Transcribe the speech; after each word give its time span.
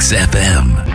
Mix 0.00 0.12
FM. 0.12 0.89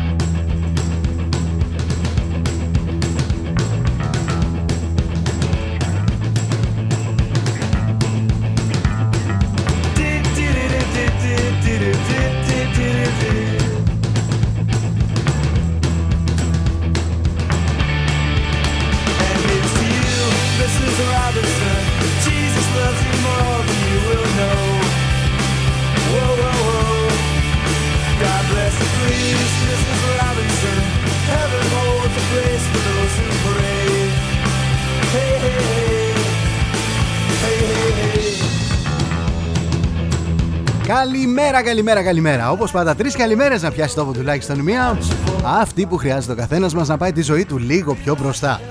Καλημέρα, 41.55 41.75
καλημέρα, 41.75 42.03
καλημέρα. 42.03 42.51
Όπως 42.51 42.71
πάντα, 42.71 42.95
τρεις 42.95 43.15
καλημέρες 43.15 43.61
να 43.61 43.71
πιάσει 43.71 43.95
τόπο 43.95 44.11
τουλάχιστον 44.11 44.59
μία. 44.59 44.97
Αυτή 45.43 45.85
που 45.85 45.97
χρειάζεται 45.97 46.33
ο 46.33 46.35
καθένας 46.35 46.73
μας 46.73 46.87
να 46.87 46.97
πάει 46.97 47.11
τη 47.11 47.21
ζωή 47.21 47.45
του 47.45 47.57
λίγο 47.57 47.93
πιο 47.93 48.15
μπροστά. 48.21 48.61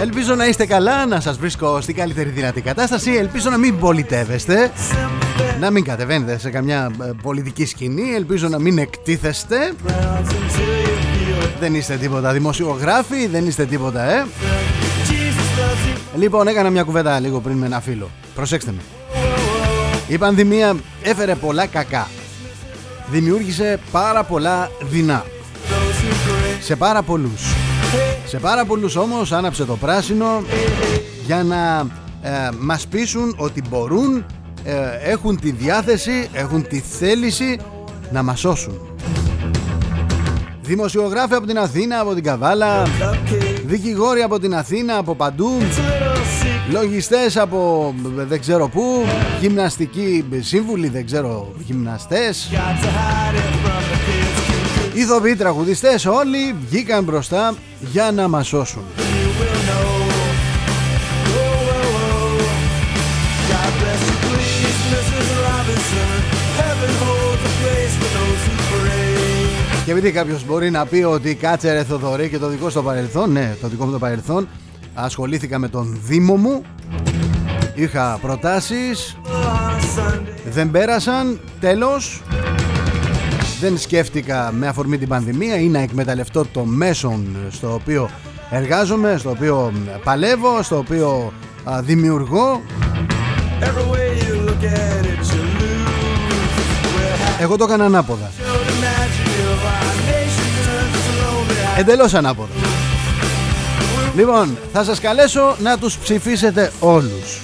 Ελπίζω 0.00 0.34
να 0.34 0.46
είστε 0.46 0.66
καλά, 0.66 1.06
να 1.06 1.20
σας 1.20 1.38
βρίσκω 1.38 1.80
στην 1.80 1.94
καλύτερη 1.94 2.28
δυνατή 2.28 2.60
κατάσταση. 2.60 3.10
Ελπίζω 3.12 3.50
να 3.50 3.56
μην 3.56 3.78
πολιτεύεστε, 3.78 4.72
να 5.60 5.70
μην 5.70 5.84
κατεβαίνετε 5.84 6.38
σε 6.38 6.50
καμιά 6.50 6.90
ε, 7.02 7.10
πολιτική 7.22 7.66
σκηνή. 7.66 8.14
Ελπίζω 8.14 8.48
να 8.48 8.58
μην 8.58 8.78
εκτίθεστε. 8.78 9.72
Δεν 11.60 11.74
είστε 11.74 11.96
τίποτα 11.96 12.32
δημοσιογράφοι, 12.32 13.26
δεν 13.26 13.46
είστε 13.46 13.64
τίποτα, 13.64 14.02
ε. 14.02 14.24
Λοιπόν, 16.16 16.46
έκανα 16.46 16.70
μια 16.70 16.82
κουβέντα 16.82 17.20
λίγο 17.20 17.40
πριν 17.40 17.56
με 17.56 17.66
ένα 17.66 17.80
φίλο. 17.80 18.10
Προσέξτε 18.34 18.70
με. 18.70 19.03
Η 20.08 20.18
πανδημία 20.18 20.76
έφερε 21.02 21.34
πολλά 21.34 21.66
κακά. 21.66 22.08
Δημιούργησε 23.10 23.78
πάρα 23.90 24.24
πολλά 24.24 24.70
δεινά. 24.80 25.24
Σε 26.60 26.76
πάρα 26.76 27.02
πολλούς. 27.02 27.54
Σε 28.26 28.38
πάρα 28.38 28.64
πολλούς 28.64 28.96
όμως 28.96 29.32
άναψε 29.32 29.64
το 29.64 29.76
πράσινο 29.76 30.42
για 31.26 31.42
να 31.42 31.86
ε, 32.22 32.48
μας 32.58 32.86
πείσουν 32.86 33.34
ότι 33.38 33.62
μπορούν, 33.68 34.24
ε, 34.64 35.10
έχουν 35.10 35.40
τη 35.40 35.50
διάθεση, 35.50 36.28
έχουν 36.32 36.68
τη 36.68 36.78
θέληση 36.78 37.58
να 38.10 38.22
μας 38.22 38.40
σώσουν. 38.40 38.80
Δημοσιογράφοι 40.62 41.34
από 41.34 41.46
την 41.46 41.58
Αθήνα, 41.58 42.00
από 42.00 42.14
την 42.14 42.22
Καβάλα, 42.22 42.82
δικηγόροι 43.64 44.22
από 44.22 44.38
την 44.38 44.54
Αθήνα, 44.54 44.96
από 44.96 45.14
παντού, 45.14 45.58
Λογιστές 46.70 47.36
από 47.36 47.94
δεν 48.16 48.40
ξέρω 48.40 48.68
πού 48.68 49.06
Γυμναστικοί 49.40 50.24
σύμβουλοι 50.40 50.88
δεν 50.88 51.06
ξέρω 51.06 51.52
Γυμναστές. 51.58 52.50
Ηθοποιοί 54.94 55.36
τραγουδιστές 55.36 56.06
όλοι 56.06 56.54
βγήκαν 56.68 57.04
μπροστά 57.04 57.54
για 57.92 58.10
να 58.12 58.28
μας 58.28 58.46
σώσουν. 58.46 58.82
Και 69.84 69.90
επειδή 69.90 70.10
κάποιος 70.10 70.44
μπορεί 70.46 70.70
να 70.70 70.86
πει 70.86 71.02
ότι 71.02 71.34
κάτσε 71.34 71.72
ρε 71.72 71.84
Θοδωρή 71.84 72.28
και 72.28 72.38
το 72.38 72.48
δικό 72.48 72.70
στο 72.70 72.82
παρελθόν 72.82 73.32
Ναι, 73.32 73.54
το 73.60 73.68
δικό 73.68 73.84
μου 73.84 73.92
το 73.92 73.98
παρελθόν 73.98 74.48
ασχολήθηκα 74.94 75.58
με 75.58 75.68
τον 75.68 75.98
Δήμο 76.04 76.36
μου. 76.36 76.62
Είχα 77.74 78.18
προτάσεις. 78.20 79.16
Δεν 80.50 80.70
πέρασαν. 80.70 81.40
Τέλος. 81.60 82.22
Δεν 83.60 83.78
σκέφτηκα 83.78 84.52
με 84.52 84.66
αφορμή 84.66 84.98
την 84.98 85.08
πανδημία 85.08 85.56
Ή 85.56 85.68
να 85.68 85.78
εκμεταλλευτώ 85.78 86.44
το 86.52 86.64
μέσον 86.64 87.36
Στο 87.50 87.74
οποίο 87.74 88.10
εργάζομαι 88.50 89.16
Στο 89.18 89.30
οποίο 89.30 89.72
παλεύω 90.04 90.62
Στο 90.62 90.78
οποίο 90.78 91.32
δημιουργώ. 91.80 92.62
Εγώ 97.40 97.56
το 97.56 97.64
έκανα 97.64 97.84
ανάποδα. 97.84 98.30
Εντελώς 101.78 102.14
ανάποδα 102.14 102.63
Λοιπόν, 104.14 104.58
θα 104.72 104.84
σας 104.84 105.00
καλέσω 105.00 105.56
να 105.62 105.78
τους 105.78 105.98
ψηφίσετε 105.98 106.72
όλους. 106.80 107.40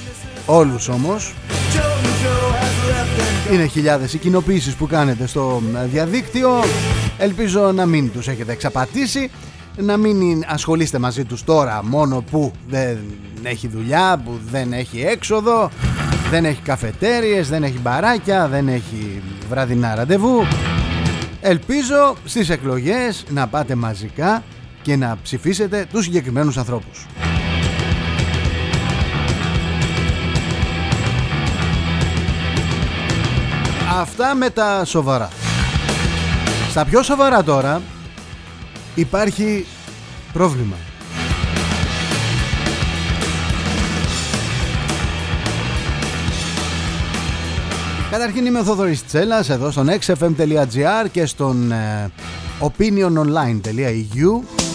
Όλους 0.46 0.88
όμως. 0.88 1.34
Είναι 3.52 3.66
χιλιάδες 3.66 4.14
οι 4.14 4.18
κοινοποίησεις 4.18 4.74
που 4.74 4.86
κάνετε 4.86 5.26
στο 5.26 5.62
διαδίκτυο. 5.90 6.62
Ελπίζω 7.18 7.72
να 7.72 7.86
μην 7.86 8.12
τους 8.12 8.28
έχετε 8.28 8.52
εξαπατήσει. 8.52 9.30
Να 9.76 9.96
μην 9.96 10.44
ασχολείστε 10.46 10.98
μαζί 10.98 11.24
τους 11.24 11.44
τώρα 11.44 11.80
μόνο 11.84 12.24
που 12.30 12.52
δεν 12.68 12.98
έχει 13.42 13.68
δουλειά, 13.68 14.22
που 14.24 14.40
δεν 14.50 14.72
έχει 14.72 15.00
έξοδο, 15.00 15.70
δεν 16.30 16.44
έχει 16.44 16.60
καφετέριες, 16.62 17.48
δεν 17.48 17.62
έχει 17.62 17.78
μπαράκια, 17.78 18.48
δεν 18.48 18.68
έχει 18.68 19.22
βραδινά 19.48 19.94
ραντεβού. 19.94 20.46
Ελπίζω 21.40 22.16
στις 22.24 22.50
εκλογές 22.50 23.24
να 23.28 23.46
πάτε 23.46 23.74
μαζικά 23.74 24.42
και 24.82 24.96
να 24.96 25.18
ψηφίσετε 25.22 25.86
τους 25.90 26.04
συγκεκριμένους 26.04 26.56
ανθρώπους. 26.56 27.06
Αυτά 34.00 34.34
με 34.34 34.50
τα 34.50 34.84
σοβαρά. 34.84 35.28
Στα 36.70 36.84
πιο 36.84 37.02
σοβαρά 37.02 37.44
τώρα 37.44 37.82
υπάρχει 38.94 39.66
πρόβλημα. 40.32 40.76
Καταρχήν 48.10 48.46
είμαι 48.46 48.58
ο 48.58 48.64
Θοδωρής 48.64 49.06
Τσέλας 49.06 49.48
εδώ 49.48 49.70
στον 49.70 49.88
xfm.gr 49.88 51.06
και 51.12 51.26
στον 51.26 51.72
ε, 51.72 52.10
opiniononline.eu 52.60 54.69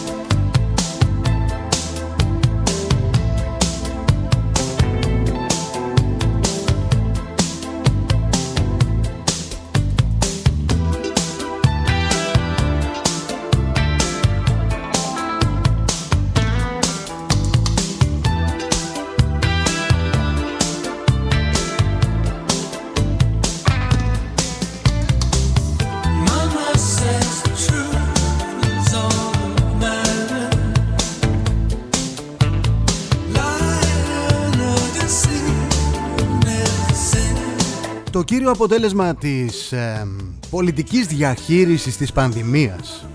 κύριο 38.26 38.52
αποτέλεσμα 38.52 39.16
της 39.16 39.72
ε, 39.72 40.08
πολιτικής 40.50 41.06
διαχείρισης 41.08 41.98
της 41.98 42.12
πανδημίας 42.12 43.06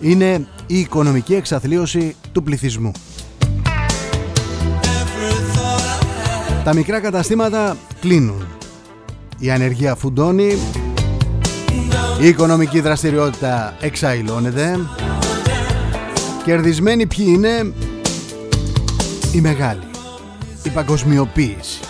είναι 0.00 0.46
η 0.66 0.78
οικονομική 0.78 1.34
εξαθλίωση 1.34 2.16
του 2.32 2.42
πληθυσμού. 2.42 2.92
Τα 6.64 6.74
μικρά 6.74 7.00
καταστήματα 7.00 7.76
κλείνουν. 8.00 8.46
Η 9.38 9.50
ανεργία 9.50 9.94
φουντώνει. 9.94 10.58
Η 12.20 12.28
οικονομική 12.28 12.80
δραστηριότητα 12.80 13.76
εξαϊλώνεται. 13.80 14.78
Κερδισμένοι 16.44 17.06
ποιοι 17.06 17.26
είναι; 17.28 17.72
Οι 19.32 19.40
μεγάλοι. 19.40 19.86
Η 20.62 20.68
παγκοσμιοποίηση 20.68 21.85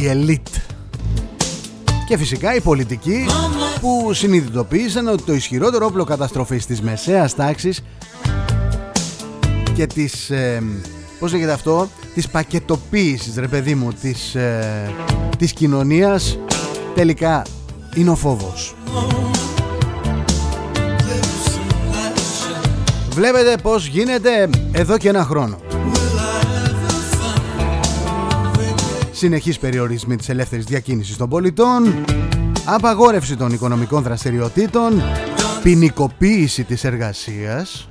η 0.00 0.06
ελίτ 0.08 0.46
και 2.06 2.16
φυσικά 2.16 2.54
οι 2.54 2.60
πολιτικοί 2.60 3.26
που 3.80 4.12
συνειδητοποίησαν 4.12 5.08
ότι 5.08 5.22
το 5.22 5.34
ισχυρότερο 5.34 5.86
όπλο 5.86 6.04
καταστροφής 6.04 6.66
της 6.66 6.80
μεσαίας 6.80 7.34
τάξης 7.34 7.82
και 9.74 9.86
της, 9.86 10.30
ε, 10.30 10.62
πώς 11.18 11.32
λέγεται 11.32 11.52
αυτό, 11.52 11.88
της 12.14 12.28
πακετοποίησης 12.28 13.36
ρε 13.36 13.48
παιδί 13.48 13.74
μου 13.74 13.92
της, 13.92 14.34
ε, 14.34 14.94
της 15.38 15.52
κοινωνίας 15.52 16.38
τελικά 16.94 17.42
είναι 17.94 18.10
ο 18.10 18.16
φόβος. 18.16 18.74
Βλέπετε 23.10 23.56
πως 23.62 23.86
γίνεται 23.86 24.48
εδώ 24.72 24.98
και 24.98 25.08
ένα 25.08 25.24
χρόνο. 25.24 25.65
Συνεχής 29.26 29.58
περιορισμοί 29.58 30.16
της 30.16 30.28
ελεύθερης 30.28 30.64
διακίνησης 30.64 31.16
των 31.16 31.28
πολιτών, 31.28 32.04
απαγόρευση 32.64 33.36
των 33.36 33.52
οικονομικών 33.52 34.02
δραστηριοτήτων, 34.02 35.02
ποινικοποίηση 35.62 36.64
της 36.64 36.84
εργασίας. 36.84 37.88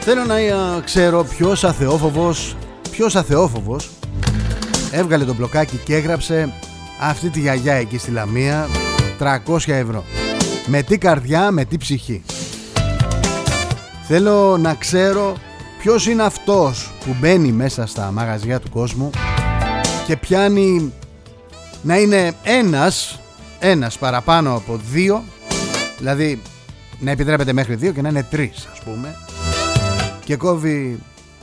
Θέλω 0.00 0.24
να 0.24 0.36
ξέρω 0.84 1.24
ποιος 1.24 1.64
αθεόφοβος, 1.64 2.56
ποιος 2.90 3.16
αθεόφοβος 3.16 3.90
έβγαλε 4.90 5.24
το 5.24 5.34
μπλοκάκι 5.34 5.76
και 5.84 5.94
έγραψε 5.94 6.52
αυτή 7.00 7.30
τη 7.30 7.40
γιαγιά 7.40 7.74
εκεί 7.74 7.98
στη 7.98 8.10
Λαμία 8.10 8.68
300 9.18 9.72
ευρώ. 9.72 10.04
Με 10.66 10.82
τι 10.82 10.98
καρδιά, 10.98 11.50
με 11.50 11.64
τι 11.64 11.76
ψυχή. 11.76 12.22
Θέλω 14.02 14.56
να 14.56 14.74
ξέρω 14.74 15.36
ποιος 15.78 16.06
είναι 16.06 16.22
αυτός 16.22 16.92
που 17.04 17.16
μπαίνει 17.20 17.52
μέσα 17.52 17.86
στα 17.86 18.10
μαγαζιά 18.12 18.60
του 18.60 18.70
κόσμου 18.70 19.10
και 20.06 20.16
πιάνει 20.16 20.92
να 21.82 21.98
είναι 21.98 22.32
ένας, 22.42 23.20
ένας 23.58 23.98
παραπάνω 23.98 24.54
από 24.54 24.80
δύο, 24.90 25.22
δηλαδή 25.98 26.42
να 26.98 27.10
επιτρέπεται 27.10 27.52
μέχρι 27.52 27.74
δύο 27.74 27.92
και 27.92 28.02
να 28.02 28.08
είναι 28.08 28.22
τρεις 28.22 28.68
ας 28.72 28.78
πούμε 28.80 29.16
και 30.24 30.36
κόβει 30.36 30.98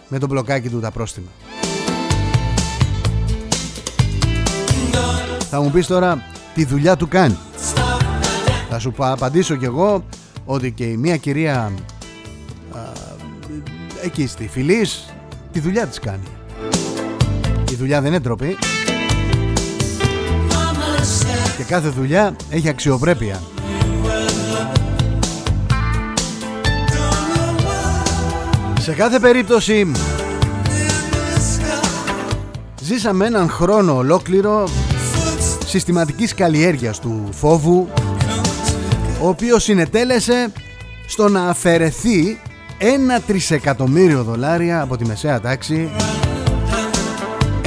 με 0.08 0.20
το 0.20 0.28
μπλοκάκι 0.28 0.70
του 0.70 0.80
τα 0.80 0.92
πρόστιμα. 0.92 1.30
Θα 5.50 5.62
μου 5.62 5.72
πεις 5.72 5.88
τώρα 5.88 6.24
τι 6.54 6.66
δουλειά 6.66 6.96
του 6.96 7.08
κάνει. 7.08 7.38
Θα 8.70 8.80
σου 8.80 8.94
απαντήσω 8.98 9.56
κι 9.56 9.66
εγώ 9.66 10.06
ότι 10.46 10.72
και 10.72 10.84
η 10.84 10.98
μία 10.98 11.18
κυρία 11.18 11.62
α, 11.62 11.70
εκεί 14.06 14.28
στη 14.28 14.48
Φιλής 14.48 15.14
τη 15.52 15.60
δουλειά 15.60 15.88
της 15.88 16.00
κάνει. 16.00 16.28
Η 17.72 17.76
δουλειά 17.76 18.02
δεν 18.02 18.10
είναι 18.12 18.20
ντροπή. 18.20 18.58
Και 21.58 21.64
κάθε 21.64 21.90
δουλειά 21.90 22.36
έχει 22.50 22.70
αξιοπρέπεια. 22.70 23.42
Σε 28.80 28.94
κάθε 28.94 29.20
περίπτωση 29.20 29.92
ζήσαμε 32.82 33.26
έναν 33.26 33.50
χρόνο 33.50 33.96
ολόκληρο 33.96 34.70
συστηματικής 35.66 36.34
καλλιέργειας 36.34 37.00
του 37.00 37.30
φόβου 37.32 37.90
ο 39.22 39.28
οποίος 39.28 39.64
συνετέλεσε 39.64 40.52
στο 41.08 41.30
να 41.30 41.50
αφαιρεθεί 41.50 42.40
ένα 42.78 43.22
τρισεκατομμύριο 43.22 44.24
δολάρια 44.24 44.82
από 44.82 44.98
τη 44.98 45.06
μεσαία 45.06 45.42
τάξη 45.42 45.90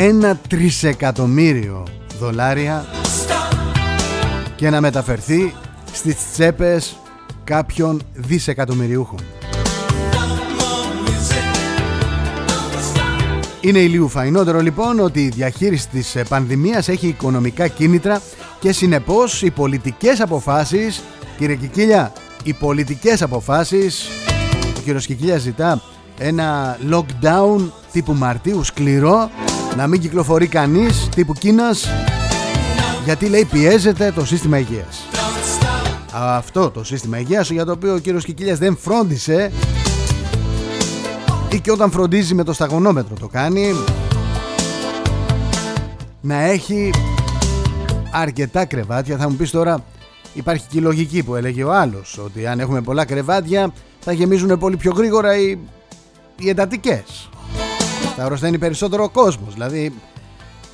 ένα 0.01 0.39
τρισεκατομμύριο 0.49 1.87
δολάρια 2.19 2.87
και 4.57 4.71
να 4.71 4.81
μεταφερθεί 4.81 5.55
στις 5.93 6.33
τσέπες 6.33 6.97
κάποιων 7.45 8.03
δισεκατομμυριούχων. 8.15 9.19
Είναι 13.61 13.79
ηλίου 13.79 14.09
φαϊνότερο 14.09 14.61
λοιπόν 14.61 15.01
ότι 15.01 15.25
η 15.25 15.29
διαχείριση 15.29 15.89
της 15.89 16.17
πανδημίας 16.29 16.89
έχει 16.89 17.07
οικονομικά 17.07 17.69
κίνητρα 17.69 18.23
και 18.61 18.73
συνεπώς 18.73 19.43
οι 19.43 19.51
πολιτικές 19.51 20.21
αποφάσεις, 20.21 21.03
κύριε 21.39 21.57
Κικίλια, 21.57 22.13
οι 22.43 22.53
πολιτικές 22.53 23.23
αποφάσεις, 23.23 24.09
ο 24.89 24.91
κύριος 24.91 25.07
Κικίλια 25.07 25.39
ζητά 25.39 25.83
ένα 26.19 26.79
lockdown 26.91 27.71
τύπου 27.93 28.15
Μαρτίου 28.15 28.65
σκληρό, 28.65 29.31
να 29.77 29.87
μην 29.87 30.01
κυκλοφορεί 30.01 30.47
κανείς 30.47 31.09
τύπου 31.15 31.33
Κίνας, 31.33 31.89
γιατί 33.05 33.27
λέει 33.27 33.45
πιέζεται 33.45 34.13
το 34.13 34.25
σύστημα 34.25 34.59
υγείας. 34.59 35.07
Αυτό 36.13 36.71
το 36.71 36.85
σύστημα 36.85 37.19
υγείας 37.19 37.51
για 37.51 37.65
το 37.65 37.73
οποίο 37.73 37.95
ο 37.95 37.99
κύριος 37.99 38.25
Κικίλιας 38.25 38.59
δεν 38.59 38.77
φρόντισε 38.77 39.53
ή 41.53 41.61
και 41.61 41.71
όταν 41.71 41.91
φροντίζει 41.91 42.35
με 42.35 42.45
το 42.45 42.53
σταγονόμετρο 42.53 43.17
το 43.21 43.29
κάνει 43.29 43.75
να 46.21 46.41
έχει 46.41 46.91
αρκετά 48.13 48.65
κρεβάτια 48.65 49.17
θα 49.17 49.31
μου 49.31 49.37
πεις 49.37 49.51
τώρα 49.51 49.85
υπάρχει 50.35 50.67
και 50.71 50.79
η 50.79 50.81
λογική 50.81 51.23
που 51.23 51.35
έλεγε 51.35 51.65
ο 51.65 51.73
άλλος 51.73 52.19
ότι 52.25 52.47
αν 52.47 52.61
έχουμε 52.61 52.81
πολλά 52.81 53.05
κρεβάτια 53.05 53.73
θα 54.01 54.13
γεμίζουν 54.13 54.59
πολύ 54.59 54.77
πιο 54.77 54.93
γρήγορα 54.93 55.37
οι, 55.37 55.59
οι 56.39 56.49
εντατικές. 56.49 57.29
Θα 58.17 58.25
αρρωσταίνει 58.25 58.59
περισσότερο 58.59 59.05
ο 59.05 59.09
κόσμος. 59.09 59.53
Δηλαδή 59.53 59.93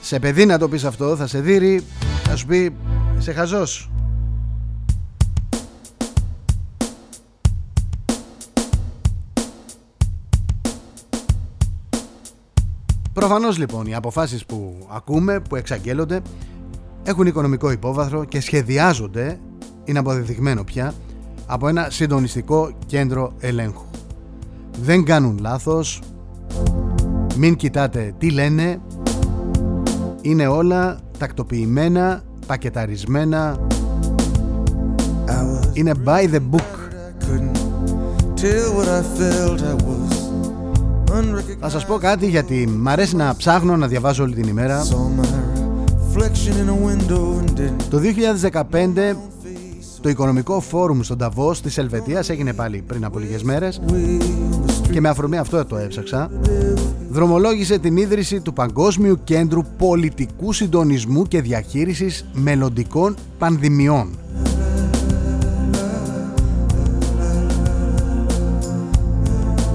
σε 0.01 0.19
παιδί 0.19 0.47
να 0.47 0.59
το 0.59 0.69
πεις 0.69 0.85
αυτό 0.85 1.17
θα 1.17 1.27
σε 1.27 1.41
δείρει 1.41 1.85
θα 2.23 2.37
σου 2.37 2.47
πει 2.47 2.75
σε 3.19 3.33
χαζός 3.33 3.91
Προφανώς 13.13 13.59
λοιπόν 13.59 13.87
οι 13.87 13.95
αποφάσεις 13.95 14.45
που 14.45 14.87
ακούμε, 14.91 15.41
που 15.41 15.57
εξαγγέλλονται 15.57 16.23
έχουν 17.03 17.27
οικονομικό 17.27 17.71
υπόβαθρο 17.71 18.25
και 18.25 18.41
σχεδιάζονται, 18.41 19.39
είναι 19.85 19.99
αποδεδειγμένο 19.99 20.65
πια, 20.65 20.95
από 21.47 21.69
ένα 21.69 21.87
συντονιστικό 21.91 22.71
κέντρο 22.87 23.33
ελέγχου. 23.39 23.85
Δεν 24.83 25.05
κάνουν 25.05 25.39
λάθος, 25.41 26.01
μην 27.37 27.57
κοιτάτε 27.57 28.15
τι 28.19 28.31
λένε, 28.31 28.81
είναι 30.21 30.47
όλα 30.47 30.99
τακτοποιημένα, 31.19 32.23
πακεταρισμένα, 32.47 33.59
είναι 35.73 35.93
by 36.05 36.35
the 36.35 36.41
book. 36.51 36.85
Θα 41.61 41.69
σας 41.69 41.87
πω 41.87 41.95
κάτι 41.95 42.29
γιατί 42.29 42.67
μ' 42.67 42.89
αρέσει 42.89 43.17
να 43.17 43.37
ψάχνω 43.37 43.77
να 43.77 43.87
διαβάζω 43.87 44.23
όλη 44.23 44.35
την 44.35 44.49
ημέρα 44.49 44.83
Το 47.91 48.01
2015 48.51 49.17
το 50.05 50.11
οικονομικό 50.11 50.61
φόρουμ 50.61 51.01
στον 51.01 51.19
Ταβός 51.19 51.61
της 51.61 51.79
Ελβετίας 51.79 52.29
έγινε 52.29 52.53
πάλι 52.53 52.85
πριν 52.87 53.05
από 53.05 53.19
λίγες 53.19 53.43
μέρες 53.43 53.81
και 54.91 55.01
με 55.01 55.09
αφορμή 55.09 55.37
αυτό 55.37 55.65
το 55.65 55.77
έψαξα 55.77 56.31
δρομολόγησε 57.11 57.79
την 57.79 57.97
ίδρυση 57.97 58.41
του 58.41 58.53
Παγκόσμιου 58.53 59.19
Κέντρου 59.25 59.63
Πολιτικού 59.79 60.53
Συντονισμού 60.53 61.23
και 61.23 61.41
Διαχείρισης 61.41 62.27
Μελλοντικών 62.33 63.17
Πανδημιών. 63.39 64.19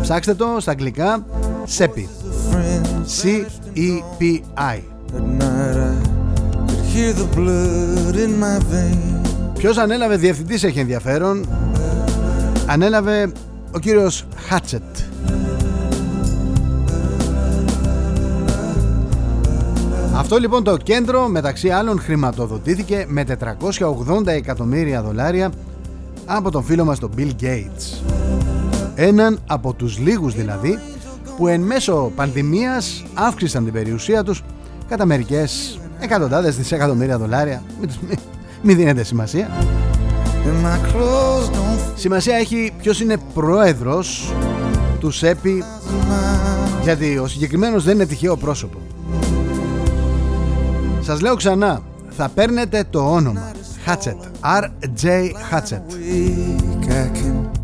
Ψάξτε 0.02 0.34
το 0.34 0.58
στα 0.60 0.72
αγγλικά. 0.72 1.26
SEPI 1.78 2.06
C-E-P-I 3.24 4.80
Ποιος 9.60 9.78
ανέλαβε 9.78 10.16
διευθυντής 10.16 10.64
έχει 10.64 10.80
ενδιαφέρον; 10.80 11.46
Ανέλαβε 12.66 13.32
ο 13.76 13.80
κύριος 13.80 14.26
Χάτσετ. 14.48 14.82
Αυτό 20.16 20.38
λοιπόν 20.38 20.64
το 20.64 20.78
κέντρο 20.78 21.28
μεταξύ 21.28 21.70
άλλων 21.70 22.00
χρηματοδοτήθηκε 22.00 23.06
με 23.08 23.26
480 23.80 24.28
εκατομμύρια 24.28 25.02
δολάρια 25.02 25.52
από 26.26 26.52
τον 26.52 26.64
φίλο 26.64 26.86
μας 26.86 27.00
τον 27.00 27.12
Bill 27.18 27.32
Gates. 27.42 28.04
Έναν 28.96 29.40
από 29.48 29.74
τους 29.74 29.98
λίγους 29.98 30.36
δηλαδή 30.36 30.80
που 31.38 31.48
εν 31.48 31.62
μέσω 31.62 32.12
πανδημίας 32.16 33.04
αύξησαν 33.14 33.64
την 33.64 33.74
περιουσία 33.74 34.24
τους 34.24 34.44
κατά 34.88 35.06
μερικές 35.06 35.80
εκατοντάδες 36.00 36.58
δισεκατομμύρια 36.58 37.18
δολάρια 37.18 37.64
μην 38.62 38.78
δίνετε 38.78 39.04
σημασία. 39.04 39.50
Σημασία 41.96 42.36
έχει 42.36 42.72
ποιος 42.82 43.02
είναι 43.02 43.18
πρόεδρος 43.34 44.34
του 45.00 45.12
ΣΕΠΗ 45.12 45.64
γιατί 46.84 47.18
ο 47.18 47.28
συγκεκριμένος 47.28 47.84
δεν 47.84 47.96
είναι 47.96 48.06
τυχαίο 48.06 48.38
πρόσωπο. 48.38 48.78
Σας 51.02 51.22
λέω 51.22 51.36
ξανά 51.36 51.82
θα 52.10 52.30
παίρνετε 52.30 52.84
το 52.90 53.14
όνομα. 53.14 53.52
Hatchet 53.86 54.18
R.J. 54.42 55.32
Hatchet 55.52 55.82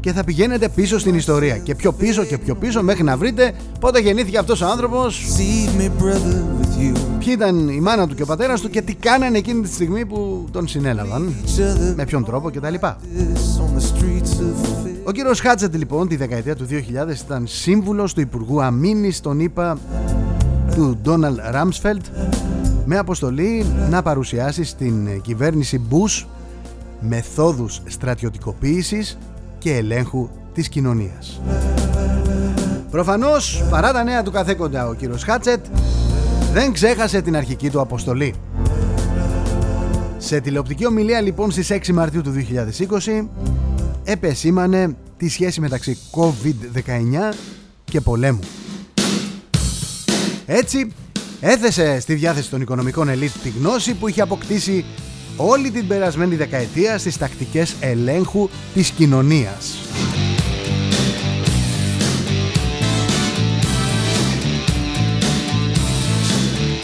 και 0.05 0.13
θα 0.13 0.23
πηγαίνετε 0.23 0.69
πίσω 0.69 0.99
στην 0.99 1.15
ιστορία. 1.15 1.57
Και 1.57 1.75
πιο 1.75 1.93
πίσω 1.93 2.23
και 2.23 2.37
πιο 2.37 2.55
πίσω 2.55 2.83
μέχρι 2.83 3.03
να 3.03 3.17
βρείτε 3.17 3.53
πότε 3.79 3.99
γεννήθηκε 3.99 4.37
αυτός 4.37 4.61
ο 4.61 4.65
άνθρωπος. 4.65 5.25
Ποιοι 7.19 7.33
ήταν 7.33 7.69
η 7.69 7.79
μάνα 7.79 8.07
του 8.07 8.15
και 8.15 8.21
ο 8.21 8.25
πατέρας 8.25 8.61
του 8.61 8.69
και 8.69 8.81
τι 8.81 8.95
κάνανε 8.95 9.37
εκείνη 9.37 9.61
τη 9.61 9.73
στιγμή 9.73 10.05
που 10.05 10.47
τον 10.51 10.67
συνέλαβαν. 10.67 11.33
Με 11.95 12.05
ποιον 12.05 12.25
τρόπο 12.25 12.49
κτλ. 12.49 12.73
Ο 15.03 15.11
κύριος 15.11 15.39
Χάτσετ 15.39 15.75
λοιπόν 15.75 16.07
τη 16.07 16.15
δεκαετία 16.15 16.55
του 16.55 16.67
2000 16.69 16.73
ήταν 17.25 17.43
σύμβουλος 17.47 18.13
του 18.13 18.21
Υπουργού 18.21 18.61
Αμήνης 18.61 19.19
τον 19.19 19.39
είπα 19.39 19.77
του 20.75 20.97
Ντόναλτ 21.01 21.39
Ράμσφελτ 21.49 22.05
με 22.85 22.97
αποστολή 22.97 23.65
να 23.89 24.01
παρουσιάσει 24.01 24.63
στην 24.63 25.21
κυβέρνηση 25.21 25.79
Μπούς 25.79 26.27
μεθόδους 26.99 27.81
στρατιωτικοποίησης 27.85 29.17
και 29.65 29.75
ελέγχου 29.75 30.29
της 30.53 30.69
κοινωνίας. 30.69 31.41
Προφανώς, 32.91 33.63
παρά 33.69 33.91
τα 33.91 34.03
νέα 34.03 34.23
του 34.23 34.31
καθέκοντα, 34.31 34.87
ο 34.87 34.93
κύριος 34.93 35.23
Χάτσετ 35.23 35.65
δεν 36.53 36.73
ξέχασε 36.73 37.21
την 37.21 37.35
αρχική 37.35 37.69
του 37.69 37.81
αποστολή. 37.81 38.33
Σε 40.17 40.39
τηλεοπτική 40.39 40.85
ομιλία 40.85 41.21
λοιπόν 41.21 41.51
στις 41.51 41.71
6 41.71 41.91
Μαρτίου 41.93 42.21
του 42.21 42.33
2020 43.19 43.27
επεσήμανε 44.03 44.95
τη 45.17 45.29
σχέση 45.29 45.61
μεταξύ 45.61 45.97
COVID-19 46.11 47.33
και 47.83 48.01
πολέμου. 48.01 48.39
Έτσι 50.45 50.91
έθεσε 51.39 51.99
στη 51.99 52.13
διάθεση 52.13 52.49
των 52.49 52.61
οικονομικών 52.61 53.09
ελίτ 53.09 53.31
τη 53.43 53.49
γνώση 53.49 53.93
που 53.93 54.07
είχε 54.07 54.21
αποκτήσει 54.21 54.85
όλη 55.37 55.71
την 55.71 55.87
περασμένη 55.87 56.35
δεκαετία 56.35 56.97
στις 56.97 57.17
τακτικές 57.17 57.75
ελέγχου 57.79 58.49
της 58.73 58.89
κοινωνίας. 58.89 59.77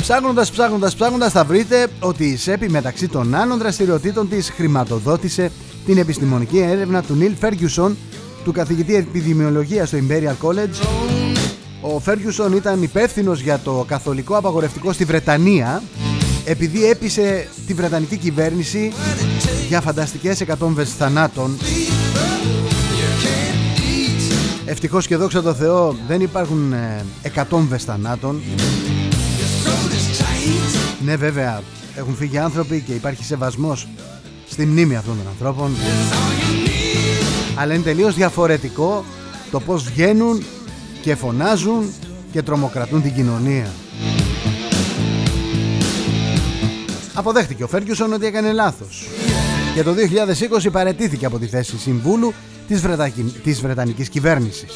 Ψάχνοντας, 0.02 0.52
ψάχνοντας, 0.52 0.96
ψάχνοντας 0.96 1.32
θα 1.32 1.44
βρείτε 1.44 1.88
ότι 2.00 2.26
η 2.26 2.36
ΣΕΠΗ 2.36 2.70
μεταξύ 2.70 3.08
των 3.08 3.36
άλλων 3.36 3.58
δραστηριοτήτων 3.58 4.30
της 4.30 4.50
χρηματοδότησε 4.50 5.52
την 5.86 5.98
επιστημονική 5.98 6.60
έρευνα 6.60 7.02
του 7.02 7.16
Νίλ 7.16 7.34
Φέργιουσον 7.40 7.98
του 8.44 8.52
καθηγητή 8.52 8.96
επιδημιολογίας 8.96 9.88
στο 9.88 9.98
Imperial 9.98 10.48
College. 10.48 10.86
Ο 11.82 12.00
Φέργιουσον 12.00 12.54
ήταν 12.54 12.84
υπεύθυνος 12.84 13.42
για 13.42 13.60
το 13.60 13.86
καθολικό 13.88 14.38
απαγορευτικό 14.38 14.94
στη 14.94 15.06
Βρετανία 15.06 15.82
επειδή 16.46 16.90
έπεισε 16.90 17.48
τη 17.68 17.74
Βρετανική 17.74 18.18
κυβέρνηση 18.18 18.94
για 19.68 19.82
φανταστικές 19.82 20.42
εκατόμβες 20.42 20.94
θανάτων. 20.94 21.58
Ευτυχώς 24.66 25.08
και 25.08 25.16
δόξα 25.16 25.42
τω 25.42 25.54
Θεώ 25.54 25.96
δεν 26.08 26.22
υπάρχουν 26.22 26.74
ε, 26.74 27.06
εκατόμβες 27.22 27.84
θανάτων. 27.84 28.42
Ναι 31.06 31.16
βέβαια 31.16 31.62
έχουν 31.96 32.16
φύγει 32.16 32.38
άνθρωποι 32.38 32.84
και 32.88 32.94
υπάρχει 32.94 33.24
σεβασμός 33.24 33.88
στη 34.50 34.66
μνήμη 34.66 34.96
αυτών 34.96 35.18
των 35.18 35.28
ανθρώπων. 35.28 35.76
Αλλά 37.56 37.74
είναι 37.74 37.84
τελείως 37.84 38.16
διαφορετικό 38.16 39.06
το 39.52 39.60
πως 39.60 39.84
βγαίνουν 39.84 40.44
και 41.02 41.16
φωνάζουν 41.16 41.94
και 42.32 42.42
τρομοκρατούν 42.42 43.02
την 43.02 43.14
κοινωνία 43.14 43.68
Αποδέχτηκε 47.14 47.64
ο 47.64 47.68
Φέργκιουσον 47.68 48.14
ότι 48.14 48.26
έκανε 48.26 48.52
λάθος 48.52 49.08
και 49.76 49.84
το 49.84 49.92
2020 50.66 50.72
παρετήθηκε 50.72 51.26
από 51.26 51.40
τη 51.40 51.46
θέση 51.48 51.78
συμβούλου 51.78 52.34
της, 52.68 52.82
Βρετα... 52.82 53.12
της 53.44 53.62
Βρετανικής 53.62 54.10
κυβέρνησης. 54.10 54.72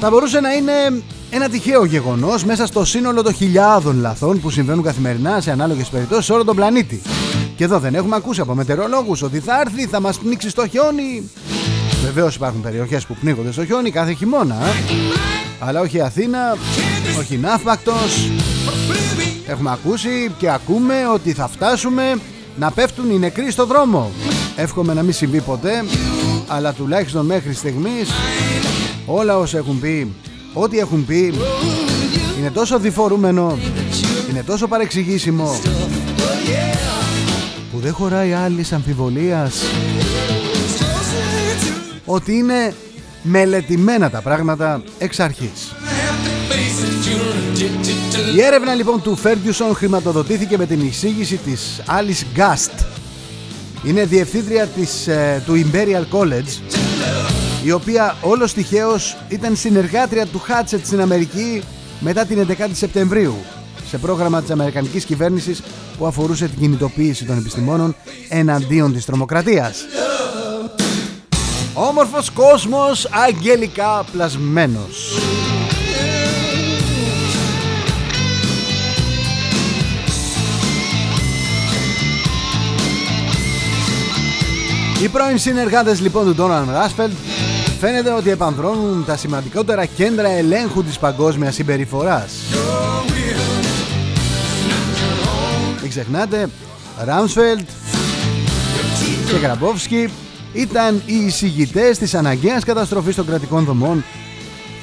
Θα 0.00 0.10
μπορούσε 0.10 0.40
να 0.40 0.52
είναι 0.52 1.02
ένα 1.30 1.48
τυχαίο 1.48 1.84
γεγονός 1.84 2.44
μέσα 2.44 2.66
στο 2.66 2.84
σύνολο 2.84 3.22
των 3.22 3.34
χιλιάδων 3.34 4.00
λαθών 4.00 4.40
που 4.40 4.50
συμβαίνουν 4.50 4.84
καθημερινά 4.84 5.40
σε 5.40 5.50
ανάλογες 5.50 5.88
περιπτώσεις 5.88 6.24
σε 6.24 6.32
όλο 6.32 6.44
τον 6.44 6.56
πλανήτη. 6.56 7.02
Και 7.56 7.64
εδώ 7.64 7.78
δεν 7.78 7.94
έχουμε 7.94 8.16
ακούσει 8.16 8.40
από 8.40 8.54
μετεωρολόγους 8.54 9.22
ότι 9.22 9.40
θα 9.40 9.60
έρθει, 9.60 9.86
θα 9.86 10.00
μας 10.00 10.18
πνίξει 10.18 10.48
στο 10.48 10.68
χιόνι. 10.68 11.30
Βεβαίως 12.04 12.34
υπάρχουν 12.34 12.60
περιοχές 12.60 13.06
που 13.06 13.16
πνίγονται 13.20 13.52
στο 13.52 13.64
χιόνι 13.64 13.90
κάθε 13.90 14.12
χειμώνα. 14.12 14.58
Αλλά 15.60 15.80
όχι 15.80 16.00
Αθήνα, 16.00 16.56
όχι 17.18 17.36
Ναύπακτος, 17.36 18.30
Έχουμε 19.46 19.70
ακούσει 19.72 20.30
και 20.38 20.50
ακούμε 20.50 20.94
ότι 21.14 21.32
θα 21.32 21.48
φτάσουμε 21.48 22.18
να 22.56 22.70
πέφτουν 22.70 23.10
οι 23.10 23.18
νεκροί 23.18 23.50
στο 23.50 23.66
δρόμο. 23.66 24.10
Εύχομαι 24.56 24.94
να 24.94 25.02
μην 25.02 25.12
συμβεί 25.12 25.40
ποτέ, 25.40 25.84
αλλά 26.46 26.72
τουλάχιστον 26.72 27.26
μέχρι 27.26 27.54
στιγμής 27.54 28.10
όλα 29.06 29.38
όσα 29.38 29.58
έχουν 29.58 29.80
πει, 29.80 30.14
ό,τι 30.52 30.78
έχουν 30.78 31.06
πει, 31.06 31.34
είναι 32.38 32.50
τόσο 32.50 32.78
διφορούμενο, 32.78 33.58
είναι 34.30 34.42
τόσο 34.42 34.66
παρεξηγήσιμο, 34.68 35.58
που 37.72 37.78
δεν 37.78 37.92
χωράει 37.92 38.32
άλλης 38.32 38.72
αμφιβολίας 38.72 39.62
ότι 42.04 42.32
είναι 42.32 42.74
μελετημένα 43.22 44.10
τα 44.10 44.20
πράγματα 44.20 44.82
εξ 44.98 45.20
αρχής. 45.20 45.74
Η 48.34 48.42
έρευνα 48.42 48.74
λοιπόν 48.74 49.02
του 49.02 49.18
Ferguson 49.22 49.72
χρηματοδοτήθηκε 49.74 50.58
με 50.58 50.66
την 50.66 50.80
εισήγηση 50.80 51.36
της 51.36 51.80
Alice 51.86 52.38
Gast. 52.38 52.84
Είναι 53.84 54.04
διευθύντρια 54.04 54.66
της, 54.66 55.06
ε, 55.06 55.42
του 55.46 55.54
Imperial 55.54 56.18
College 56.18 56.76
η 57.64 57.72
οποία 57.72 58.16
όλος 58.20 58.52
τυχαίως 58.52 59.16
ήταν 59.28 59.56
συνεργάτρια 59.56 60.26
του 60.26 60.42
Hatchet 60.48 60.80
στην 60.84 61.00
Αμερική 61.00 61.62
μετά 62.00 62.24
την 62.24 62.46
11η 62.48 62.70
Σεπτεμβρίου 62.72 63.34
σε 63.88 63.98
πρόγραμμα 63.98 64.40
της 64.40 64.50
Αμερικανικής 64.50 65.04
κυβέρνησης 65.04 65.62
που 65.98 66.06
αφορούσε 66.06 66.48
την 66.48 66.58
κινητοποίηση 66.58 67.24
των 67.24 67.38
επιστημόνων 67.38 67.96
εναντίον 68.28 68.92
της 68.92 69.04
τρομοκρατίας. 69.04 69.84
Όμορφος 71.74 72.30
κόσμος 72.30 73.08
αγγελικά 73.10 74.04
πλασμένος. 74.12 75.14
Οι 85.02 85.08
πρώην 85.08 85.38
συνεργάτες 85.38 86.00
λοιπόν 86.00 86.24
του 86.24 86.34
Ντόναλντ 86.34 86.70
Ράσφελτ 86.70 87.12
φαίνεται 87.80 88.12
ότι 88.12 88.30
επανδρώνουν 88.30 89.04
τα 89.04 89.16
σημαντικότερα 89.16 89.84
κέντρα 89.84 90.28
ελέγχου 90.28 90.84
της 90.84 90.98
παγκόσμιας 90.98 91.54
συμπεριφοράς. 91.54 92.32
Μην 95.80 95.90
ξεχνάτε, 95.90 96.48
Ράμσφελτ 97.04 97.68
και 99.30 99.36
Γραμπόφσκι 99.42 100.08
ήταν 100.52 101.02
οι 101.06 101.14
εισηγητές 101.14 101.98
της 101.98 102.14
αναγκαίας 102.14 102.64
καταστροφής 102.64 103.14
των 103.14 103.26
κρατικών 103.26 103.64
δομών 103.64 104.04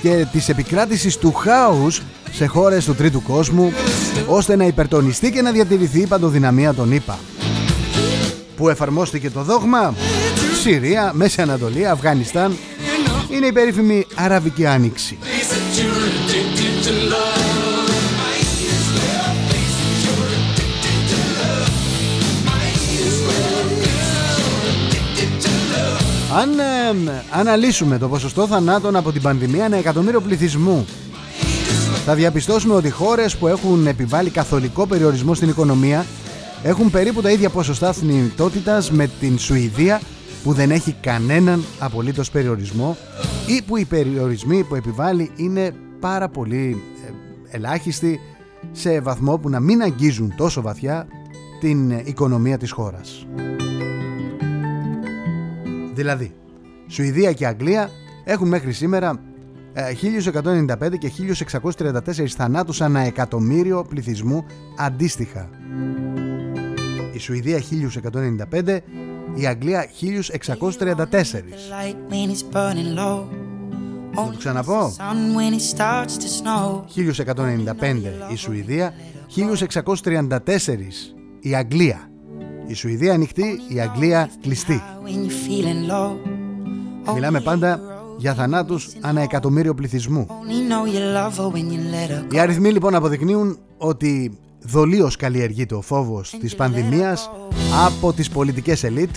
και 0.02 0.26
της 0.32 0.50
επικράτησης 0.50 1.18
του 1.18 1.34
χάους 1.34 2.02
σε 2.32 2.46
χώρες 2.46 2.86
του 2.86 2.96
τρίτου 2.96 3.22
κόσμου 3.22 3.74
ώστε 4.28 4.56
να 4.56 4.66
υπερτονιστεί 4.66 5.32
και 5.32 5.42
να 5.42 5.52
διατηρηθεί 5.52 6.00
η 6.00 6.08
παντοδυναμία 6.08 6.74
των 6.74 6.92
ΗΠΑ 6.92 7.18
που 8.58 8.70
εφαρμόστηκε 8.70 9.30
το 9.30 9.44
δόγμα. 9.44 9.94
Συρία, 10.62 11.12
Μέση 11.14 11.42
Ανατολή, 11.42 11.88
Αφγανιστάν. 11.88 12.58
Είναι 13.30 13.46
η 13.46 13.52
περίφημη 13.52 14.06
Αραβική 14.16 14.66
Άνοιξη. 14.66 15.18
Αν 26.36 26.60
ε, 26.60 27.24
αναλύσουμε 27.32 27.98
το 27.98 28.08
ποσοστό 28.08 28.48
θανάτων 28.48 28.96
από 28.96 29.12
την 29.12 29.22
πανδημία 29.22 29.66
ένα 29.66 29.78
εκατομμύριο 29.78 30.22
πληθυσμού 30.22 30.86
θα 32.06 32.16
διαπιστώσουμε 32.16 32.74
ότι 32.74 32.90
χώρες 32.90 33.36
που 33.36 33.48
έχουν 33.48 33.88
επιβάλει 33.88 34.30
καθολικό 34.30 34.88
περιορισμό 34.88 35.34
στην 35.34 35.50
οικονομία 35.50 36.06
έχουν 36.64 36.92
περίπου 36.92 37.22
τα 37.22 37.32
ίδια 37.32 37.50
ποσοστά 37.50 37.94
θνητότητας 37.94 38.92
με 38.92 39.10
την 39.20 39.38
Σουηδία 39.40 40.02
που 40.44 40.54
δεν 40.54 40.72
έχει 40.72 40.96
κανέναν 41.02 41.64
απολύτως 41.80 42.32
περιορισμό 42.32 42.98
ή 43.48 43.62
που 43.62 43.78
οι 43.78 43.86
περιορισμοί 43.86 44.64
που 44.64 44.76
επιβάλλει 44.76 45.32
είναι 45.36 45.74
πάρα 46.00 46.30
πολύ 46.30 46.84
ε, 47.06 47.56
ελάχιστοι 47.56 48.20
σε 48.72 49.02
βαθμό 49.02 49.38
που 49.38 49.50
να 49.50 49.60
μην 49.60 49.82
αγγίζουν 49.82 50.34
τόσο 50.38 50.62
βαθιά 50.62 51.08
την 51.60 51.92
οικονομία 51.92 52.58
της 52.58 52.72
χώρας. 52.72 53.28
Δηλαδή, 55.94 56.34
Σουηδία 56.88 57.34
και 57.34 57.48
Αγγλία 57.48 57.90
έχουν 58.24 58.48
μέχρι 58.48 58.72
σήμερα 58.72 59.20
1195 59.74 60.82
ε, 60.82 60.98
και 60.98 61.12
1634 61.72 62.28
θανάτους 62.28 62.82
ανά 62.82 63.00
εκατομμύριο 63.00 63.86
πληθυσμού 63.90 64.46
αντίστοιχα 64.78 65.50
η 67.18 67.20
Σουηδία 67.20 67.62
1195 68.52 68.80
η 69.36 69.48
Αγγλία 69.48 69.86
1634. 70.02 70.68
Θα 74.14 74.32
το 74.32 74.38
ξαναπώ. 74.38 74.94
1195 76.96 78.32
η 78.32 78.36
Σουηδία, 78.36 78.94
1634 79.36 80.38
η 81.40 81.56
Αγγλία. 81.56 82.10
Η 82.68 82.74
Σουηδία 82.74 83.14
ανοιχτή, 83.14 83.60
η 83.68 83.80
Αγγλία 83.82 84.30
κλειστή. 84.42 84.82
Μιλάμε 87.14 87.42
πάντα 87.42 87.82
για 88.18 88.34
θανάτους 88.34 88.90
ανά 89.02 89.22
εκατομμύριο 89.22 89.74
πληθυσμού. 89.74 90.28
Οι 92.32 92.40
αριθμοί 92.40 92.72
λοιπόν 92.72 92.96
αποδεικνύουν 92.96 93.58
ότι 93.78 94.38
δολίως 94.68 95.16
καλλιεργείται 95.16 95.76
ο 95.76 95.82
φόβος 95.82 96.36
της 96.40 96.56
πανδημίας 96.56 97.30
από 97.86 98.14
τις 98.14 98.30
πολιτικές 98.30 98.84
ελίτ 98.84 99.16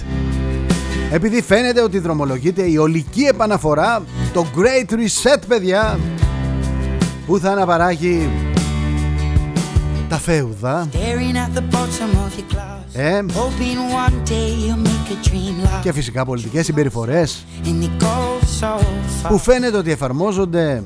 επειδή 1.13 1.43
φαίνεται 1.43 1.83
ότι 1.83 1.99
δρομολογείται 1.99 2.71
η 2.71 2.77
ολική 2.77 3.23
επαναφορά 3.23 4.03
το 4.33 4.47
Great 4.57 4.93
Reset 4.93 5.43
παιδιά 5.49 5.99
που 7.27 7.39
θα 7.39 7.51
αναπαράγει 7.51 8.29
τα 10.09 10.17
φέουδα 10.17 10.89
ε, 12.93 13.21
και 15.83 15.93
φυσικά 15.93 16.25
πολιτικές 16.25 16.65
συμπεριφορές 16.65 17.45
που 19.29 19.39
φαίνεται 19.39 19.77
ότι 19.77 19.91
εφαρμόζονται 19.91 20.83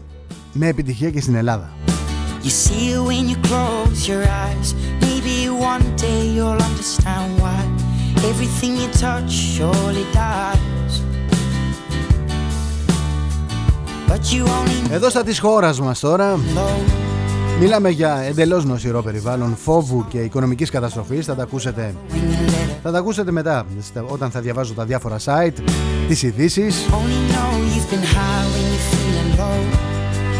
με 0.53 0.67
επιτυχία 0.67 1.11
και 1.11 1.21
στην 1.21 1.35
Ελλάδα. 1.35 1.73
You 2.45 2.51
see 2.51 2.91
it 2.91 3.01
when 3.01 3.27
you 3.31 3.37
close 3.49 4.07
your 4.07 4.23
eyes. 4.23 4.44
Everything 8.55 8.77
you 8.83 8.89
touch 9.05 9.31
surely 9.31 10.05
dies. 10.13 10.93
But 14.09 14.33
you 14.33 14.45
only 14.45 14.93
Εδώ 14.93 15.11
στα 15.11 15.23
της 15.23 15.39
χώρας 15.39 15.81
μας 15.81 16.01
τώρα 16.01 16.39
Μιλάμε 17.61 17.89
για 17.89 18.25
εντελώς 18.29 18.65
νοσηρό 18.65 19.03
περιβάλλον 19.03 19.57
φόβου 19.57 20.05
και 20.09 20.19
οικονομικής 20.19 20.71
καταστροφής 20.71 21.27
θα 21.27 21.35
τα 21.35 21.43
ακούσετε, 21.43 21.95
θα 22.83 22.91
τα 22.91 22.99
ακούσετε 22.99 23.31
μετά 23.31 23.67
όταν 24.07 24.31
θα 24.31 24.41
διαβάζω 24.41 24.75
τα 24.75 24.85
διάφορα 24.85 25.17
site 25.25 25.59
τις 26.09 26.23
ειδήσεις. 26.23 26.87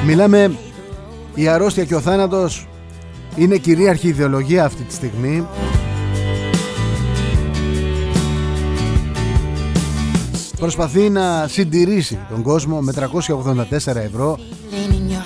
Μιλάμε 0.07 0.57
η 1.35 1.49
αρρώστια 1.49 1.85
και 1.85 1.95
ο 1.95 2.01
θάνατος 2.01 2.69
είναι 3.37 3.57
κυρίαρχη 3.57 4.09
ιδεολογία 4.09 4.65
αυτή 4.65 4.83
τη 4.83 4.95
στιγμή 4.95 5.47
Προσπαθεί 10.65 11.11
να 11.11 11.49
συντηρήσει 11.49 12.19
τον 12.29 12.43
κόσμο 12.43 12.81
με 12.81 12.93
384 12.93 13.97
ευρώ 13.97 14.39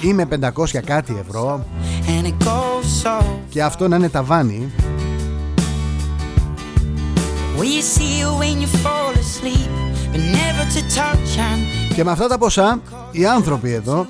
ή 0.01 0.13
με 0.13 0.29
500 0.41 0.81
κάτι 0.85 1.17
ευρώ. 1.21 1.65
Και 3.49 3.63
αυτό 3.63 3.89
να 3.89 3.97
είναι 3.97 4.09
ταβάνι. 4.09 4.73
Και 11.95 12.05
με 12.05 12.11
αυτά 12.11 12.27
τα 12.27 12.39
ποσά 12.39 12.81
οι 13.13 13.27
άνθρωποι 13.27 13.73
εδώ 13.73 14.07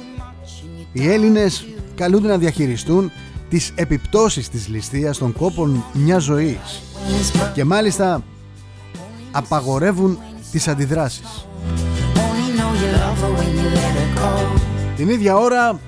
οι 0.92 1.08
Έλληνες 1.08 1.66
καλούνται 1.94 2.28
να 2.28 2.38
διαχειριστούν 2.38 3.10
τις 3.48 3.72
επιπτώσεις 3.74 4.48
της 4.48 4.68
ληστείας 4.68 5.18
των 5.18 5.32
κόπων 5.32 5.84
μιας 5.92 6.22
ζωής. 6.22 6.82
Και 7.54 7.64
μάλιστα 7.64 8.22
απαγορεύουν 9.30 10.18
τις 10.50 10.68
αντιδράσεις. 10.68 11.46
Την 14.96 15.08
ίδια 15.08 15.36
ώρα 15.36 15.78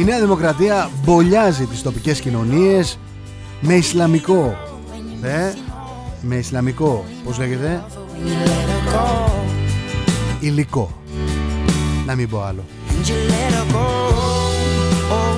η 0.00 0.04
Νέα 0.04 0.20
Δημοκρατία 0.20 0.90
μπολιάζει 1.04 1.64
τις 1.64 1.82
τοπικές 1.82 2.20
κοινωνίες 2.20 2.98
με 3.60 3.74
Ισλαμικό. 3.74 4.56
Ε, 5.22 5.52
με 6.20 6.34
Ισλαμικό 6.34 7.04
πως 7.24 7.38
λέγεται; 7.38 7.84
Υλικό. 10.40 10.90
Να 12.06 12.14
μην 12.14 12.28
πω 12.28 12.42
άλλο. 12.42 12.64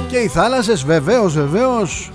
Και 0.09 0.17
οι 0.17 0.29
θάλασσες 0.29 0.85
βεβαίως 0.85 1.35
βεβαίως 1.35 2.11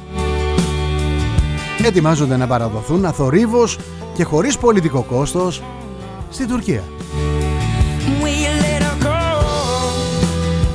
ετοιμάζονται 1.83 2.37
να 2.37 2.47
παραδοθούν 2.47 3.05
αθορύβως 3.05 3.77
και 4.21 4.27
χωρίς 4.27 4.57
πολιτικό 4.57 5.01
κόστος 5.03 5.61
στην 6.29 6.47
Τουρκία. 6.47 6.83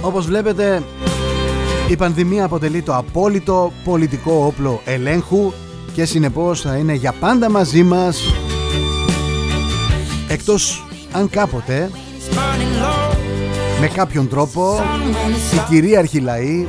Όπως 0.01 0.27
βλέπετε 0.27 0.83
η 1.89 1.97
πανδημία 1.97 2.45
αποτελεί 2.45 2.83
το 2.83 2.97
απόλυτο 2.97 3.73
πολιτικό 3.85 4.45
όπλο 4.47 4.81
ελέγχου 4.85 5.53
και 5.93 6.05
συνεπώς 6.05 6.61
θα 6.61 6.77
είναι 6.77 6.93
για 6.93 7.13
πάντα 7.13 7.51
μαζί 7.51 7.83
μας 7.83 8.21
εκτός 10.29 10.85
αν 11.13 11.31
κάποτε 11.31 11.91
με 13.81 13.87
κάποιον 13.87 14.29
τρόπο 14.29 14.81
οι 15.55 15.59
κυρίαρχοι 15.69 16.19
λαοί 16.19 16.67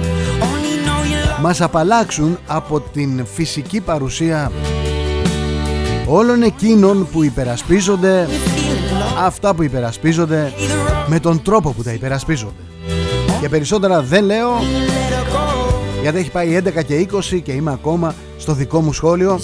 μας 1.42 1.62
απαλλάξουν 1.62 2.38
από 2.48 2.80
την 2.80 3.26
φυσική 3.26 3.82
παρουσία 3.82 4.52
όλων 6.08 6.42
εκείνων 6.42 7.08
που 7.12 7.24
υπερασπίζονται 7.24 8.28
αυτά 9.26 9.56
που 9.56 9.64
υπερασπίζονται 9.64 10.54
με 11.08 11.20
τον 11.20 11.42
τρόπο 11.42 11.72
που 11.72 11.84
τα 11.84 11.94
υπερασπίζονται. 11.94 12.62
Και 13.42 13.50
περισσότερα 13.50 14.02
δεν 14.02 14.24
λέω 14.24 14.50
γιατί 16.02 16.18
έχει 16.18 16.32
πάει 16.32 16.62
11 16.64 16.84
και 16.86 17.08
20 17.34 17.42
και 17.44 17.52
είμαι 17.52 17.72
ακόμα 17.72 18.16
στο 18.38 18.54
δικό 18.54 18.82
μου 18.82 18.94
σχόλιο. 18.94 19.40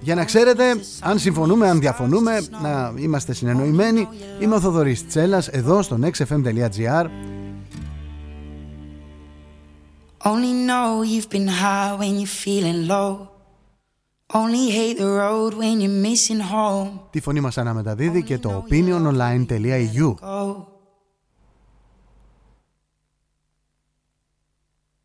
Για 0.00 0.14
να 0.14 0.24
ξέρετε, 0.24 0.62
αν 1.00 1.18
συμφωνούμε, 1.18 1.68
αν 1.68 1.80
διαφωνούμε, 1.80 2.40
να 2.62 2.92
είμαστε 2.96 3.34
συνεννοημένοι, 3.34 4.08
είμαι 4.38 4.54
ο 4.54 4.60
Θοδωρής 4.60 5.06
Τσέλας 5.06 5.48
εδώ 5.48 5.82
στο 5.82 5.98
nextfm.gr 6.02 7.06
Only 10.22 10.52
know 10.52 11.02
you've 11.02 11.30
been 11.30 11.48
high 11.48 11.96
when 11.98 12.18
you're 12.18 12.36
feeling 12.44 12.86
low. 12.86 13.28
Only 14.34 14.70
hate 14.70 14.98
the 14.98 15.08
road 15.22 15.54
when 15.54 15.80
you're 15.80 16.02
missing 16.06 16.40
home. 16.40 17.00
Τη 17.10 17.20
φωνή 17.20 17.40
μας 17.40 17.58
αναμεταδίδει 17.58 18.22
και 18.22 18.38
το 18.38 18.64
opiniononline.eu. 18.68 20.14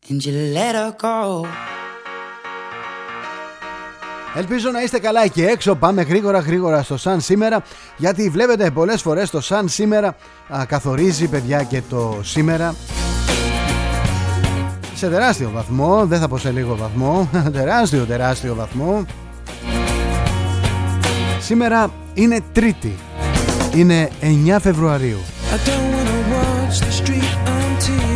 And 0.08 0.24
you 0.24 0.32
let 0.54 0.74
her 0.74 0.92
go. 1.00 1.46
Ελπίζω 4.34 4.70
να 4.70 4.82
είστε 4.82 4.98
καλά 4.98 5.22
εκεί 5.22 5.42
έξω. 5.44 5.74
Πάμε 5.74 6.02
γρήγορα 6.02 6.38
γρήγορα 6.38 6.82
στο 6.82 6.96
Sun 7.02 7.16
σήμερα. 7.18 7.62
Γιατί 7.96 8.28
βλέπετε 8.30 8.70
πολλές 8.70 9.02
φορές 9.02 9.30
το 9.30 9.40
Sun 9.42 9.64
σήμερα 9.64 10.16
α, 10.48 10.64
καθορίζει 10.66 11.28
παιδιά 11.28 11.62
και 11.62 11.82
το 11.88 12.20
σήμερα 12.22 12.74
σε 14.96 15.08
τεράστιο 15.08 15.50
βαθμό, 15.54 16.06
δεν 16.06 16.20
θα 16.20 16.28
πω 16.28 16.38
σε 16.38 16.50
λίγο 16.50 16.76
βαθμό, 16.76 17.30
τεράστιο 17.52 18.04
τεράστιο 18.04 18.54
βαθμό. 18.54 19.04
Σήμερα 21.40 21.90
είναι 22.14 22.40
Τρίτη, 22.52 22.94
είναι 23.74 24.10
9 24.54 24.56
Φεβρουαρίου. 24.60 25.18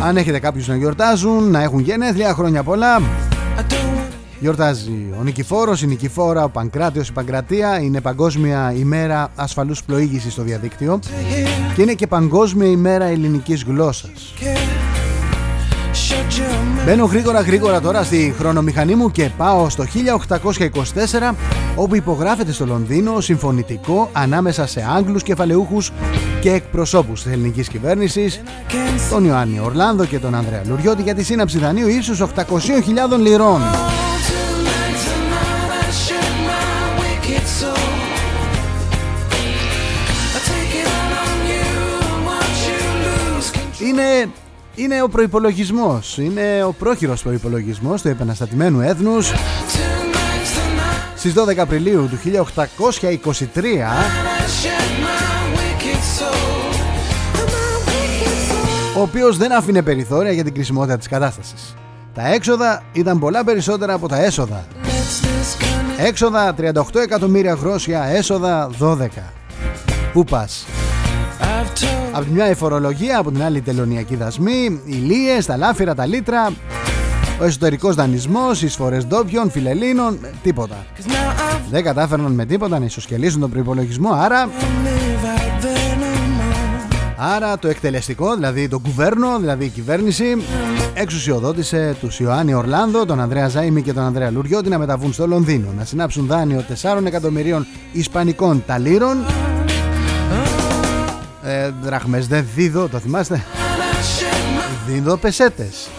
Αν 0.03 0.17
έχετε 0.17 0.39
κάποιους 0.39 0.67
να 0.67 0.75
γιορτάζουν, 0.75 1.51
να 1.51 1.61
έχουν 1.61 1.79
γενέθλια, 1.79 2.33
χρόνια 2.33 2.63
πολλά. 2.63 3.01
Γιορτάζει 4.39 5.13
ο 5.19 5.23
Νικηφόρος, 5.23 5.81
η 5.81 5.87
Νικηφόρα, 5.87 6.43
ο 6.43 6.49
Παγκράτιος, 6.49 7.07
η 7.07 7.11
Παγκρατία. 7.11 7.81
Είναι 7.81 8.01
Παγκόσμια 8.01 8.73
ημέρα 8.77 9.31
ασφαλούς 9.35 9.83
πλοήγησης 9.83 10.33
στο 10.33 10.43
διαδίκτυο. 10.43 10.99
Και 11.75 11.81
είναι 11.81 11.93
και 11.93 12.07
Παγκόσμια 12.07 12.67
ημέρα 12.67 13.05
ελληνικής 13.05 13.63
γλώσσας. 13.63 14.33
Μπαίνω 16.85 17.05
γρήγορα 17.05 17.41
γρήγορα 17.41 17.81
τώρα 17.81 18.03
στη 18.03 18.33
χρονομηχανή 18.37 18.95
μου 18.95 19.11
και 19.11 19.29
πάω 19.37 19.69
στο 19.69 19.85
1824 21.31 21.33
όπου 21.75 21.95
υπογράφεται 21.95 22.51
στο 22.51 22.65
Λονδίνο 22.65 23.19
συμφωνητικό 23.19 24.09
ανάμεσα 24.13 24.67
σε 24.67 24.85
Άγγλους 24.95 25.23
κεφαλαιούχους 25.23 25.91
και 26.41 26.51
εκπροσώπους 26.51 27.23
της 27.23 27.31
ελληνικής 27.31 27.67
κυβέρνησης 27.67 28.41
τον 29.09 29.25
Ιωάννη 29.25 29.59
Ορλάνδο 29.59 30.05
και 30.05 30.19
τον 30.19 30.35
Ανδρέα 30.35 30.61
Λουριώτη 30.67 31.01
για 31.01 31.15
τη 31.15 31.23
σύναψη 31.23 31.57
δανείου 31.57 31.87
ίσως 31.87 32.21
800.000 32.21 33.19
λιρών. 33.19 33.61
Είναι 43.87 44.29
είναι 44.81 45.01
ο 45.01 45.09
προπολογισμό. 45.09 45.99
Είναι 46.17 46.63
ο 46.63 46.73
πρόχειρος 46.73 47.21
προπολογισμό 47.21 47.95
του 48.01 48.07
επαναστατημένου 48.07 48.81
έθνους 48.81 49.31
στις 51.15 51.33
12 51.33 51.57
Απριλίου 51.57 52.09
του 52.09 52.17
1823 52.17 53.59
ο 58.97 59.01
οποίος 59.01 59.37
δεν 59.37 59.51
άφηνε 59.51 59.81
περιθώρια 59.81 60.31
για 60.31 60.43
την 60.43 60.53
κρισιμότητα 60.53 60.97
της 60.97 61.07
κατάστασης. 61.07 61.75
Τα 62.13 62.33
έξοδα 62.33 62.83
ήταν 62.91 63.19
πολλά 63.19 63.43
περισσότερα 63.43 63.93
από 63.93 64.07
τα 64.07 64.23
έσοδα. 64.23 64.65
Έξοδα 65.97 66.55
38 66.57 66.99
εκατομμύρια 67.03 67.53
γρόσια, 67.53 68.03
έσοδα 68.03 68.69
12. 68.79 69.07
Πού 70.13 70.23
πας; 70.23 70.65
Από 72.13 72.25
τη 72.25 72.31
μια 72.31 72.49
η 72.49 72.53
φορολογία, 72.53 73.17
από 73.19 73.31
την 73.31 73.43
άλλη 73.43 73.57
η 73.57 73.61
τελωνιακή 73.61 74.15
δασμή, 74.15 74.81
οι 74.85 74.93
λίες, 74.93 75.45
τα 75.45 75.57
λάφυρα, 75.57 75.95
τα 75.95 76.05
λίτρα, 76.05 76.51
ο 77.39 77.43
εσωτερικός 77.43 77.95
δανεισμός, 77.95 78.61
οι 78.61 78.65
εισφορές 78.65 79.05
ντόπιων, 79.05 79.51
φιλελίνων, 79.51 80.19
τίποτα. 80.43 80.85
Δεν 81.69 81.83
κατάφερναν 81.83 82.31
με 82.31 82.45
τίποτα 82.45 82.79
να 82.79 82.85
ισοσκελίσουν 82.85 83.39
τον 83.39 83.49
προπολογισμό, 83.49 84.09
άρα 84.13 84.49
Άρα 87.23 87.59
το 87.59 87.67
εκτελεστικό, 87.67 88.35
δηλαδή 88.35 88.67
το 88.67 88.79
κουβέρνο, 88.79 89.39
δηλαδή 89.39 89.65
η 89.65 89.69
κυβέρνηση, 89.69 90.25
εξουσιοδότησε 90.93 91.95
τους 91.99 92.19
Ιωάννη 92.19 92.53
Ορλάνδο, 92.53 93.05
τον 93.05 93.19
Ανδρέα 93.19 93.47
Ζάιμι 93.47 93.81
και 93.81 93.93
τον 93.93 94.03
Ανδρέα 94.03 94.31
Λουριώτη 94.31 94.69
να 94.69 94.77
μεταβούν 94.77 95.13
στο 95.13 95.27
Λονδίνο, 95.27 95.67
να 95.77 95.85
συνάψουν 95.85 96.25
δάνειο 96.25 96.65
4 96.81 97.05
εκατομμυρίων 97.05 97.67
Ισπανικών 97.91 98.63
ταλήρων. 98.65 99.17
Ε, 101.43 101.69
δραχμές 101.81 102.27
δεν 102.27 102.47
δίδω, 102.55 102.87
το 102.87 102.99
θυμάστε; 102.99 103.43
Δίδω 104.87 105.17
πεσέτες. 105.17 105.89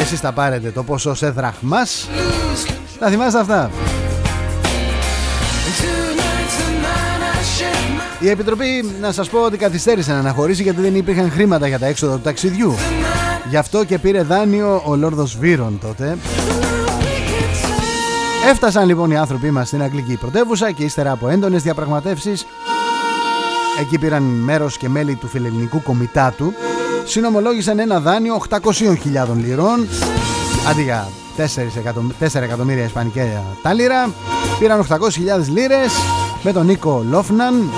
Εσείς 0.00 0.20
θα 0.20 0.32
πάρετε 0.32 0.70
το 0.70 0.82
ποσό 0.82 1.14
σε 1.14 1.30
δραχμάς. 1.30 2.08
Θα 2.98 3.08
θυμάστε 3.08 3.38
αυτά; 3.38 3.70
Η 8.20 8.28
Επιτροπή, 8.28 8.94
να 9.00 9.12
σας 9.12 9.28
πω 9.28 9.38
ότι 9.38 9.56
καθυστέρησε 9.56 10.12
να 10.12 10.18
αναχωρήσει 10.18 10.62
γιατί 10.62 10.80
δεν 10.80 10.94
υπήρχαν 10.94 11.30
χρήματα 11.30 11.66
για 11.66 11.78
τα 11.78 11.86
έξοδα 11.86 12.14
του 12.14 12.22
ταξιδιού. 12.22 12.74
Γι' 13.50 13.56
αυτό 13.56 13.84
και 13.84 13.98
πήρε 13.98 14.22
δάνειο 14.22 14.82
ο 14.86 14.96
Λόρδος 14.96 15.36
Βύρον 15.38 15.78
τότε. 15.80 16.16
Έφτασαν 18.50 18.86
λοιπόν 18.86 19.10
οι 19.10 19.16
άνθρωποι 19.16 19.50
μας 19.50 19.66
στην 19.66 19.82
Αγγλική 19.82 20.16
πρωτεύουσα 20.16 20.70
και 20.70 20.84
ύστερα 20.84 21.10
από 21.10 21.28
έντονες 21.28 21.62
διαπραγματεύσεις 21.62 22.46
εκεί 23.80 23.98
πήραν 23.98 24.22
μέρος 24.22 24.76
και 24.76 24.88
μέλη 24.88 25.14
του 25.14 25.28
φιλελληνικού 25.28 25.82
κομιτάτου 25.82 26.52
συνομολόγησαν 27.04 27.78
ένα 27.78 28.00
δάνειο 28.00 28.42
800.000 28.48 28.58
λιρών 29.34 29.88
αντί 30.70 30.82
για 30.82 31.08
4, 31.36 32.42
εκατομμύρια 32.42 32.84
ισπανικά 32.84 33.42
τάλιρα 33.62 34.12
πήραν 34.58 34.86
800.000 34.88 34.96
λίρες 35.48 35.92
με 36.42 36.52
τον 36.52 36.66
Νίκο 36.66 37.04
Λόφναν 37.10 37.70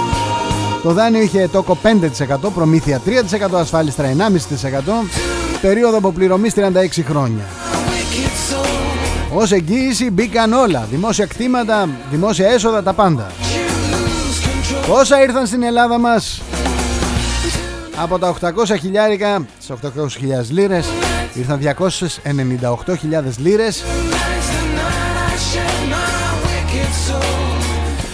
το 0.82 0.92
δάνειο 0.92 1.22
είχε 1.22 1.48
τόκο 1.48 1.78
5%, 1.82 2.50
προμήθεια 2.54 3.00
3%, 3.06 3.10
ασφάλιστρα 3.52 4.12
1,5%, 4.16 4.20
περίοδο 5.60 5.96
αποπληρωμής 5.96 6.54
36 6.56 6.60
χρόνια. 7.04 7.44
Ως 9.38 9.52
εγγύηση 9.52 10.10
μπήκαν 10.10 10.52
όλα, 10.52 10.86
δημόσια 10.90 11.26
κτήματα, 11.26 11.88
δημόσια 12.10 12.48
έσοδα, 12.48 12.82
τα 12.82 12.92
πάντα. 12.92 13.30
Πόσα 14.86 15.22
ήρθαν 15.22 15.46
στην 15.46 15.62
Ελλάδα 15.62 15.98
μας 15.98 16.42
από 17.96 18.18
τα 18.18 18.34
800 18.40 18.76
χιλιάρικα 18.80 19.46
στις 19.60 19.76
800.000 19.82 20.50
λίρες 20.50 20.86
ήρθαν 21.34 21.60
298.000 21.60 23.36
λίρες 23.38 23.84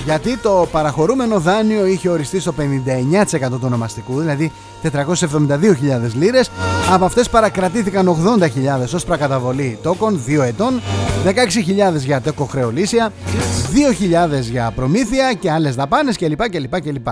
γιατί 0.04 0.36
το 0.36 0.68
παραχωρούμενο 0.72 1.40
δάνειο 1.40 1.86
είχε 1.86 2.08
οριστεί 2.08 2.40
στο 2.40 2.54
59% 2.58 3.48
του 3.50 3.60
ονομαστικού, 3.62 4.20
δηλαδή 4.20 4.52
472.000 4.82 6.12
λίρες. 6.14 6.50
Από 6.90 7.04
αυτές 7.04 7.28
παρακρατήθηκαν 7.28 8.08
80.000 8.08 8.94
ως 8.94 9.04
προκαταβολή 9.04 9.78
τόκων 9.82 10.20
2 10.26 10.42
ετών, 10.42 10.82
16.000 11.24 11.96
για 11.96 12.20
τόκο 12.20 12.44
χρεολύσια, 12.44 13.12
2.000 13.72 14.40
για 14.40 14.72
προμήθεια 14.74 15.32
και 15.32 15.50
άλλες 15.50 15.74
δαπάνες 15.74 16.16
κλπ. 16.16 16.48
κλπ, 16.48 16.80
κλπ. 16.80 17.06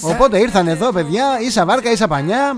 Οπότε 0.00 0.38
ήρθαν 0.38 0.68
εδώ 0.68 0.92
παιδιά, 0.92 1.24
ίσα 1.40 1.64
βάρκα, 1.64 1.90
ίσα 1.90 2.08
πανιά. 2.08 2.56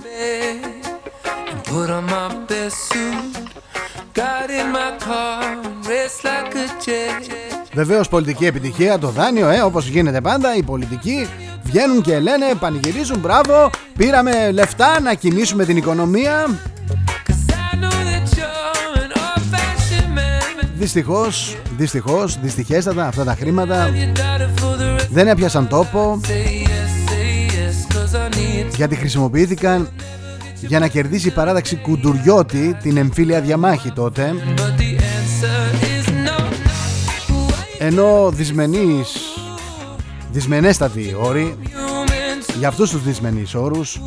Βεβαίως 7.79 8.09
πολιτική 8.09 8.47
επιτυχία, 8.47 8.99
το 8.99 9.09
δάνειο, 9.09 9.49
ε, 9.49 9.61
όπως 9.61 9.88
γίνεται 9.88 10.21
πάντα, 10.21 10.57
οι 10.57 10.62
πολιτικοί 10.62 11.29
βγαίνουν 11.62 12.03
και 12.03 12.19
λένε, 12.19 12.47
πανηγυρίζουν, 12.59 13.19
μπράβο, 13.19 13.71
πήραμε 13.97 14.51
λεφτά 14.51 15.01
να 15.01 15.14
κινήσουμε 15.14 15.64
την 15.64 15.77
οικονομία. 15.77 16.61
Δυστυχώς, 20.75 21.57
δυστυχώς, 21.77 22.38
δυστυχέστατα 22.41 23.07
αυτά 23.07 23.25
τα 23.25 23.35
χρήματα 23.35 23.91
δεν 25.11 25.29
έπιασαν 25.29 25.69
τόπο 25.69 26.21
γιατί 28.77 28.95
χρησιμοποιήθηκαν 28.95 29.88
για 30.61 30.79
να 30.79 30.87
κερδίσει 30.88 31.29
η 31.29 31.31
παράταξη 31.31 31.77
Κουντουριώτη 31.77 32.77
την 32.83 32.97
εμφύλια 32.97 33.41
διαμάχη 33.41 33.91
τότε 33.91 34.35
ενώ 37.88 38.31
δυσμενείς 38.33 39.16
δυσμενέστατοι 40.33 41.16
όροι 41.20 41.57
για 42.59 42.68
αυτούς 42.68 42.90
τους 42.90 43.03
δυσμενείς 43.03 43.55
όρους 43.55 44.01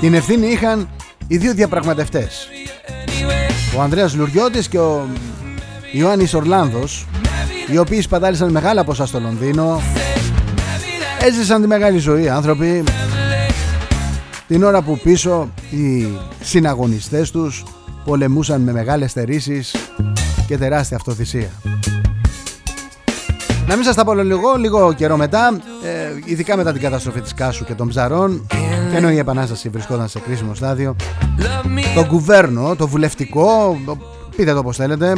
την 0.00 0.14
ευθύνη 0.14 0.46
είχαν 0.46 0.88
οι 1.26 1.36
δύο 1.36 1.54
διαπραγματευτές 1.54 2.48
ο 3.76 3.80
Ανδρέας 3.80 4.14
Λουριώτης 4.14 4.68
και 4.68 4.78
ο 4.78 5.08
Ιωάννης 5.92 6.34
Ορλάνδος 6.34 7.06
οι 7.72 7.78
οποίοι 7.78 8.00
σπατάλησαν 8.00 8.50
μεγάλα 8.50 8.84
ποσά 8.84 9.06
στο 9.06 9.20
Λονδίνο 9.20 9.82
έζησαν 11.20 11.60
τη 11.60 11.66
μεγάλη 11.66 11.98
ζωή 11.98 12.28
άνθρωποι 12.28 12.84
την 14.48 14.62
ώρα 14.62 14.82
που 14.82 14.98
πίσω 14.98 15.52
οι 15.70 16.06
συναγωνιστές 16.40 17.30
τους 17.30 17.64
πολεμούσαν 18.04 18.60
με 18.60 18.72
μεγάλες 18.72 19.12
θερήσεις 19.12 19.74
και 20.50 20.58
τεράστια 20.58 20.96
αυτοθυσία. 20.96 21.69
Να 23.70 23.76
μην 23.76 23.84
σας 23.84 23.94
τα 23.94 24.04
πω 24.04 24.14
λίγο, 24.14 24.54
λίγο 24.56 24.92
καιρό 24.92 25.16
μετά, 25.16 25.60
ε, 25.84 26.18
ειδικά 26.24 26.56
μετά 26.56 26.72
την 26.72 26.80
καταστροφή 26.80 27.20
της 27.20 27.34
Κάσου 27.34 27.64
και 27.64 27.74
των 27.74 27.88
Ψαρών 27.88 28.46
και 28.90 28.96
ενώ 28.96 29.10
η 29.10 29.18
Επανάσταση 29.18 29.68
βρισκόταν 29.68 30.08
σε 30.08 30.18
κρίσιμο 30.18 30.54
στάδιο, 30.54 30.96
το 31.94 32.04
κουβέρνο, 32.06 32.76
το 32.76 32.88
βουλευτικό, 32.88 33.78
πείτε 34.36 34.52
το 34.52 34.58
όπως 34.58 34.76
θέλετε, 34.76 35.12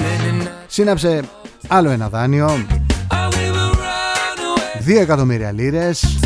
σύναψε 0.67 1.21
άλλο 1.69 1.91
ένα 1.91 2.09
δάνειο, 2.09 2.67
2 4.87 5.01
εκατομμύρια 5.01 5.53
λίρες, 5.53 6.19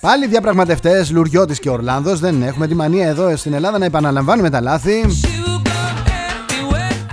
Πάλι 0.00 0.26
διαπραγματευτές 0.26 1.10
Λουριώτης 1.10 1.58
και 1.58 1.70
Ορλάνδος 1.70 2.20
Δεν 2.20 2.42
έχουμε 2.42 2.66
τη 2.66 2.74
μανία 2.74 3.08
εδώ 3.08 3.36
στην 3.36 3.52
Ελλάδα 3.52 3.78
να 3.78 3.84
επαναλαμβάνουμε 3.84 4.50
τα 4.50 4.60
λάθη 4.60 5.04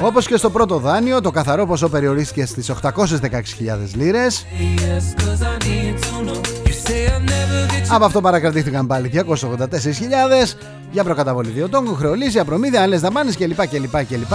όπως 0.06 0.28
και 0.28 0.38
στο 0.38 0.50
πρώτο 0.50 0.78
δάνειο, 0.78 1.22
το 1.22 1.32
καθαρό 1.32 1.66
ποσό 1.66 1.90
περιορίστηκε 1.90 2.46
στις 2.46 2.70
816.000 2.70 3.94
λίρες. 3.94 4.46
Από 7.88 8.06
αυτό 8.06 8.22
παρακρατήθηκαν 8.22 8.88
πάλι 8.88 9.12
284.000 9.14 10.58
για 10.92 11.04
προκαταβολή 11.04 11.50
διωτών, 11.50 11.96
χρεολύσια, 11.96 12.46
προμήθεια, 12.46 12.82
άλλες 12.82 13.02
δαμάνες 13.02 13.38
κλπ. 13.38 13.68
κλπ, 13.68 14.06
κλπ. 14.06 14.34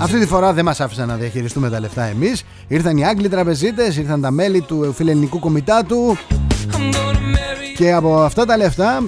Αυτή 0.00 0.18
τη 0.18 0.26
φορά 0.26 0.52
δεν 0.52 0.64
μας 0.64 0.80
άφησαν 0.80 1.08
να 1.08 1.14
διαχειριστούμε 1.14 1.70
τα 1.70 1.80
λεφτά 1.80 2.04
εμείς. 2.04 2.44
Ήρθαν 2.68 2.96
οι 2.96 3.06
Άγγλοι 3.06 3.28
τραπεζίτες, 3.28 3.96
ήρθαν 3.96 4.20
τα 4.20 4.30
μέλη 4.30 4.60
του 4.60 4.92
φιλελληνικού 4.96 5.38
κομιτάτου 5.38 6.16
και 7.76 7.92
από 7.92 8.20
αυτά 8.20 8.44
τα 8.44 8.56
λεφτά 8.56 9.02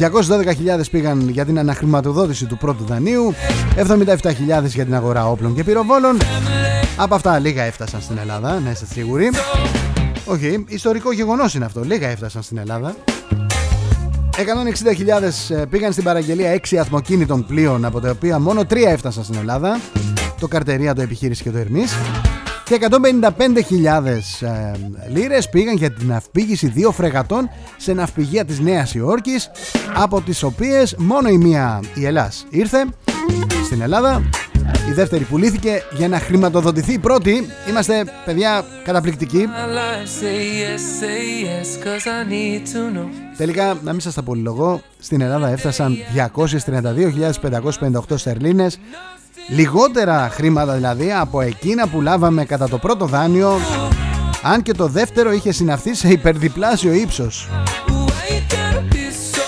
212.000 0.00 0.80
πήγαν 0.90 1.28
για 1.28 1.44
την 1.44 1.58
αναχρηματοδότηση 1.58 2.46
του 2.46 2.56
πρώτου 2.56 2.84
δανείου 2.84 3.34
77.000 3.76 4.64
για 4.64 4.84
την 4.84 4.94
αγορά 4.94 5.30
όπλων 5.30 5.54
και 5.54 5.64
πυροβόλων. 5.64 6.16
Από 6.96 7.14
αυτά 7.14 7.38
λίγα 7.38 7.62
έφτασαν 7.62 8.00
στην 8.00 8.18
Ελλάδα, 8.18 8.60
να 8.60 8.70
είστε 8.70 8.86
σίγουροι. 8.92 9.30
Όχι, 10.24 10.64
ιστορικό 10.68 11.12
γεγονός 11.12 11.54
είναι 11.54 11.64
αυτό, 11.64 11.82
λίγα 11.82 12.08
έφτασαν 12.08 12.42
στην 12.42 12.58
Ελλάδα. 12.58 12.94
160.000 14.36 15.56
ε, 15.56 15.64
πήγαν 15.70 15.92
στην 15.92 16.04
παραγγελία 16.04 16.60
6 16.70 16.76
αθμοκίνητων 16.76 17.46
πλοίων 17.46 17.84
από 17.84 18.00
τα 18.00 18.10
οποία 18.10 18.38
μόνο 18.38 18.60
3 18.60 18.76
έφτασαν 18.86 19.24
στην 19.24 19.36
Ελλάδα. 19.38 19.80
Το 20.40 20.48
Καρτερία, 20.48 20.94
το 20.94 21.02
Επιχείρηση 21.02 21.42
και 21.42 21.50
το 21.50 21.58
Ερμής 21.58 21.92
και 22.70 22.78
155.000 22.90 24.06
ε, 24.40 24.72
λίρες 25.12 25.48
πήγαν 25.48 25.76
για 25.76 25.90
την 25.90 26.06
ναυπήγηση 26.06 26.66
δύο 26.66 26.90
φρεγατών 26.90 27.50
σε 27.76 27.92
ναυπηγεία 27.92 28.44
της 28.44 28.60
Νέας 28.60 28.94
Υόρκης 28.94 29.50
από 29.94 30.20
τις 30.20 30.42
οποίες 30.42 30.94
μόνο 30.98 31.28
η 31.28 31.38
μία 31.38 31.80
η 31.94 32.06
Ελλάς 32.06 32.46
ήρθε 32.50 32.86
στην 33.64 33.80
Ελλάδα 33.80 34.22
η 34.88 34.92
δεύτερη 34.92 35.24
πουλήθηκε 35.24 35.82
για 35.92 36.08
να 36.08 36.18
χρηματοδοτηθεί 36.18 36.92
η 36.92 36.98
πρώτη. 36.98 37.46
Είμαστε 37.68 38.04
παιδιά 38.24 38.64
καταπληκτικοί. 38.84 39.46
Τελικά, 43.36 43.78
να 43.82 43.90
μην 43.90 44.00
σας 44.00 44.14
τα 44.14 44.22
πολυλογώ, 44.22 44.80
στην 44.98 45.20
Ελλάδα 45.20 45.48
έφτασαν 45.48 45.96
232.558 46.14 48.16
στερλίνες 48.16 48.78
Λιγότερα 49.52 50.28
χρήματα 50.32 50.72
δηλαδή 50.72 51.12
από 51.12 51.40
εκείνα 51.40 51.88
που 51.88 52.00
λάβαμε 52.00 52.44
κατά 52.44 52.68
το 52.68 52.78
πρώτο 52.78 53.06
δάνειο 53.06 53.60
αν 54.42 54.62
και 54.62 54.72
το 54.72 54.86
δεύτερο 54.86 55.32
είχε 55.32 55.52
συναυθεί 55.52 55.94
σε 55.94 56.08
υπερδιπλάσιο 56.08 56.92
ύψος. 56.92 57.48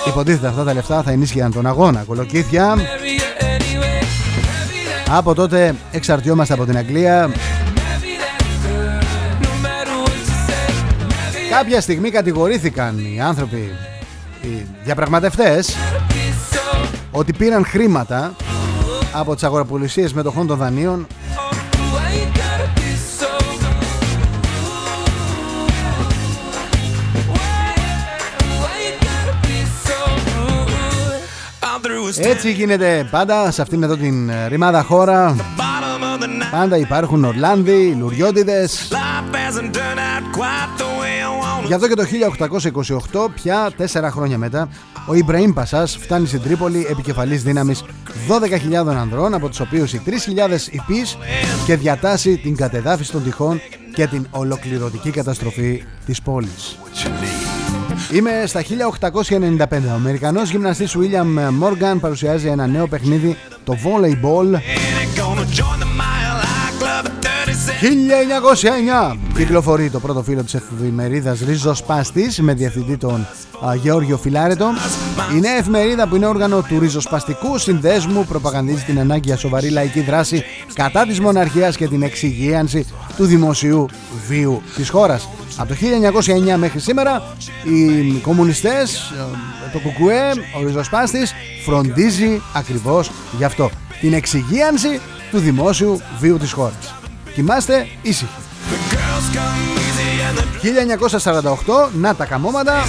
Υποτίθεται 0.06 0.46
αυτά 0.46 0.64
τα 0.64 0.74
λεφτά 0.74 1.02
θα 1.02 1.10
ενίσχυαν 1.10 1.52
τον 1.52 1.66
αγώνα. 1.66 2.02
Κολοκύθια. 2.06 2.76
Από 5.08 5.34
τότε 5.34 5.74
εξαρτιόμαστε 5.92 6.54
από 6.54 6.64
την 6.64 6.76
Αγγλία. 6.76 7.30
Κάποια 11.50 11.80
στιγμή 11.80 12.10
κατηγορήθηκαν 12.10 12.98
οι 12.98 13.20
άνθρωποι, 13.20 13.70
οι 14.42 14.66
διαπραγματευτές, 14.84 15.76
ότι 17.10 17.32
πήραν 17.32 17.64
χρήματα 17.64 18.34
από 19.12 19.34
τις 19.34 19.44
αγοραπολισίες 19.44 20.12
μετοχών 20.12 20.46
των 20.46 20.56
δανείων. 20.56 21.06
Έτσι 32.18 32.52
γίνεται 32.52 33.08
πάντα 33.10 33.50
σε 33.50 33.62
αυτήν 33.62 33.82
εδώ 33.82 33.96
την 33.96 34.30
ρημάδα 34.48 34.82
χώρα. 34.82 35.36
Πάντα 36.50 36.76
υπάρχουν 36.76 37.24
Ορλάνδοι, 37.24 37.96
Λουριώτιδες 37.98 38.88
Γι' 41.66 41.74
αυτό 41.74 41.88
και 41.88 41.94
το 41.94 42.04
1828, 43.12 43.28
πια 43.34 43.70
τέσσερα 43.76 44.10
χρόνια 44.10 44.38
μετά, 44.38 44.68
ο 45.06 45.14
Ιμπραήμ 45.14 45.52
Πασάς 45.52 45.96
φτάνει 45.96 46.26
στην 46.26 46.42
Τρίπολη 46.42 46.86
επικεφαλής 46.90 47.42
δύναμης 47.42 47.84
12.000 48.28 48.94
ανδρών, 48.96 49.34
από 49.34 49.48
τους 49.48 49.60
οποίους 49.60 49.92
οι 49.92 50.02
3.000 50.06 50.12
υπείς 50.70 51.18
και 51.66 51.76
διατάσσει 51.76 52.36
την 52.36 52.56
κατεδάφιση 52.56 53.12
των 53.12 53.22
τυχών 53.22 53.60
και 53.94 54.06
την 54.06 54.26
ολοκληρωτική 54.30 55.10
καταστροφή 55.10 55.82
της 56.06 56.22
πόλης. 56.22 56.78
Είμαι 58.12 58.44
στα 58.46 58.62
1895. 58.62 59.88
Ο 59.88 59.94
Αμερικανός 59.94 60.50
γυμναστής 60.50 60.96
William 60.96 61.38
Morgan 61.62 61.96
παρουσιάζει 62.00 62.48
ένα 62.48 62.66
νέο 62.66 62.86
παιχνίδι, 62.86 63.36
το 63.64 63.76
volleyball 63.84 64.58
1909 67.82 69.16
κυκλοφορεί 69.36 69.90
το 69.90 70.00
πρώτο 70.00 70.22
φύλλο 70.22 70.42
της 70.42 70.54
εφημερίδας 70.54 71.40
Ριζοσπάστης 71.40 72.40
με 72.40 72.54
διευθυντή 72.54 72.96
τον 72.96 73.26
α, 73.66 73.74
Γεώργιο 73.74 74.16
Φιλάρετο. 74.16 74.70
Η 75.36 75.40
νέα 75.40 75.56
εφημερίδα 75.56 76.08
που 76.08 76.16
είναι 76.16 76.26
όργανο 76.26 76.62
του 76.62 76.78
Ριζοσπαστικού 76.78 77.58
Συνδέσμου 77.58 78.24
προπαγανδίζει 78.24 78.82
την 78.84 78.98
ανάγκη 78.98 79.22
για 79.24 79.36
σοβαρή 79.36 79.68
λαϊκή 79.68 80.00
δράση 80.00 80.44
κατά 80.74 81.06
της 81.06 81.20
μοναρχίας 81.20 81.76
και 81.76 81.88
την 81.88 82.02
εξυγίανση 82.02 82.86
του 83.16 83.24
δημοσίου 83.24 83.86
βίου 84.28 84.62
της 84.76 84.88
χώρας. 84.88 85.28
Από 85.56 85.68
το 85.68 85.74
1909 85.74 86.56
μέχρι 86.56 86.80
σήμερα 86.80 87.22
οι 87.64 88.18
κομμουνιστές, 88.18 89.12
το 89.72 89.78
κουκουέ, 89.78 90.30
ο 90.60 90.66
Ριζοσπάστης 90.66 91.32
φροντίζει 91.64 92.42
ακριβώς 92.54 93.10
γι' 93.36 93.44
αυτό. 93.44 93.70
Την 94.00 94.12
εξυγίανση 94.12 95.00
του 95.30 95.38
δημόσιου 95.38 96.00
βίου 96.20 96.38
της 96.38 96.52
χώρας. 96.52 97.01
Κοιμάστε 97.34 97.88
ήσυχοι. 98.02 98.36
1948, 100.62 101.90
να 101.92 102.14
τα 102.14 102.24
καμώματα. 102.24 102.84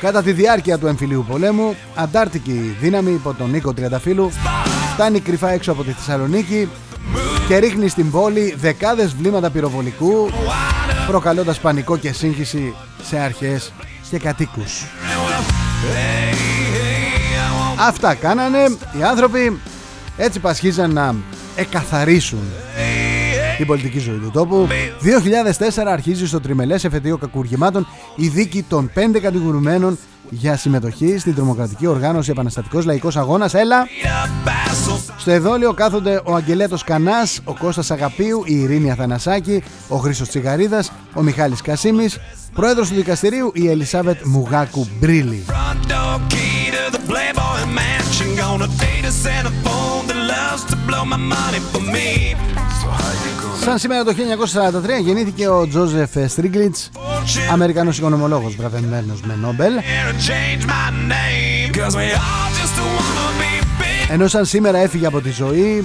Κατά 0.00 0.22
τη 0.22 0.32
διάρκεια 0.32 0.78
του 0.78 0.86
εμφυλίου 0.86 1.24
πολέμου, 1.28 1.76
αντάρτικη 1.94 2.76
δύναμη 2.80 3.10
υπό 3.12 3.34
τον 3.34 3.50
Νίκο 3.50 3.72
Τριανταφύλου 3.72 4.30
φτάνει 4.94 5.20
κρυφά 5.20 5.50
έξω 5.50 5.72
από 5.72 5.84
τη 5.84 5.92
Θεσσαλονίκη 5.92 6.68
και 7.48 7.56
ρίχνει 7.58 7.88
στην 7.88 8.10
πόλη 8.10 8.54
δεκάδες 8.58 9.14
βλήματα 9.14 9.50
πυροβολικού 9.50 10.30
προκαλώντας 11.06 11.58
πανικό 11.58 11.96
και 11.96 12.12
σύγχυση 12.12 12.74
σε 13.02 13.18
αρχές 13.18 13.72
και 14.10 14.18
κατοίκους. 14.18 14.84
Αυτά 17.80 18.14
κάνανε 18.14 18.58
οι 18.98 19.02
άνθρωποι 19.02 19.60
έτσι 20.16 20.38
πασχίζαν 20.40 20.92
να 20.92 21.14
εκαθαρίσουν 21.56 22.42
την 23.58 23.66
πολιτική 23.66 23.98
ζωή 23.98 24.16
του 24.16 24.30
τόπου. 24.30 24.68
2004 25.78 25.86
αρχίζει 25.86 26.26
στο 26.26 26.40
τριμελές 26.40 26.84
εφετείο 26.84 27.16
κακουργημάτων 27.16 27.86
η 28.16 28.28
δίκη 28.28 28.62
των 28.62 28.90
πέντε 28.94 29.20
κατηγορουμένων 29.20 29.98
για 30.30 30.56
συμμετοχή 30.56 31.18
στην 31.18 31.34
τρομοκρατική 31.34 31.86
οργάνωση 31.86 32.30
Επαναστατικός 32.30 32.84
Λαϊκός 32.84 33.16
Αγώνας. 33.16 33.54
Έλα! 33.54 33.86
Στο 35.18 35.30
εδόλιο 35.30 35.72
κάθονται 35.72 36.20
ο 36.24 36.34
Αγγελέτος 36.34 36.84
Κανάς, 36.84 37.40
ο 37.44 37.54
Κώστας 37.58 37.90
Αγαπίου, 37.90 38.42
η 38.46 38.54
Ειρήνη 38.54 38.90
Αθανασάκη, 38.90 39.62
ο 39.88 39.96
Χρήστος 39.96 40.28
Τσιγαρίδας, 40.28 40.92
ο 41.14 41.22
Μιχάλης 41.22 41.60
Κασίμης, 41.62 42.18
πρόεδρος 42.54 42.88
του 42.88 42.94
δικαστηρίου 42.94 43.50
η 43.54 43.68
Ελισάβετ 43.68 44.18
Μουγάκου 44.24 44.88
Μπρίλη. 45.00 45.44
Σαν 53.64 53.78
σήμερα 53.78 54.04
το 54.04 54.14
1943 55.00 55.02
γεννήθηκε 55.02 55.48
ο 55.48 55.68
Τζόζεφ 55.68 56.10
Στρίγκλιτς, 56.26 56.90
Αμερικανός 57.52 57.98
οικονομολόγος 57.98 58.56
βραβευμένος 58.56 59.20
με 59.20 59.34
Νόμπελ. 59.34 59.72
Ενώ 64.10 64.26
σαν 64.26 64.44
σήμερα 64.44 64.78
έφυγε 64.78 65.06
από 65.06 65.20
τη 65.20 65.30
ζωή 65.30 65.84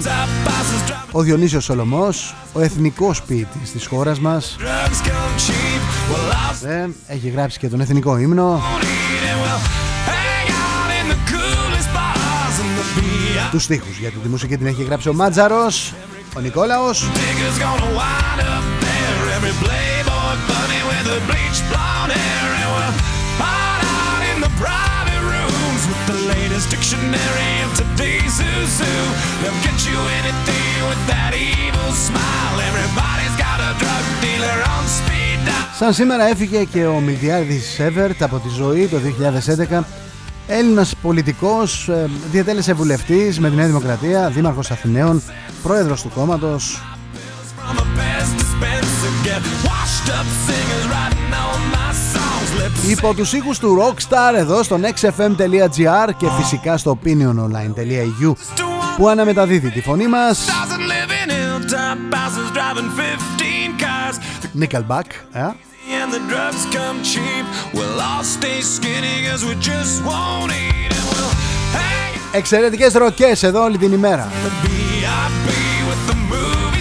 ο 1.12 1.22
Διονύσιος 1.22 1.64
Σολομός, 1.64 2.34
ο 2.52 2.60
εθνικός 2.60 3.22
ποιητής 3.22 3.72
της 3.72 3.86
χώρας 3.86 4.20
μας. 4.20 4.56
Ε, 6.66 6.88
έχει 7.06 7.28
γράψει 7.28 7.58
και 7.58 7.68
τον 7.68 7.80
εθνικό 7.80 8.18
ύμνο. 8.18 8.62
Τους 13.50 13.62
στίχους 13.62 13.98
γιατί 13.98 14.16
τη 14.16 14.28
μουσική 14.28 14.56
την 14.56 14.66
έχει 14.66 14.82
γράψει 14.82 15.08
ο 15.08 15.12
Μάτζαρος 15.12 15.92
ο 16.36 16.40
Νικόλαος. 16.40 17.10
Σαν 35.78 35.92
σήμερα 35.92 36.24
έφυγε 36.28 36.64
και 36.64 36.86
ο 36.86 37.00
Μιλτιάδης 37.00 37.72
Σέβερτ 37.74 38.22
από 38.22 38.38
τη 38.38 38.48
ζωή 38.48 38.86
το 38.86 38.96
2011 39.70 40.03
Έλληνας 40.46 40.94
πολιτικός, 41.02 41.88
ε, 41.88 42.10
διατέλεσε 42.30 42.72
βουλευτής 42.72 43.40
με 43.40 43.50
τη 43.50 43.56
Νέα 43.56 43.66
Δημοκρατία, 43.66 44.28
δήμαρχος 44.28 44.70
Αθηναίων, 44.70 45.22
πρόεδρος 45.62 46.02
του 46.02 46.10
κόμματος. 46.14 46.82
Υπό 52.90 53.14
τους 53.14 53.32
ήχους 53.32 53.58
του 53.58 53.78
Rockstar 53.80 54.34
εδώ 54.36 54.62
στο 54.62 54.78
nextfm.gr 54.82 56.10
και 56.16 56.26
φυσικά 56.38 56.76
στο 56.76 56.98
opiniononline.eu 57.02 58.32
που 58.96 59.08
αναμεταδίδει 59.08 59.70
τη 59.70 59.80
φωνή 59.80 60.06
μας. 60.06 60.48
Nickelback, 64.60 65.08
ε; 65.32 65.46
And 65.88 66.12
the 66.12 66.20
drugs 66.30 66.62
come 66.76 67.02
cheap, 67.02 67.44
we'll 67.74 68.00
all 68.00 68.24
stay 68.24 68.60
skinny 68.60 69.16
cause 69.26 69.44
we 69.44 69.54
just 69.70 69.94
won't 70.04 70.52
eat 70.52 70.90
and 70.98 71.06
we'll 71.10 71.32
hang 71.78 72.14
Εξαιρετικές 72.32 72.94
ροκές 72.94 73.42
εδώ 73.42 73.62
όλη 73.62 73.78
την 73.78 73.92
ημέρα. 73.92 74.32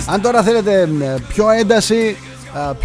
Αν 0.06 0.22
τώρα 0.22 0.44
θέλετε 0.44 0.90
πιο 1.28 1.50
ένταση, 1.50 2.18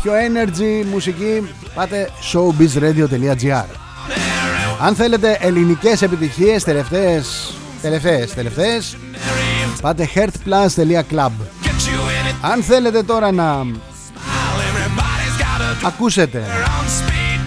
πιο 0.02 0.12
energy 0.12 0.86
μουσική 0.90 1.48
Πάτε 1.74 2.10
showbizradio.gr 2.32 3.64
Αν 4.80 4.94
θέλετε 4.94 5.38
ελληνικές 5.40 6.02
επιτυχίες 6.02 6.64
τελευταίες, 6.64 7.54
τελευταίες, 7.82 8.34
τελευταίες 8.34 8.96
Πάτε 9.80 10.08
heartplus.club 10.14 11.30
Αν 12.40 12.62
θέλετε 12.62 13.02
τώρα 13.02 13.32
να 13.32 13.66
Ακούσετε. 15.86 16.42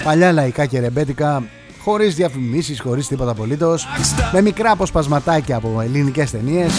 Παλιά 0.03 0.31
λαϊκά 0.31 0.65
και 0.65 0.79
ρεμπέτικα 0.79 1.43
χωρίς 1.83 2.15
διαφημίσεις, 2.15 2.81
χωρίς 2.81 3.07
τίποτα 3.07 3.31
απολύτως 3.31 3.87
με 4.31 4.41
μικρά 4.41 4.71
αποσπασματάκια 4.71 5.55
από 5.55 5.81
ελληνικές 5.81 6.31
ταινίες. 6.31 6.71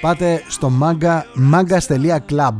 Πάτε 0.00 0.42
στο 0.48 0.72
manga 0.82 1.20
mangas.club 1.52 2.58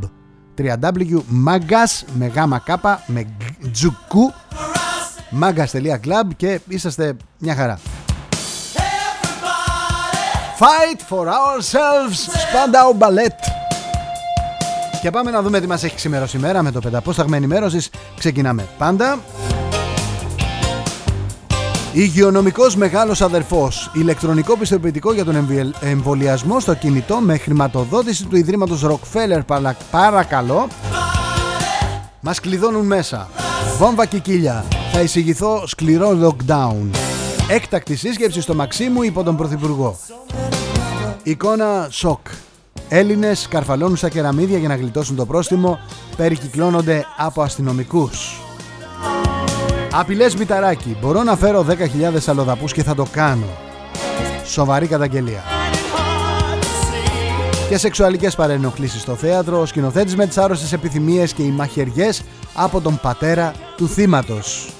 www.mangas 0.57 2.05
με 2.13 2.27
γάμα 2.27 2.59
κάπα 2.59 3.03
με 3.07 3.27
τζουκού 3.71 4.33
mangas.club 5.41 6.27
και 6.35 6.59
είσαστε 6.67 7.15
μια 7.37 7.55
χαρά. 7.55 7.79
Fight 10.59 10.99
for 11.09 11.25
ourselves 11.27 12.19
Spandau 12.43 12.89
Ballet 12.99 13.58
Και 15.01 15.09
πάμε 15.09 15.31
να 15.31 15.41
δούμε 15.41 15.59
τι 15.59 15.67
μας 15.67 15.83
έχει 15.83 15.95
ξημερώσει 15.95 16.37
η 16.37 16.61
με 16.61 16.71
το 16.71 16.79
πενταπόσταγμα 16.79 17.35
ενημέρωσης 17.35 17.89
ξεκινάμε 18.17 18.67
πάντα. 18.77 19.19
Υγειονομικός 21.93 22.75
μεγάλος 22.75 23.21
αδερφός. 23.21 23.91
Ηλεκτρονικό 23.93 24.57
πιστοποιητικό 24.57 25.13
για 25.13 25.25
τον 25.25 25.47
εμβολιασμό 25.79 26.59
στο 26.59 26.73
κινητό 26.73 27.15
με 27.15 27.37
χρηματοδότηση 27.37 28.25
του 28.25 28.35
Ιδρύματος 28.35 28.85
Rockefeller 28.85 29.39
παρακαλώ. 29.91 30.67
Μας 32.19 32.39
κλειδώνουν 32.39 32.85
μέσα. 32.85 33.29
Βόμβα 33.77 34.05
και 34.05 34.19
κύλια 34.19 34.65
Θα 34.91 35.01
εισηγηθώ 35.01 35.63
σκληρό 35.67 36.17
lockdown. 36.23 36.97
Έκτακτη 37.49 37.95
σύσκεψη 37.95 38.41
στο 38.41 38.55
Μαξίμου 38.55 39.03
υπό 39.03 39.23
τον 39.23 39.37
Πρωθυπουργό. 39.37 39.97
Εικόνα 41.23 41.87
σοκ 41.89 42.19
Έλληνες 42.89 43.47
καρφαλώνουν 43.47 43.95
στα 43.95 44.09
κεραμίδια 44.09 44.57
για 44.57 44.67
να 44.67 44.75
γλιτώσουν 44.75 45.15
το 45.15 45.25
πρόστιμο. 45.25 45.79
Περικυκλώνονται 46.17 47.05
από 47.17 47.41
αστυνομικούς. 47.41 48.41
Απειλές 49.91 50.35
Μηταράκη 50.35 50.97
Μπορώ 51.01 51.23
να 51.23 51.35
φέρω 51.35 51.65
10.000 51.69 51.73
αλλοδαπούς 52.25 52.73
και 52.73 52.83
θα 52.83 52.95
το 52.95 53.05
κάνω. 53.11 53.47
Σοβαρή 54.45 54.87
καταγγελία. 54.87 55.43
Και 57.69 57.77
σεξουαλικές 57.77 58.35
παρενοχλήσεις 58.35 59.01
στο 59.01 59.15
θέατρο, 59.15 59.61
ο 59.61 59.65
σκηνοθέτης 59.65 60.15
με 60.15 60.27
τις 60.27 60.37
άρρωστες 60.37 60.73
επιθυμίες 60.73 61.33
και 61.33 61.43
οι 61.43 61.49
μαχαιριές 61.49 62.21
από 62.53 62.81
τον 62.81 62.99
πατέρα 63.01 63.53
του 63.77 63.87
θύματος. 63.87 64.73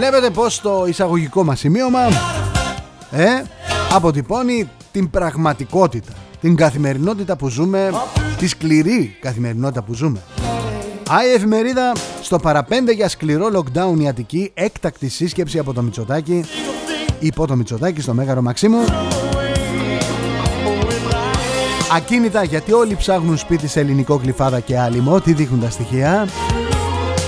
Βλέπετε 0.00 0.30
πως 0.30 0.60
το 0.60 0.84
εισαγωγικό 0.86 1.44
μας 1.44 1.58
σημείωμα 1.58 2.00
ε, 3.10 3.42
αποτυπώνει 3.92 4.70
την 4.92 5.10
πραγματικότητα 5.10 6.12
την 6.40 6.56
καθημερινότητα 6.56 7.36
που 7.36 7.48
ζούμε, 7.48 7.90
τη 8.38 8.46
σκληρή 8.46 9.16
καθημερινότητα 9.20 9.82
που 9.82 9.94
ζούμε. 9.94 10.20
Άι 11.08 11.32
εφημερίδα 11.32 11.92
στο 12.22 12.38
παραπέντε 12.38 12.92
για 12.92 13.08
σκληρό 13.08 13.46
lockdown 13.54 14.00
η 14.00 14.08
Αττική, 14.08 14.50
έκτακτη 14.54 15.08
σύσκεψη 15.08 15.58
από 15.58 15.72
το 15.72 15.82
Μητσοτάκι, 15.82 16.44
υπό 17.18 17.46
το 17.46 17.56
Μητσοτάκι 17.56 18.00
στο 18.00 18.14
Μέγαρο 18.14 18.42
Μαξίμου. 18.42 18.84
Ακίνητα 21.96 22.44
γιατί 22.44 22.72
όλοι 22.72 22.96
ψάχνουν 22.96 23.36
σπίτι 23.36 23.68
σε 23.68 23.80
ελληνικό 23.80 24.18
κλειφάδα 24.18 24.60
και 24.60 24.78
άλυμο, 24.78 25.20
τι 25.20 25.32
δείχνουν 25.32 25.60
τα 25.60 25.70
στοιχεία. 25.70 26.28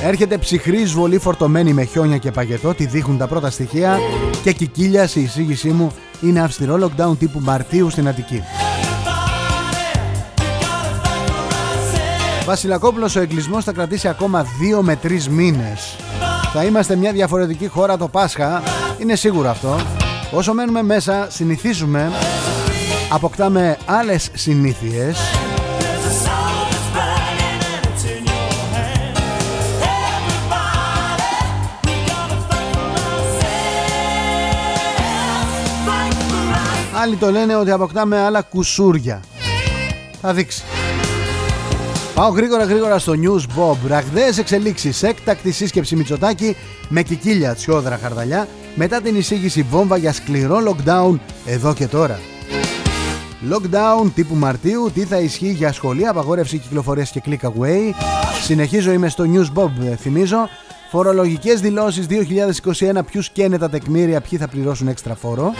Έρχεται 0.04 0.38
ψυχρή 0.38 0.80
εισβολή 0.80 1.18
φορτωμένη 1.18 1.72
με 1.72 1.84
χιόνια 1.84 2.18
και 2.18 2.30
παγετό, 2.30 2.74
τι 2.74 2.86
δείχνουν 2.86 3.18
τα 3.18 3.26
πρώτα 3.26 3.50
στοιχεία. 3.50 3.98
Και 4.42 4.52
κικίλια, 4.52 5.08
η 5.14 5.20
εισήγησή 5.20 5.68
μου 5.68 5.92
είναι 6.20 6.40
αυστηρό 6.40 6.78
lockdown 6.82 7.18
τύπου 7.18 7.40
Μαρτίου 7.40 7.90
στην 7.90 8.08
Αττική. 8.08 8.42
Βασιλακόπουλος 12.44 13.16
ο 13.16 13.20
εγκλισμός 13.20 13.64
θα 13.64 13.72
κρατήσει 13.72 14.08
ακόμα 14.08 14.46
2 14.78 14.80
με 14.80 14.98
3 15.02 15.28
μήνες. 15.28 15.96
Θα 16.52 16.64
είμαστε 16.64 16.96
μια 16.96 17.12
διαφορετική 17.12 17.66
χώρα 17.66 17.96
το 17.96 18.08
Πάσχα, 18.08 18.62
είναι 19.00 19.14
σίγουρο 19.14 19.48
αυτό. 19.48 19.76
Όσο 20.32 20.52
μένουμε 20.52 20.82
μέσα, 20.82 21.26
συνηθίζουμε, 21.30 22.12
αποκτάμε 23.12 23.76
άλλες 23.86 24.30
συνήθειες. 24.34 25.18
Άλλοι 37.02 37.16
το 37.16 37.30
λένε 37.30 37.56
ότι 37.56 37.70
αποκτάμε 37.70 38.18
άλλα 38.18 38.42
κουσούρια. 38.42 39.20
Θα 40.20 40.32
δείξει. 40.32 40.62
Πάω 42.14 42.28
γρήγορα 42.28 42.64
γρήγορα 42.64 42.98
στο 42.98 43.12
News 43.12 43.58
Bob. 43.58 43.76
Ραγδαίες 43.86 44.38
εξελίξεις. 44.38 45.02
Έκτακτη 45.02 45.52
σύσκεψη 45.52 45.96
Μητσοτάκη 45.96 46.56
με 46.88 47.02
κικίλια 47.02 47.54
τσιόδρα 47.54 47.98
χαρδαλιά 48.02 48.48
μετά 48.74 49.00
την 49.00 49.16
εισήγηση 49.16 49.62
βόμβα 49.62 49.96
για 49.96 50.12
σκληρό 50.12 50.58
lockdown 50.68 51.18
εδώ 51.46 51.74
και 51.74 51.86
τώρα. 51.86 52.20
Lockdown 53.50 54.10
τύπου 54.14 54.34
Μαρτίου, 54.34 54.90
τι 54.94 55.04
θα 55.04 55.18
ισχύει 55.18 55.52
για 55.52 55.72
σχολεία, 55.72 56.10
απαγόρευση 56.10 56.58
κυκλοφορίας 56.58 57.10
και 57.10 57.22
click 57.26 57.46
away. 57.46 57.90
Συνεχίζω, 58.42 58.92
είμαι 58.92 59.08
στο 59.08 59.24
News 59.32 59.58
Bob, 59.60 59.96
θυμίζω. 59.98 60.48
Φορολογικές 60.90 61.60
δηλώσεις 61.60 62.06
2021, 62.06 63.04
ποιους 63.10 63.30
καίνε 63.30 63.58
τα 63.58 63.70
τεκμήρια, 63.70 64.20
ποιοι 64.20 64.38
θα 64.38 64.48
πληρώσουν 64.48 64.88
έξτρα 64.88 65.14
φόρο. 65.14 65.52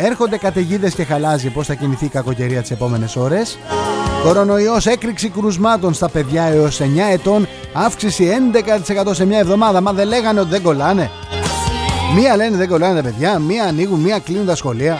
Έρχονται 0.00 0.36
καταιγίδες 0.36 0.94
και 0.94 1.04
χαλάζει 1.04 1.50
πώς 1.50 1.66
θα 1.66 1.74
κινηθεί 1.74 2.04
η 2.04 2.08
κακοκαιρία 2.08 2.60
τις 2.60 2.70
επόμενες 2.70 3.16
ώρες. 3.16 3.58
Κορονοϊός 4.22 4.86
έκρηξη 4.86 5.28
κρουσμάτων 5.28 5.94
στα 5.94 6.08
παιδιά 6.08 6.44
έως 6.44 6.80
9 6.80 6.84
ετών 7.12 7.48
Αύξηση 7.72 8.28
11% 9.04 9.14
σε 9.14 9.24
μια 9.24 9.38
εβδομάδα. 9.38 9.80
Μα 9.80 9.92
δεν 9.92 10.08
λέγανε 10.08 10.40
ότι 10.40 10.48
δεν 10.48 10.62
κολλάνε. 10.62 11.10
Μία 12.14 12.36
λένε 12.36 12.56
δεν 12.56 12.68
κολλάνε 12.68 12.94
τα 12.94 13.02
παιδιά. 13.02 13.38
Μία 13.38 13.64
ανοίγουν, 13.64 14.00
μία 14.00 14.18
κλείνουν 14.18 14.46
τα 14.46 14.54
σχολεία. 14.54 14.98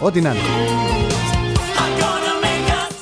Ό,τι 0.00 0.20
να 0.20 0.30
είναι. 0.30 0.40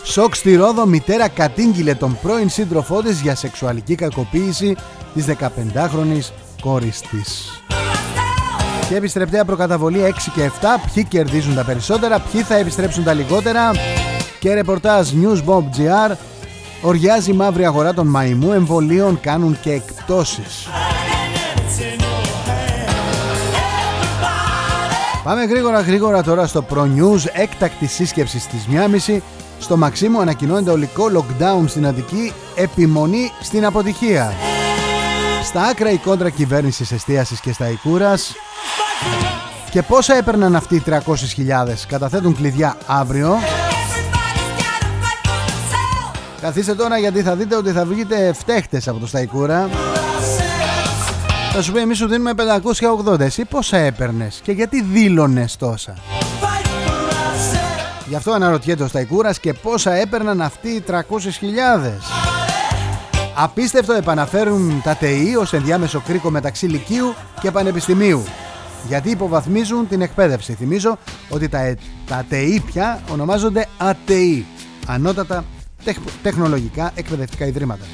Σοκ 0.02 0.34
στη 0.34 0.54
Ρόδο 0.54 0.86
μητέρα 0.86 1.28
κατήγγειλε 1.28 1.94
τον 1.94 2.18
πρώην 2.22 2.48
σύντροφό 2.48 3.02
της 3.02 3.20
για 3.20 3.34
σεξουαλική 3.34 3.94
κακοποίηση 3.94 4.76
της 5.14 5.24
15χρονης 5.26 6.32
κόρης 6.60 7.00
της. 7.00 7.60
Και 8.88 8.96
επιστρεπτέα 8.96 9.44
προκαταβολή 9.44 10.00
6 10.04 10.12
και 10.34 10.50
7. 10.60 10.64
Ποιοι 10.94 11.04
κερδίζουν 11.04 11.54
τα 11.54 11.64
περισσότερα, 11.64 12.20
ποιοι 12.20 12.42
θα 12.42 12.54
επιστρέψουν 12.56 13.04
τα 13.04 13.12
λιγότερα 13.12 13.70
και 14.38 14.54
ρεπορτάζ 14.54 15.10
Newsbomb.gr 15.10 16.16
Οριάζει 16.82 17.30
η 17.30 17.34
μαύρη 17.34 17.64
αγορά 17.64 17.94
των 17.94 18.06
μαϊμού 18.06 18.52
εμβολίων 18.52 19.20
κάνουν 19.20 19.58
και 19.60 19.72
εκπτώσεις. 19.72 20.68
Πάμε 25.24 25.44
γρήγορα 25.44 25.80
γρήγορα 25.80 26.22
τώρα 26.22 26.46
στο 26.46 26.64
Pro 26.74 26.82
News 26.82 27.24
έκτακτη 27.32 27.86
σύσκεψη 27.86 28.40
στις 28.40 28.66
1.30 29.08 29.18
στο 29.58 29.76
Μαξίμου 29.76 30.20
ανακοινώνεται 30.20 30.70
ολικό 30.70 31.04
lockdown 31.14 31.64
στην 31.66 31.86
Αττική 31.86 32.32
επιμονή 32.54 33.30
στην 33.40 33.64
αποτυχία. 33.64 34.32
Στα 35.44 35.62
άκρα 35.62 35.90
η 35.90 35.96
κόντρα 35.96 36.30
κυβέρνησης 36.30 36.92
εστίασης 36.92 37.40
και 37.40 37.52
στα 37.52 37.70
Ικούρας 37.70 38.34
και 39.70 39.82
πόσα 39.82 40.16
έπαιρναν 40.16 40.56
αυτοί 40.56 40.74
οι 40.74 40.82
300.000 40.86 40.98
καταθέτουν 41.88 42.36
κλειδιά 42.36 42.76
αύριο. 42.86 43.36
Καθίστε 46.40 46.74
τώρα 46.74 46.98
γιατί 46.98 47.22
θα 47.22 47.34
δείτε 47.34 47.56
ότι 47.56 47.70
θα 47.70 47.84
βγείτε 47.84 48.32
φταίχτες 48.32 48.88
από 48.88 48.98
το 48.98 49.06
Σταϊκούρα. 49.06 49.68
Θα 51.52 51.62
σου 51.62 51.72
πει 51.72 51.78
εμείς 51.78 51.98
σου 51.98 52.08
δίνουμε 52.08 52.32
580 53.06 53.20
Εσύ 53.20 53.44
πόσα 53.44 53.76
έπαιρνες 53.76 54.40
και 54.42 54.52
γιατί 54.52 54.82
δήλωνες 54.82 55.56
τόσα; 55.56 55.94
Γι' 58.08 58.14
αυτό 58.14 58.32
αναρωτιέται 58.32 58.82
ο 58.82 58.88
Σταϊκούρας 58.88 59.40
και 59.40 59.52
πόσα 59.52 59.92
έπαιρναν 59.92 60.40
αυτοί 60.40 60.68
οι 60.68 60.84
300.000 60.90 61.00
Απίστευτο 63.34 63.92
επαναφέρουν 63.92 64.80
τα 64.84 64.94
ΤΕΗ 64.94 65.36
ως 65.36 65.52
ενδιάμεσο 65.52 66.00
κρίκο 66.00 66.30
μεταξύ 66.30 66.66
Λυκείου 66.66 67.14
και 67.40 67.50
Πανεπιστημίου 67.50 68.24
γιατί 68.88 69.10
υποβαθμίζουν 69.10 69.88
την 69.88 70.00
εκπαίδευση. 70.00 70.52
Θυμίζω 70.52 70.98
ότι 71.28 71.48
τα, 71.48 71.58
ε, 71.58 71.76
τα 72.06 72.24
ΤΕΗ 72.28 72.62
πια 72.66 73.02
ονομάζονται 73.10 73.66
ΑΤΕΗ, 73.78 74.46
ανώτατα 74.86 75.44
τεχνολογικά 76.22 76.92
εκπαιδευτικά 76.94 77.46
ιδρύματα. 77.46 77.84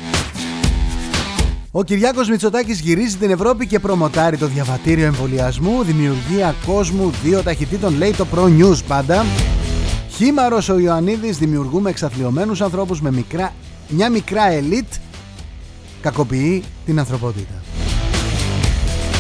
Ο 1.71 1.83
Κυριάκος 1.83 2.29
Μητσοτάκης 2.29 2.81
γυρίζει 2.81 3.17
την 3.17 3.31
Ευρώπη 3.31 3.67
και 3.67 3.79
προμοτάρει 3.79 4.37
το 4.37 4.47
διαβατήριο 4.47 5.05
εμβολιασμού, 5.05 5.83
δημιουργία 5.83 6.55
κόσμου 6.67 7.11
δύο 7.23 7.43
ταχυτήτων, 7.43 7.97
λέει 7.97 8.13
το 8.13 8.27
Pro 8.35 8.45
News 8.45 8.79
πάντα. 8.89 9.25
Χήμαρος 10.09 10.69
ο 10.69 10.79
Ιωαννίδης, 10.79 11.39
δημιουργούμε 11.39 11.91
εξαθλειωμένους 11.91 12.61
ανθρώπους 12.61 13.01
με 13.01 13.13
μικρά, 13.13 13.53
μια 13.89 14.11
μικρά 14.11 14.51
ελίτ, 14.51 14.93
κακοποιεί 16.01 16.63
την 16.85 16.99
ανθρωπότητα. 16.99 17.62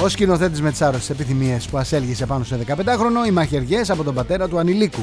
Ο 0.02 0.08
σκηνοθέτης 0.08 0.60
με 0.60 0.70
τις 0.70 0.82
άρρωστες 0.82 1.10
επιθυμίες 1.10 1.66
που 1.66 1.78
ασέλγησε 1.78 2.26
πάνω 2.26 2.44
σε 2.44 2.58
15χρονο, 2.66 3.26
οι 3.26 3.30
μαχαιριές 3.30 3.90
από 3.90 4.02
τον 4.04 4.14
πατέρα 4.14 4.48
του 4.48 4.58
ανηλίκου. 4.58 5.00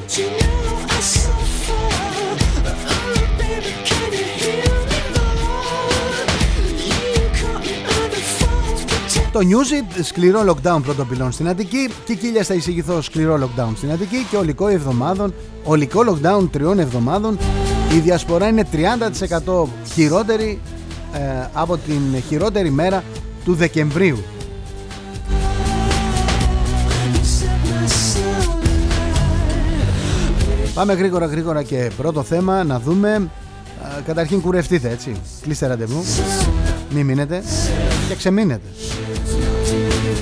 Το 9.32 9.40
Newsit, 9.40 10.04
σκληρό 10.04 10.42
lockdown 10.48 10.82
πρώτο 10.84 11.06
πυλών 11.06 11.32
στην 11.32 11.48
Αττική. 11.48 11.90
Κικίλια 12.06 12.44
θα 12.44 12.54
εισηγηθώ 12.54 13.02
σκληρό 13.02 13.40
lockdown 13.44 13.74
στην 13.76 13.92
Αττική 13.92 14.26
και 14.30 14.38
ολικό 14.38 14.68
εβδομάδων, 14.68 15.34
ολικό 15.64 16.02
lockdown 16.08 16.48
τριών 16.52 16.80
εβδομάδων. 16.80 17.38
Η 17.96 18.00
διασπορά 18.00 18.48
είναι 18.48 18.68
30% 19.46 19.64
χειρότερη 19.94 20.60
ε, 21.14 21.20
από 21.54 21.78
την 21.78 22.22
χειρότερη 22.28 22.72
μέρα 22.72 23.04
του 23.46 23.54
Δεκεμβρίου. 23.54 24.18
Πάμε 30.80 30.94
γρήγορα 30.94 31.26
γρήγορα 31.26 31.64
και 31.64 31.92
πρώτο 31.98 32.24
θέμα 32.24 32.64
να 32.64 32.80
δούμε. 32.80 33.30
Ε, 33.98 34.02
Καταρχήν 34.06 34.42
κουρευτείτε 34.42 34.90
έτσι. 34.90 35.16
Κλείστε 35.42 35.68
ραντεβού. 35.68 36.04
Μην 36.90 37.06
μείνετε 37.06 37.44
και 38.08 38.16
ξεμείνετε. 38.16 38.68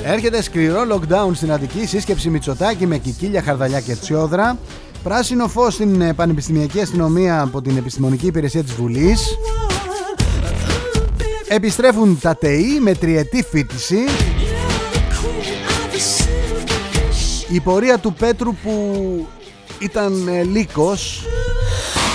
Έρχεται 0.04 0.42
σκληρό 0.42 0.80
lockdown 0.92 1.30
στην 1.34 1.52
Αττική. 1.52 1.86
Σύσκεψη 1.86 2.30
Μητσοτάκη 2.30 2.86
με 2.86 2.98
κικίλια, 2.98 3.42
χαρδαλιά 3.42 3.80
και 3.80 3.96
τσιόδρα. 3.96 4.58
Πράσινο 5.02 5.48
φως 5.48 5.74
στην 5.74 6.00
ε, 6.00 6.12
Πανεπιστημιακή 6.12 6.80
Αστυνομία 6.80 7.40
από 7.40 7.62
την 7.62 7.76
Επιστημονική 7.76 8.26
Υπηρεσία 8.26 8.62
της 8.62 8.72
Βουλής. 8.74 9.38
Επιστρέφουν 11.48 12.18
τα 12.20 12.36
ΤΕΗ 12.36 12.78
με 12.80 12.94
τριετή 12.94 13.42
φίτηση. 13.42 13.98
Η 17.48 17.60
πορεία 17.60 17.98
του 17.98 18.12
Πέτρου 18.12 18.54
που 18.54 19.26
ήταν 19.78 20.28
ε, 20.28 20.42
λύκος. 20.42 21.26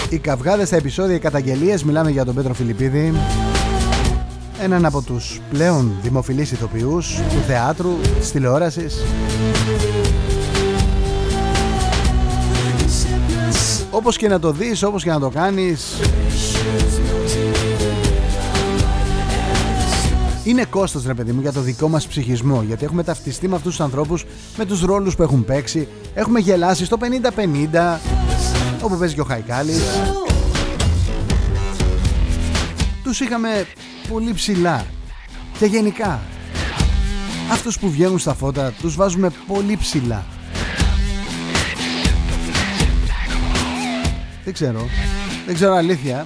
Οι 0.09 0.17
καυγάδες 0.17 0.67
στα 0.67 0.75
επεισόδια, 0.75 1.15
οι 1.15 1.19
καταγγελίες. 1.19 1.83
Μιλάμε 1.83 2.11
για 2.11 2.25
τον 2.25 2.35
Πέτρο 2.35 2.53
Φιλιππίδη. 2.53 3.13
Έναν 4.61 4.85
από 4.85 5.01
τους 5.01 5.39
πλέον 5.51 5.91
δημοφιλείς 6.01 6.51
ηθοποιούς 6.51 7.15
Του 7.15 7.43
θεάτρου, 7.47 7.91
της 8.19 8.31
τηλεόρασης. 8.31 9.03
Όπως 13.91 14.17
και 14.17 14.27
να 14.27 14.39
το 14.39 14.51
δεις, 14.51 14.83
όπως 14.83 15.03
και 15.03 15.09
να 15.09 15.19
το 15.19 15.29
κάνεις 15.29 15.99
είναι 20.43 20.65
κόστος, 20.65 21.05
ρε 21.05 21.13
παιδί 21.13 21.31
μου, 21.31 21.41
για 21.41 21.51
το 21.51 21.61
δικό 21.61 21.87
μας 21.87 22.07
ψυχισμό. 22.07 22.61
Γιατί 22.61 22.85
έχουμε 22.85 23.03
ταυτιστεί 23.03 23.47
με 23.47 23.55
αυτούς 23.55 23.75
τους 23.75 23.85
ανθρώπους, 23.85 24.25
με 24.57 24.65
τους 24.65 24.81
ρόλους 24.81 25.15
που 25.15 25.23
έχουν 25.23 25.45
παίξει. 25.45 25.87
Έχουμε 26.13 26.39
γελάσει 26.39 26.85
στο 26.85 26.97
50-50, 26.97 27.99
όπου 28.81 28.97
παίζει 28.97 29.13
και 29.13 29.21
ο 29.21 29.23
Χαϊκάλης. 29.23 29.81
Τους 33.03 33.19
είχαμε 33.19 33.65
πολύ 34.09 34.33
ψηλά. 34.33 34.85
Και 35.59 35.65
γενικά, 35.65 36.21
αυτούς 37.51 37.79
που 37.79 37.89
βγαίνουν 37.89 38.19
στα 38.19 38.33
φώτα 38.33 38.71
τους 38.71 38.95
βάζουμε 38.95 39.31
πολύ 39.47 39.77
ψηλά. 39.77 40.25
Δεν 44.43 44.53
ξέρω. 44.53 44.87
Δεν 45.45 45.55
ξέρω 45.55 45.73
αλήθεια. 45.73 46.25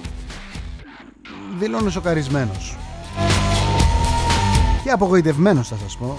Δηλώνω 1.58 1.90
σοκαρισμένος 1.90 2.77
και 4.88 4.94
απογοητευμένος 4.94 5.68
θα 5.68 5.76
σας 5.82 5.96
πω. 5.96 6.16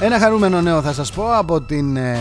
Ένα 0.00 0.18
χαρούμενο 0.18 0.60
νέο 0.60 0.82
θα 0.82 0.92
σας 0.92 1.12
πω 1.12 1.36
από 1.36 1.60
την 1.60 1.96
ε, 1.96 2.18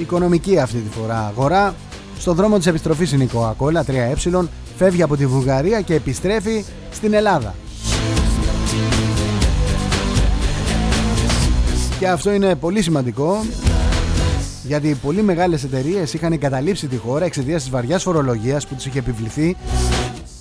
οικονομική 0.00 0.58
αυτή 0.58 0.78
τη 0.78 0.88
φορά 0.98 1.26
αγορά. 1.26 1.74
Στον 2.18 2.34
δρόμο 2.34 2.56
της 2.56 2.66
επιστροφής 2.66 3.12
είναι 3.12 3.24
η 3.24 3.30
Coca-Cola 3.34 3.80
3Ε 3.86 4.44
φεύγει 4.76 5.02
από 5.02 5.16
τη 5.16 5.26
Βουλγαρία 5.26 5.80
και 5.80 5.94
επιστρέφει 5.94 6.64
στην 6.90 7.14
Ελλάδα. 7.14 7.54
Και 11.98 12.08
αυτό 12.08 12.32
είναι 12.32 12.54
πολύ 12.54 12.82
σημαντικό 12.82 13.40
γιατί 14.70 14.98
πολύ 15.02 15.22
μεγάλες 15.22 15.64
εταιρείες 15.64 16.14
είχαν 16.14 16.32
εγκαταλείψει 16.32 16.86
τη 16.86 16.96
χώρα 16.96 17.24
εξαιτίας 17.24 17.62
της 17.62 17.70
βαριάς 17.70 18.02
φορολογίας 18.02 18.66
που 18.66 18.74
τους 18.74 18.86
είχε 18.86 18.98
επιβληθεί 18.98 19.56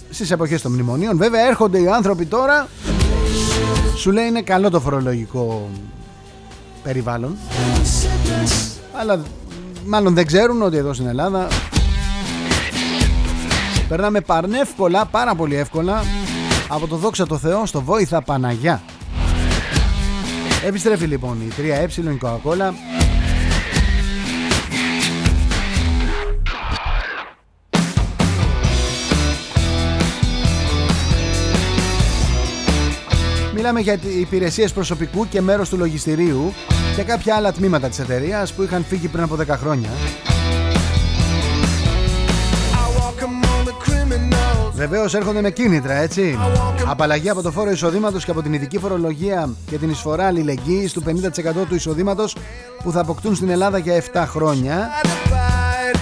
στις 0.10 0.32
εποχές 0.32 0.62
των 0.62 0.72
μνημονίων. 0.72 1.18
Βέβαια 1.18 1.48
έρχονται 1.48 1.82
οι 1.82 1.88
άνθρωποι 1.88 2.26
τώρα, 2.26 2.68
σου 3.96 4.12
λέει 4.12 4.28
είναι 4.28 4.42
καλό 4.42 4.70
το 4.70 4.80
φορολογικό 4.80 5.70
περιβάλλον, 6.84 7.38
αλλά 9.00 9.22
μάλλον 9.86 10.14
δεν 10.14 10.26
ξέρουν 10.26 10.62
ότι 10.62 10.78
εδώ 10.78 10.94
στην 10.94 11.08
Ελλάδα 11.08 11.48
περνάμε 13.88 14.22
παρνεύκολα, 14.22 15.06
πάρα 15.06 15.36
πολύ 15.36 15.56
εύκολα 15.56 16.04
από 16.68 16.88
το 16.88 16.96
δόξα 16.96 17.26
τω 17.26 17.38
Θεώ 17.38 17.66
στο 17.66 17.82
βόηθα 17.82 18.22
Παναγιά. 18.22 18.82
Επιστρέφει 20.66 21.06
λοιπόν 21.06 21.38
η 21.42 21.52
3Ε 21.58 21.98
η 21.98 22.20
Coca-Cola 22.22 22.99
Μιλάμε 33.72 33.98
για 33.98 34.12
υπηρεσίες 34.20 34.74
προσωπικού 34.74 35.28
και 35.28 35.42
μέρος 35.42 35.70
του 35.70 35.78
λογιστηρίου 35.78 36.54
και 36.96 37.04
κάποια 37.04 37.36
άλλα 37.36 37.52
τμήματα 37.52 37.90
της 37.90 38.00
εταιρείας 38.00 38.54
που 38.54 38.64
είχαν 38.64 38.84
φύγει 38.84 39.08
πριν 39.08 39.24
από 39.24 39.36
10 39.36 39.46
χρόνια. 39.48 39.90
Βεβαίως 44.74 45.14
έρχονται 45.14 45.42
με 45.42 45.52
κίνητρα, 45.52 45.94
έτσι. 45.94 46.38
Απαλλαγή 46.88 47.30
από 47.30 47.42
το 47.42 47.52
φόρο 47.52 47.72
εισοδήματος 47.72 48.26
και 48.26 48.32
από 48.32 48.42
την 48.42 48.54
ειδική 48.54 48.78
φορολογία 48.78 49.50
και 49.66 49.78
την 49.78 49.90
εισφορά 49.90 50.26
αλληλεγγύης 50.26 50.94
του 50.94 51.04
50% 51.04 51.66
του 51.70 51.76
εισοδήματος 51.76 52.36
που 52.84 52.92
θα 52.92 53.00
αποκτούν 53.00 53.36
στην 53.36 53.50
Ελλάδα 53.50 53.78
για 53.78 54.04
7 54.14 54.24
χρόνια. 54.28 54.90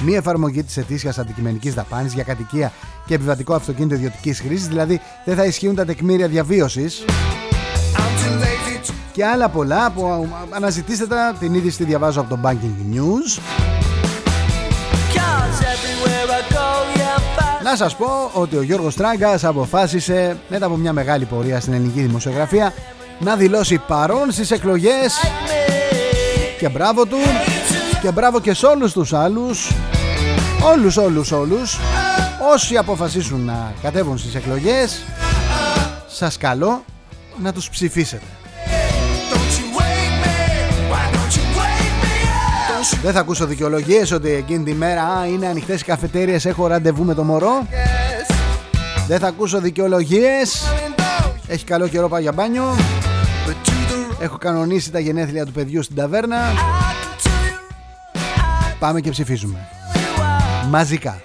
Μία 0.06 0.18
εφαρμογή 0.18 0.64
της 0.64 0.78
ετήσιας 0.78 1.18
αντικειμενικής 1.18 1.74
δαπάνης 1.74 2.14
για 2.14 2.24
κατοικία 2.24 2.72
και 3.06 3.14
επιβατικό 3.14 3.54
αυτοκίνητο 3.54 3.96
ιδιωτικής 3.96 4.40
χρήσης, 4.40 4.68
δηλαδή 4.68 5.02
δεν 5.26 5.36
θα 5.36 5.46
ισχύουν 5.46 5.76
τα 5.76 5.86
τεκμήρια 5.86 6.28
διαβίωσης 6.28 7.06
και 9.18 9.26
άλλα 9.26 9.50
πολλά 9.50 9.92
που 9.92 10.28
αναζητήστε 10.50 11.08
τα. 11.08 11.36
Την 11.40 11.54
είδηση 11.54 11.78
τη 11.78 11.84
διαβάζω 11.84 12.22
από 12.22 12.30
το 12.30 12.40
Banking 12.44 12.96
News. 12.96 13.40
Να 17.64 17.76
σας 17.76 17.96
πω 17.96 18.32
ότι 18.34 18.58
ο 18.58 18.62
Γιώργος 18.62 18.96
Τράγκας 18.96 19.44
αποφάσισε 19.44 20.38
μετά 20.50 20.66
από 20.66 20.76
μια 20.76 20.94
μεγάλη 20.94 21.26
πορεία 21.26 21.60
στην 21.60 21.74
ελληνική 21.74 22.02
δημοσιογραφία 22.02 22.74
να 23.20 23.36
δηλώσει 23.36 23.78
παρόν 23.88 24.32
στις 24.32 24.52
εκλογές. 24.52 25.14
Και 26.60 26.70
μπράβο 26.70 27.06
του. 27.06 27.18
Και 28.02 28.12
μπράβο 28.12 28.40
και 28.40 28.54
σε 28.54 28.66
όλους 28.66 28.94
τους 28.94 29.14
άλλους. 29.14 29.72
Όλους 30.74 30.98
όλους 30.98 31.32
όλους. 31.32 31.80
Όσοι 32.54 32.78
αποφασίσουν 32.78 33.46
να 33.46 33.74
κατέβουν 33.82 34.18
στις 34.18 34.36
εκλογές 34.36 35.04
σας 36.08 36.38
καλώ 36.38 36.84
να 37.42 37.54
τους 37.54 37.70
ψηφίσετε 37.70 38.26
Δεν 43.02 43.14
θα 43.14 43.20
ακούσω 43.20 43.46
δικαιολογίες 43.46 44.12
ότι 44.12 44.30
εκείνη 44.30 44.64
τη 44.64 44.74
μέρα 44.74 45.04
α, 45.04 45.26
είναι 45.26 45.48
ανοιχτές 45.48 45.82
οι 45.82 45.84
καφετέρειε, 45.84 46.40
έχω 46.44 46.68
ραντεβού 46.68 47.04
με 47.04 47.14
το 47.14 47.24
μωρό. 47.24 47.68
Δεν 49.08 49.20
θα 49.20 49.28
ακούσω 49.28 49.60
δικαιολογίες. 49.60 50.68
Έχει 51.48 51.66
καλό 51.66 51.88
καιρό 51.88 52.10
πάει 52.10 52.22
για 52.22 52.32
μπάνιο. 52.32 52.76
Έχω 54.20 54.38
κανονίσει 54.38 54.92
τα 54.92 55.00
γενέθλια 55.00 55.46
του 55.46 55.52
παιδιού 55.52 55.84
στην 55.84 55.96
ταβέρνα. 55.96 56.38
Πάμε 58.80 59.02
και 59.02 59.10
ψηφίζουμε. 59.10 59.68
Μαζικά. 60.70 61.22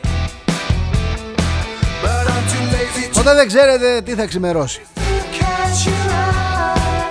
Όταν 3.18 3.36
δεν 3.36 3.46
ξέρετε 3.46 4.00
τι 4.04 4.12
θα 4.14 4.26
ξημερώσει. 4.26 4.80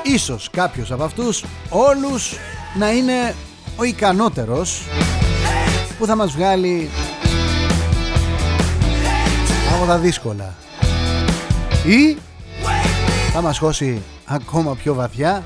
Ίσως 0.04 0.50
κάποιος 0.52 0.92
από 0.92 1.04
αυτούς 1.04 1.46
όλους 1.70 2.38
να 2.78 2.92
είναι 2.92 3.34
ο 3.82 3.84
ικανότερος 3.84 4.82
που 5.98 6.06
θα 6.06 6.16
μας 6.16 6.32
βγάλει 6.32 6.90
από 9.76 9.86
τα 9.86 9.98
δύσκολα 9.98 10.54
ή 11.86 12.18
θα 13.34 13.42
μας 13.42 13.58
χώσει 13.58 14.02
ακόμα 14.26 14.76
πιο 14.76 14.94
βαθιά 14.94 15.44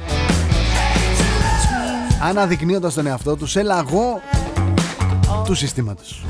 αναδεικνύοντας 2.22 2.94
τον 2.94 3.06
εαυτό 3.06 3.36
του 3.36 3.46
σε 3.46 3.64
λαγό 3.64 4.22
του 5.44 5.54
συστήματος. 5.54 6.26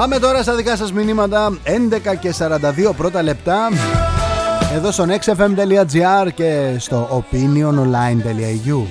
Πάμε 0.00 0.18
τώρα 0.18 0.42
στα 0.42 0.54
δικά 0.54 0.76
σας 0.76 0.92
μηνύματα. 0.92 1.58
11 1.64 2.16
και 2.20 2.34
42 2.38 2.94
πρώτα 2.96 3.22
λεπτά. 3.22 3.68
Εδώ 4.74 4.90
στο 4.90 5.04
nextfm.gr 5.08 6.28
και 6.34 6.74
στο 6.78 7.24
opiniononline.eu 7.32 8.82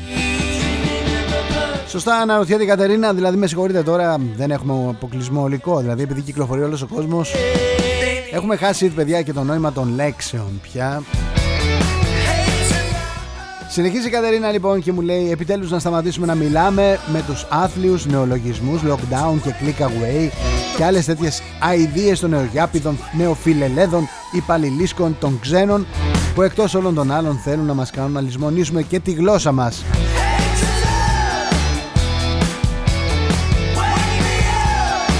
Σωστά 1.87 2.15
αναρωτιέται 2.15 2.63
η 2.63 2.65
Κατερίνα, 2.65 3.13
δηλαδή 3.13 3.37
με 3.37 3.47
συγχωρείτε 3.47 3.83
τώρα 3.83 4.17
δεν 4.35 4.51
έχουμε 4.51 4.89
αποκλεισμό 4.89 5.41
ολικό, 5.41 5.79
δηλαδή 5.79 6.01
επειδή 6.01 6.21
κυκλοφορεί 6.21 6.61
όλος 6.63 6.81
ο 6.81 6.87
κόσμος 6.87 7.33
έχουμε 8.33 8.55
χάσει 8.55 8.87
παιδιά 8.87 9.21
και 9.21 9.33
το 9.33 9.43
νόημα 9.43 9.71
των 9.71 9.93
λέξεων 9.95 10.59
πια. 10.61 11.03
Συνεχίζει 13.69 14.07
η 14.07 14.11
Κατερίνα 14.11 14.51
λοιπόν 14.51 14.81
και 14.81 14.91
μου 14.91 15.01
λέει 15.01 15.31
επιτέλους 15.31 15.71
να 15.71 15.79
σταματήσουμε 15.79 16.25
να 16.25 16.35
μιλάμε 16.35 16.99
με 17.13 17.23
τους 17.27 17.45
άθλιους 17.49 18.05
νεολογισμούς, 18.05 18.81
lockdown 18.89 19.39
και 19.43 19.53
click 19.61 19.81
away 19.83 20.29
και 20.79 20.85
άλλες 20.85 21.05
τέτοιες 21.05 21.41
αηδίες 21.59 22.19
των 22.19 22.29
νεογιάπηδων, 22.29 22.97
νεοφιλελέδων, 23.17 24.07
υπαλληλίσκων 24.31 25.17
των 25.19 25.39
ξένων 25.39 25.87
που 26.35 26.41
εκτός 26.41 26.73
όλων 26.73 26.93
των 26.93 27.11
άλλων 27.11 27.37
θέλουν 27.43 27.65
να 27.65 27.73
μας 27.73 27.91
κάνουν 27.91 28.11
να 28.11 28.21
λησμονήσουμε 28.21 28.81
και 28.81 28.99
τη 28.99 29.11
γλώσσα 29.11 29.51
μας. 29.51 29.83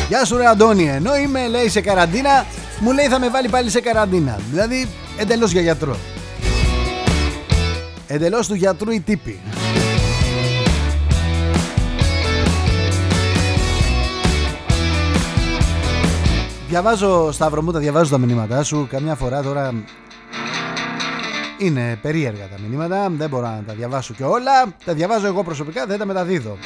Γεια 0.07 0.25
σου 0.25 0.37
ρε 0.37 0.45
Αντώνη, 0.45 0.87
ενώ 0.87 1.15
είμαι 1.15 1.47
λέει 1.47 1.69
σε 1.69 1.81
καραντίνα, 1.81 2.45
μου 2.79 2.91
λέει 2.91 3.07
θα 3.07 3.19
με 3.19 3.29
βάλει 3.29 3.49
πάλι 3.49 3.69
σε 3.69 3.81
καραντίνα. 3.81 4.39
Δηλαδή 4.51 4.87
εντελώς 5.17 5.51
για 5.51 5.61
γιατρό. 5.61 5.95
Εντελώς 8.07 8.47
του 8.47 8.53
γιατρού 8.53 8.91
η 8.91 8.99
τύπη. 8.99 9.39
Διαβάζω, 16.69 17.31
Σταύρο 17.31 17.61
μου, 17.61 17.71
τα 17.71 17.79
διαβάζω 17.79 18.11
τα 18.11 18.17
μηνύματά 18.17 18.63
σου. 18.63 18.87
Καμιά 18.89 19.15
φορά 19.15 19.41
τώρα 19.41 19.73
είναι 21.57 21.99
περίεργα 22.01 22.47
τα 22.47 22.55
μηνύματα. 22.61 23.09
Δεν 23.09 23.29
μπορώ 23.29 23.47
να 23.47 23.63
τα 23.67 23.73
διαβάσω 23.73 24.13
και 24.13 24.23
όλα. 24.23 24.51
Τα 24.85 24.93
διαβάζω 24.93 25.27
εγώ 25.27 25.43
προσωπικά, 25.43 25.85
δεν 25.85 25.97
τα 25.97 26.05
μεταδίδω. 26.05 26.57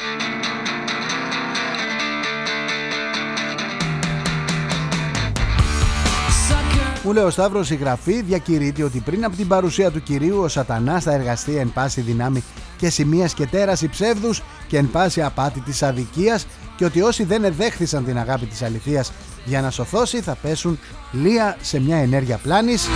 Μου 7.04 7.12
λέει 7.12 7.24
ο 7.24 7.30
Σταύρος, 7.30 7.70
η 7.70 7.74
γραφή 7.74 8.22
διακηρύττει 8.22 8.82
ότι 8.82 9.00
πριν 9.00 9.24
από 9.24 9.36
την 9.36 9.48
παρουσία 9.48 9.90
του 9.90 10.02
κυρίου, 10.02 10.38
ο 10.38 10.48
Σατανάς 10.48 11.04
θα 11.04 11.12
εργαστεί 11.12 11.56
εν 11.56 11.72
πάση 11.72 12.00
δυνάμει 12.00 12.42
και 12.76 12.90
σημείας 12.90 13.34
και 13.34 13.46
τέραση 13.46 13.88
ψεύδους 13.88 14.42
και 14.68 14.78
εν 14.78 14.90
πάση 14.90 15.22
απάτη 15.22 15.60
της 15.60 15.82
αδικίας 15.82 16.46
και 16.76 16.84
ότι 16.84 17.02
όσοι 17.02 17.24
δεν 17.24 17.44
εδέχθησαν 17.44 18.04
την 18.04 18.18
αγάπη 18.18 18.46
της 18.46 18.62
αληθείας 18.62 19.12
για 19.44 19.60
να 19.60 19.70
σωθώσει 19.70 20.20
θα 20.20 20.36
πέσουν 20.42 20.78
λία 21.12 21.56
σε 21.60 21.80
μια 21.80 21.96
ενέργεια 21.96 22.36
πλάνης 22.36 22.88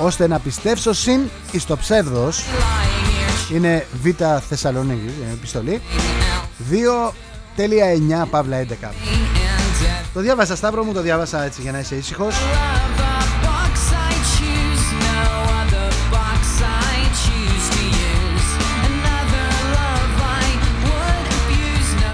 ώστε 0.00 0.26
να 0.28 0.38
πιστέψω 0.38 0.92
συν 0.92 1.20
εις 1.50 1.64
το 1.64 1.76
ψεύδος. 1.76 2.44
Είναι 3.52 3.86
Β 4.02 4.08
Θεσσαλονίκη 4.48 5.12
επιστολή. 5.32 5.80
2.9 6.70 8.26
Παύλα 8.30 8.62
11 8.62 8.64
Το 10.14 10.20
διάβασα 10.20 10.56
Σταύρο 10.56 10.84
μου, 10.84 10.92
το 10.92 11.00
διάβασα 11.00 11.44
έτσι 11.44 11.60
για 11.60 11.72
να 11.72 11.78
είσαι 11.78 11.94
ήσυχος. 11.94 12.34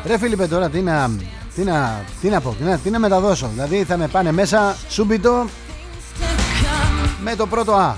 Ρε 0.07 0.19
Φίλιππε 0.19 0.47
τώρα 0.47 0.69
τι 0.69 0.81
να, 0.81 1.11
τι 1.55 1.63
να, 1.63 2.05
τι 2.21 2.29
να 2.29 2.41
πω, 2.41 2.55
τι 2.59 2.65
να, 2.65 2.79
τι 2.79 2.91
να 2.91 2.99
μεταδώσω 2.99 3.51
Δηλαδή 3.53 3.85
θα 3.85 3.97
με 3.97 4.09
πάνε 4.09 4.33
μέσα 4.33 4.77
σούμπιτο 4.89 5.47
με 7.21 7.37
το 7.37 7.47
πρώτο 7.47 7.73
Α 7.73 7.97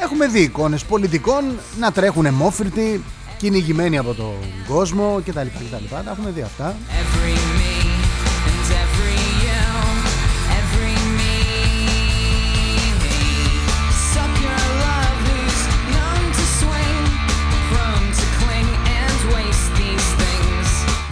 Έχουμε 0.00 0.26
δει 0.26 0.40
εικόνες 0.40 0.84
πολιτικών 0.84 1.44
να 1.78 1.92
τρέχουν 1.92 2.26
εμόφυρτοι 2.26 3.04
κυνηγημένοι 3.36 3.98
από 3.98 4.14
τον 4.14 4.34
κόσμο 4.68 5.20
κτλ. 5.24 5.46
Τα 5.90 6.10
έχουμε 6.10 6.30
δει 6.30 6.42
αυτά. 6.42 6.76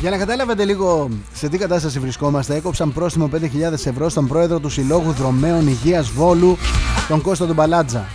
Για 0.04 0.12
να 0.12 0.18
καταλάβετε 0.18 0.64
λίγο 0.64 1.08
σε 1.32 1.48
τι 1.48 1.58
κατάσταση 1.58 1.98
βρισκόμαστε, 1.98 2.54
έκοψαν 2.54 2.92
πρόστιμο 2.92 3.30
5.000 3.32 3.40
ευρώ 3.72 4.08
στον 4.08 4.26
πρόεδρο 4.28 4.58
του 4.58 4.68
Συλλόγου 4.68 5.12
Δρομέων 5.12 5.68
Υγείας 5.68 6.10
Βόλου, 6.10 6.58
τον 7.08 7.20
Κώστα 7.20 7.46
του 7.46 7.54
Μπαλάτζα. 7.54 8.06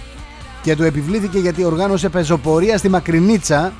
Και 0.61 0.75
του 0.75 0.83
επιβλήθηκε 0.83 1.39
γιατί 1.39 1.63
οργάνωσε 1.63 2.09
πεζοπορία 2.09 2.77
στη 2.77 2.89
Μακρινίτσα, 2.89 3.73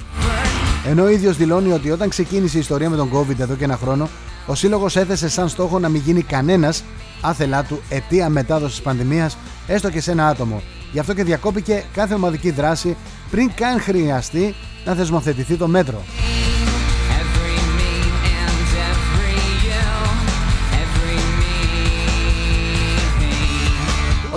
ενώ 0.88 1.04
ο 1.04 1.10
ίδιος 1.10 1.38
δηλώνει 1.38 1.72
ότι 1.72 1.92
όταν 1.92 2.10
ξεκίνησε 2.10 2.58
η 2.58 2.60
ιστορία 2.60 2.90
με 2.90 2.96
τον 2.96 3.10
COVID 3.14 3.40
εδώ 3.40 3.56
και 3.56 3.64
ένα 3.64 3.78
χρόνο, 3.78 4.10
ο 4.46 4.56
Σύλλογος 4.56 4.96
έθεσε 4.96 5.30
σαν 5.30 5.50
στόχο 5.50 5.80
να 5.80 5.90
μην 5.90 6.02
γίνει 6.06 6.22
κανένας 6.22 6.84
άθελά 7.22 7.64
του 7.64 7.82
αιτία 7.90 8.30
μετάδοσης 8.30 8.82
πανδημίας, 8.82 9.38
έστω 9.68 9.90
και 9.90 10.02
σε 10.02 10.12
ένα 10.12 10.28
άτομο. 10.28 10.62
Γι' 10.92 11.00
αυτό 11.00 11.14
και 11.14 11.24
διακόπηκε 11.24 11.84
κάθε 11.94 12.14
ομαδική 12.14 12.52
δράση 12.52 12.98
πριν 13.32 13.52
καν 13.56 13.80
χρειαστεί 13.80 14.56
να 14.86 14.94
θεσμοθετηθεί 14.94 15.56
το 15.56 15.68
μέτρο. 15.68 16.04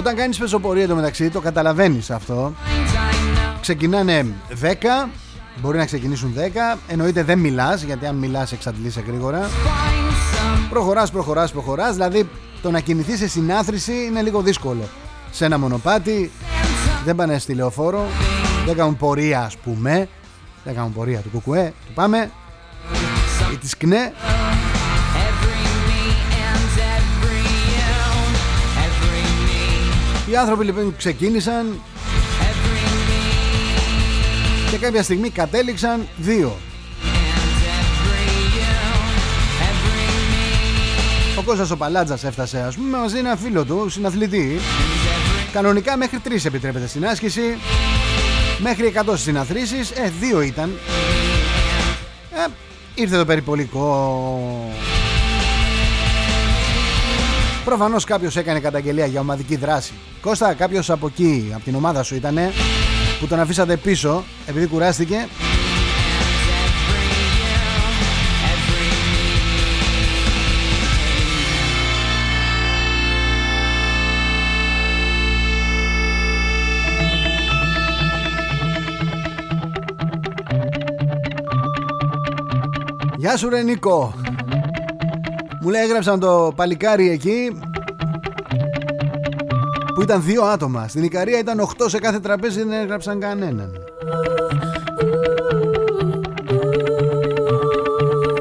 Όταν 0.03 0.17
κάνεις 0.17 0.39
πεζοπορία 0.39 0.89
το 0.89 0.95
μεταξύ 0.95 1.31
το 1.31 1.41
καταλαβαίνεις 1.41 2.11
αυτό. 2.11 2.55
Ξεκινάνε 3.61 4.27
10 4.63 5.09
Μπορεί 5.61 5.79
να 5.79 5.85
ξεκινήσουν 5.85 6.35
10 6.75 6.79
Εννοείται 6.89 7.23
δεν 7.23 7.39
μιλάς 7.39 7.83
γιατί 7.83 8.07
αν 8.07 8.17
μιλάς 8.17 8.53
εξαντλείσαι 8.53 9.01
γρήγορα. 9.07 9.49
Προχωράς, 10.71 11.11
προχωράς, 11.11 11.53
προχωράς 11.53 11.93
Δηλαδή 11.95 12.29
το 12.63 12.71
να 12.71 12.81
κινηθείς 12.81 13.19
σε 13.19 13.29
συνάθρηση 13.29 13.93
είναι 13.93 14.23
λίγο 14.23 14.41
δύσκολο. 14.41 14.89
Σε 15.31 15.45
ένα 15.45 15.59
μονοπάτι 15.59 16.31
Δεν 17.05 17.17
πάνε 17.17 17.39
στη 17.39 17.55
λεωφόρο 17.55 18.07
Δεν 18.67 18.77
κάνουν 18.77 18.97
πορεία 18.97 19.41
ας 19.41 19.57
πούμε. 19.57 20.09
Δεν 20.65 20.75
κάνουν 20.75 20.93
πορεία 20.93 21.21
του 21.21 21.29
κουκουέ 21.33 21.73
Του 21.87 21.93
πάμε. 21.93 22.31
Ή 23.53 23.57
της 23.57 23.77
ΚΝΕ 23.77 24.13
Οι 30.33 30.37
άνθρωποι 30.37 30.65
λοιπόν 30.65 30.95
ξεκίνησαν 30.97 31.81
και 34.71 34.77
κάποια 34.77 35.03
στιγμή 35.03 35.31
κατέληξαν 35.31 36.09
δύο. 36.17 36.57
Ο 41.39 41.43
Κώστας 41.43 41.71
ο 41.71 41.77
Παλάτζας 41.77 42.25
έφτασε 42.25 42.59
ας 42.61 42.75
πούμε 42.75 42.99
μαζί 42.99 43.19
ένα 43.19 43.37
φίλο 43.37 43.65
του, 43.65 43.89
συναθλητή. 43.89 44.59
Κανονικά 45.53 45.97
μέχρι 45.97 46.19
τρεις 46.19 46.45
επιτρέπεται 46.45 46.87
στην 46.87 47.07
άσκηση. 47.07 47.59
Μέχρι 48.59 48.93
100 49.07 49.13
συναθρήσεις, 49.15 49.91
ε 49.91 50.13
δύο 50.21 50.41
ήταν. 50.41 50.79
Ε, 52.31 52.51
ήρθε 52.95 53.17
το 53.17 53.25
περιπολικό 53.25 54.92
Προφανώς 57.65 58.05
κάποιος 58.05 58.37
έκανε 58.37 58.61
καταγγελία 58.61 59.07
για 59.07 59.21
ομαδική 59.21 59.57
δράση. 59.57 59.93
Κώστα, 60.21 60.55
κάποιος 60.55 60.91
από 60.91 61.07
εκεί, 61.07 61.53
από 61.55 61.65
την 61.65 61.75
ομάδα 61.75 62.03
σου 62.03 62.15
ήταν 62.15 62.39
που 63.21 63.27
τον 63.27 63.41
αφήσατε 63.41 63.77
πίσω 63.77 64.25
επειδή 64.47 64.67
κουράστηκε; 64.67 65.29
Γεια 83.17 83.37
σου 83.37 83.49
ρε 83.49 83.63
Νίκο 83.63 84.22
μου 85.63 85.69
λέει 85.69 85.83
έγραψαν 85.83 86.21
το 86.21 86.53
παλικάρι 86.57 87.11
εκεί 87.11 87.59
που 89.95 90.03
ήταν 90.03 90.23
δύο 90.23 90.43
άτομα. 90.43 90.89
Στην 90.89 91.03
Ικαρία 91.03 91.39
ήταν 91.39 91.61
8 91.61 91.85
σε 91.87 91.99
κάθε 91.99 92.21
τραπέζι, 92.21 92.63
δεν 92.63 92.73
έγραψαν 92.73 93.21
κανέναν. 93.21 93.73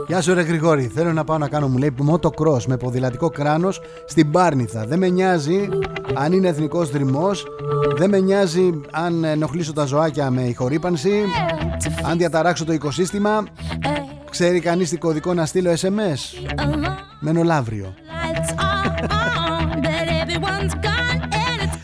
Γεια 0.07 0.21
σου 0.21 0.33
ρε 0.33 0.41
Γρηγόρη, 0.41 0.91
θέλω 0.93 1.13
να 1.13 1.23
πάω 1.23 1.37
να 1.37 1.47
κάνω 1.47 1.67
μου 1.67 1.77
λέει 1.77 1.95
motocross 2.11 2.63
με 2.67 2.77
ποδηλατικό 2.77 3.29
κράνος 3.29 3.81
στην 4.05 4.31
Πάρνηθα. 4.31 4.85
Δεν 4.85 4.99
με 4.99 5.07
νοιάζει 5.07 5.69
αν 6.13 6.33
είναι 6.33 6.47
εθνικός 6.47 6.89
δρυμός, 6.89 7.45
δεν 7.97 8.09
με 8.09 8.19
νοιάζει 8.19 8.81
αν 8.91 9.23
ενοχλήσω 9.23 9.73
τα 9.73 9.85
ζωάκια 9.85 10.29
με 10.29 10.41
ηχορύπανση, 10.41 11.23
αν 12.09 12.17
διαταράξω 12.17 12.65
το 12.65 12.73
οικοσύστημα, 12.73 13.43
Ξέρει 14.31 14.59
κανείς 14.59 14.89
τι 14.89 14.97
κωδικό 14.97 15.33
να 15.33 15.45
στείλω 15.45 15.73
SMS 15.81 16.17
Μένω 17.23 17.43
λαύριο 17.43 17.93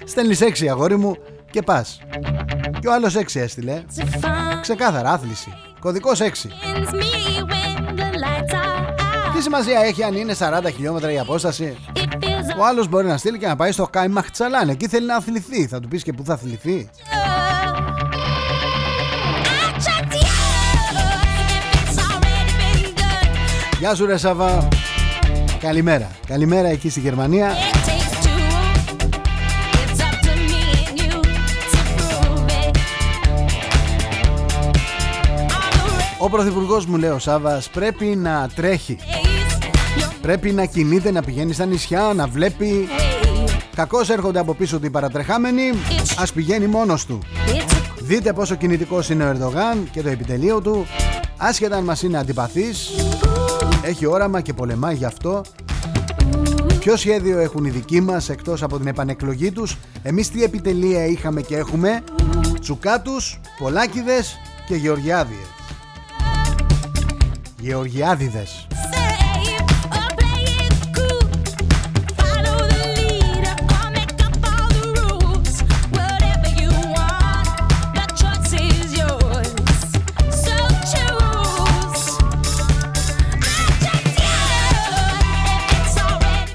Στέλνεις 0.06 0.42
έξι 0.42 0.70
αγόρι 0.70 0.98
μου 0.98 1.18
και 1.52 1.62
πας. 1.62 2.00
Και 2.80 2.88
ο 2.88 2.94
άλλος 2.94 3.16
έξι 3.16 3.40
έστειλε. 3.40 3.84
Ξεκάθαρα 4.62 5.12
άθληση. 5.12 5.54
Κωδικός 5.80 6.20
6 6.22 6.50
Τι 9.34 9.42
σημασία 9.42 9.80
έχει 9.80 10.04
αν 10.04 10.16
είναι 10.16 10.36
40 10.40 10.72
χιλιόμετρα 10.76 11.12
η 11.12 11.20
απόσταση; 11.20 11.78
Ο 12.60 12.66
άλλος 12.66 12.88
μπορεί 12.88 13.08
να 13.08 13.18
στείλει 13.18 13.38
και 13.38 13.48
να 13.48 13.56
πάει 13.56 13.72
στο 13.72 13.88
Κάι 13.88 14.08
Μαχτσαλάν. 14.08 14.70
Εκεί 14.70 14.88
θέλει 14.88 15.06
να 15.06 15.16
αθληθεί. 15.16 15.68
Θα 15.68 15.80
του 15.80 15.88
πεις 15.88 16.04
και 16.04 16.14
που 16.14 16.24
θα 16.26 16.34
αθληθεί. 16.34 16.90
Γεια 23.80 23.96
σου 23.96 24.06
ρε 24.06 24.18
Σαββα 24.18 24.68
Καλημέρα. 25.60 26.12
Καλημέρα 26.28 26.68
εκεί 26.68 26.90
στη 26.90 27.00
Γερμανία. 27.00 27.52
Ο 36.20 36.30
Πρωθυπουργός 36.30 36.86
μου 36.86 36.98
λέει 36.98 37.10
ο 37.10 37.20
Σάββας 37.20 37.70
πρέπει 37.70 38.06
να 38.06 38.50
τρέχει. 38.56 38.98
Πρέπει 40.22 40.52
να 40.52 40.66
κινείται, 40.66 41.12
να 41.12 41.22
πηγαίνει 41.22 41.54
στα 41.54 41.66
νησιά, 41.66 42.12
να 42.16 42.28
βλέπει. 42.28 42.88
Κακώς 43.76 44.10
έρχονται 44.10 44.40
από 44.40 44.54
πίσω 44.54 44.80
οι 44.84 44.90
παρατρεχάμενοι 44.90 45.72
Ας 46.20 46.34
πηγαίνει 46.34 46.68
μόνος 46.68 47.06
του. 47.06 47.20
Δείτε 48.00 48.34
πόσο 48.34 48.56
κινητικός 48.56 49.10
είναι 49.10 49.24
ο 49.24 49.28
Ερδογάν 49.28 49.90
και 49.92 50.02
το 50.02 50.10
επιτελείο 50.10 50.62
του. 50.62 50.86
Άσχετα 51.38 51.76
αν 51.76 51.84
μας 51.84 52.02
είναι 52.02 52.18
αντιπαθής 52.18 52.90
Έχει 53.88 54.06
όραμα 54.06 54.42
και 54.42 54.54
πολεμάει 54.54 54.96
γι' 54.96 55.06
αυτό. 55.06 55.42
Ποιο 56.80 56.96
σχέδιο 56.96 57.40
έχουν 57.40 57.66
οι 57.66 57.70
δικοί 57.70 58.02
μας 58.02 58.30
εκτός 58.30 58.64
από 58.64 58.78
την 58.78 58.88
επανεκλογή 58.88 59.52
τους; 59.52 59.78
Εμείς 60.04 60.30
τι 60.30 60.44
επιτελεία 60.44 61.06
είχαμε 61.06 61.42
και 61.42 61.56
έχουμε; 61.58 62.04
Τσουκάτους, 62.60 63.40
Πολάκιδες 63.60 64.38
και 64.68 64.76
Γεωργιάδιες 64.76 65.48
Γεωργιάδιδες 67.60 68.68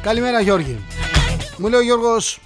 Καλημέρα 0.02 0.40
Γιώργη 0.40 0.78
Μου 1.56 1.68
λέει 1.68 1.80
ο 1.80 1.82
Γιώργος 1.82 2.40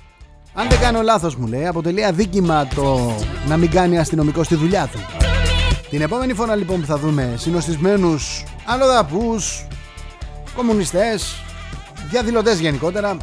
Αν 0.54 0.68
δεν 0.68 0.78
κάνω 0.78 1.02
λάθος 1.02 1.36
μου 1.36 1.46
λέει 1.46 1.66
Αποτελεί 1.66 2.04
αδίκημα 2.04 2.66
το 2.66 3.12
να 3.46 3.56
μην 3.56 3.70
κάνει 3.70 3.98
αστυνομικό 3.98 4.42
στη 4.42 4.54
δουλειά 4.54 4.88
του 4.92 4.98
Την 5.90 6.00
επόμενη 6.00 6.34
φορά 6.34 6.54
λοιπόν 6.56 6.80
που 6.80 6.86
θα 6.86 6.98
δούμε 6.98 7.34
Συνοστισμένους 7.36 8.44
αλλοδαπούς 8.64 9.66
Κομμουνιστές 10.56 11.42
Διαδηλωτές 12.10 12.60
γενικότερα 12.60 13.16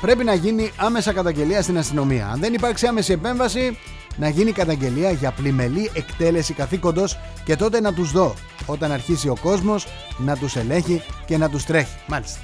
Πρέπει 0.00 0.24
να 0.24 0.34
γίνει 0.34 0.72
άμεσα 0.76 1.12
καταγγελία 1.12 1.62
στην 1.62 1.78
αστυνομία 1.78 2.28
Αν 2.32 2.40
δεν 2.40 2.54
υπάρξει 2.54 2.86
άμεση 2.86 3.12
επέμβαση 3.12 3.78
να 4.16 4.28
γίνει 4.28 4.52
καταγγελία 4.52 5.10
για 5.10 5.30
πλημελή 5.30 5.90
εκτέλεση 5.94 6.52
καθήκοντος 6.52 7.18
και 7.44 7.56
τότε 7.56 7.80
να 7.80 7.92
τους 7.92 8.12
δω 8.12 8.34
όταν 8.66 8.92
αρχίσει 8.92 9.28
ο 9.28 9.36
κόσμος 9.40 9.86
να 10.18 10.36
τους 10.36 10.56
ελέγχει 10.56 11.02
και 11.26 11.36
να 11.36 11.48
τους 11.50 11.64
τρέχει. 11.64 11.96
Μάλιστα. 12.06 12.40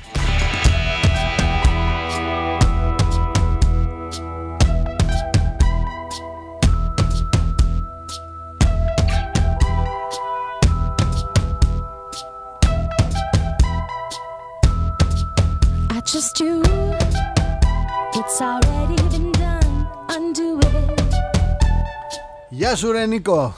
Γεια 22.48 22.76
σου 22.76 22.92
ρε 22.92 23.06
Νίκο. 23.06 23.54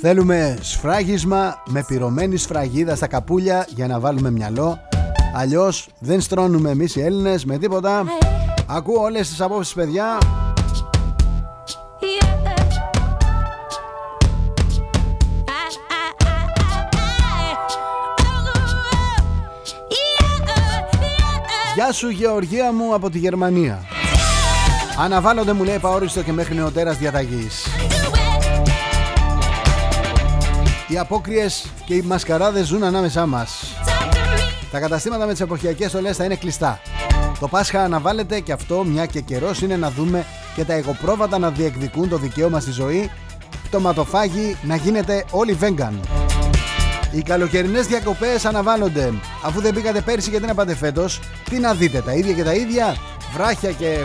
Θέλουμε 0.00 0.58
σφράγισμα 0.60 1.62
με 1.66 1.84
πυρωμένη 1.86 2.36
σφραγίδα 2.36 2.94
στα 2.96 3.06
καπούλια 3.06 3.66
για 3.68 3.86
να 3.86 4.00
βάλουμε 4.00 4.30
μυαλό. 4.30 4.78
Αλλιώς 5.34 5.88
δεν 5.98 6.20
στρώνουμε 6.20 6.70
εμείς 6.70 6.96
οι 6.96 7.00
Έλληνες 7.00 7.44
με 7.44 7.58
τίποτα. 7.58 8.04
Ακούω 8.66 9.02
όλες 9.02 9.28
τις 9.28 9.40
απόψεις 9.40 9.74
παιδιά 9.74 10.18
Γεια 21.90 21.98
σου 21.98 22.08
Γεωργία 22.08 22.72
μου 22.72 22.94
από 22.94 23.10
τη 23.10 23.18
Γερμανία. 23.18 23.84
Αναβάλλονται 24.98 25.52
μου 25.52 25.64
λέει 25.64 25.78
παόριστο 25.78 26.22
και 26.22 26.32
μέχρι 26.32 26.54
νεοτέρας 26.54 26.98
διαταγής. 26.98 27.66
Οι 30.88 30.98
απόκριες 30.98 31.66
και 31.84 31.94
οι 31.94 32.02
μασκαράδες 32.02 32.66
ζουν 32.66 32.82
ανάμεσά 32.82 33.26
μας. 33.26 33.74
Τα 34.70 34.80
καταστήματα 34.80 35.26
με 35.26 35.32
τις 35.32 35.40
εποχιακές 35.40 35.90
στολές 35.90 36.16
θα 36.16 36.24
είναι 36.24 36.36
κλειστά. 36.36 36.80
Το 37.40 37.48
Πάσχα 37.48 37.82
αναβάλλεται 37.84 38.40
και 38.40 38.52
αυτό 38.52 38.84
μια 38.84 39.06
και 39.06 39.20
καιρός 39.20 39.62
είναι 39.62 39.76
να 39.76 39.90
δούμε 39.90 40.26
και 40.54 40.64
τα 40.64 40.72
εγωπρόβατα 40.72 41.38
να 41.38 41.50
διεκδικούν 41.50 42.08
το 42.08 42.16
δικαίωμα 42.16 42.60
στη 42.60 42.70
ζωή. 42.70 43.10
Πτωματοφάγοι 43.64 44.56
να 44.62 44.76
γίνεται 44.76 45.24
όλοι 45.30 45.52
βέγκαν 45.52 46.00
οι 47.10 47.22
καλοκαιρινές 47.22 47.86
διακοπές 47.86 48.44
αναβάλλονται. 48.44 49.12
Αφού 49.44 49.60
δεν 49.60 49.74
πήγατε 49.74 50.00
πέρσι 50.00 50.30
γιατί 50.30 50.46
να 50.46 50.54
πάτε 50.54 50.74
φέτος, 50.74 51.20
τι 51.50 51.58
να 51.58 51.74
δείτε, 51.74 52.00
τα 52.00 52.12
ίδια 52.12 52.32
και 52.32 52.42
τα 52.42 52.54
ίδια, 52.54 52.96
βράχια 53.34 53.70
και 53.70 53.98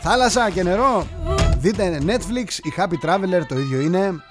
θάλασσα 0.00 0.50
και 0.50 0.62
νερό; 0.62 1.06
Δείτε 1.58 1.98
Netflix, 2.06 2.50
η 2.62 2.72
Happy 2.76 3.08
Traveler 3.08 3.42
το 3.48 3.58
ίδιο 3.58 3.80
είναι. 3.80 4.22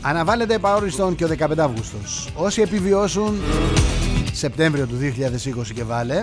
Αναβάλλεται 0.00 0.54
επαόριστον 0.54 1.14
και 1.14 1.24
ο 1.24 1.28
15 1.38 1.58
Αύγουστος. 1.58 2.28
Όσοι 2.34 2.60
επιβιώσουν 2.60 3.40
Σεπτέμβριο 4.32 4.86
του 4.86 4.96
2020 4.98 5.72
και 5.74 5.84
βάλε, 5.84 6.22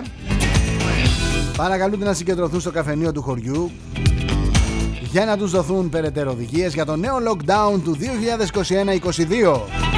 παρακαλούνται 1.56 2.04
να 2.04 2.12
συγκεντρωθούν 2.12 2.60
στο 2.60 2.70
καφενείο 2.70 3.12
του 3.12 3.22
χωριού 3.22 3.70
για 5.14 5.24
να 5.24 5.36
τους 5.36 5.50
δοθούν 5.50 5.88
περαιτέρω 5.88 6.30
οδηγίες 6.30 6.74
για 6.74 6.84
το 6.84 6.96
νέο 6.96 7.16
lockdown 7.28 7.80
του 7.84 7.96
2021-22. 7.98 9.93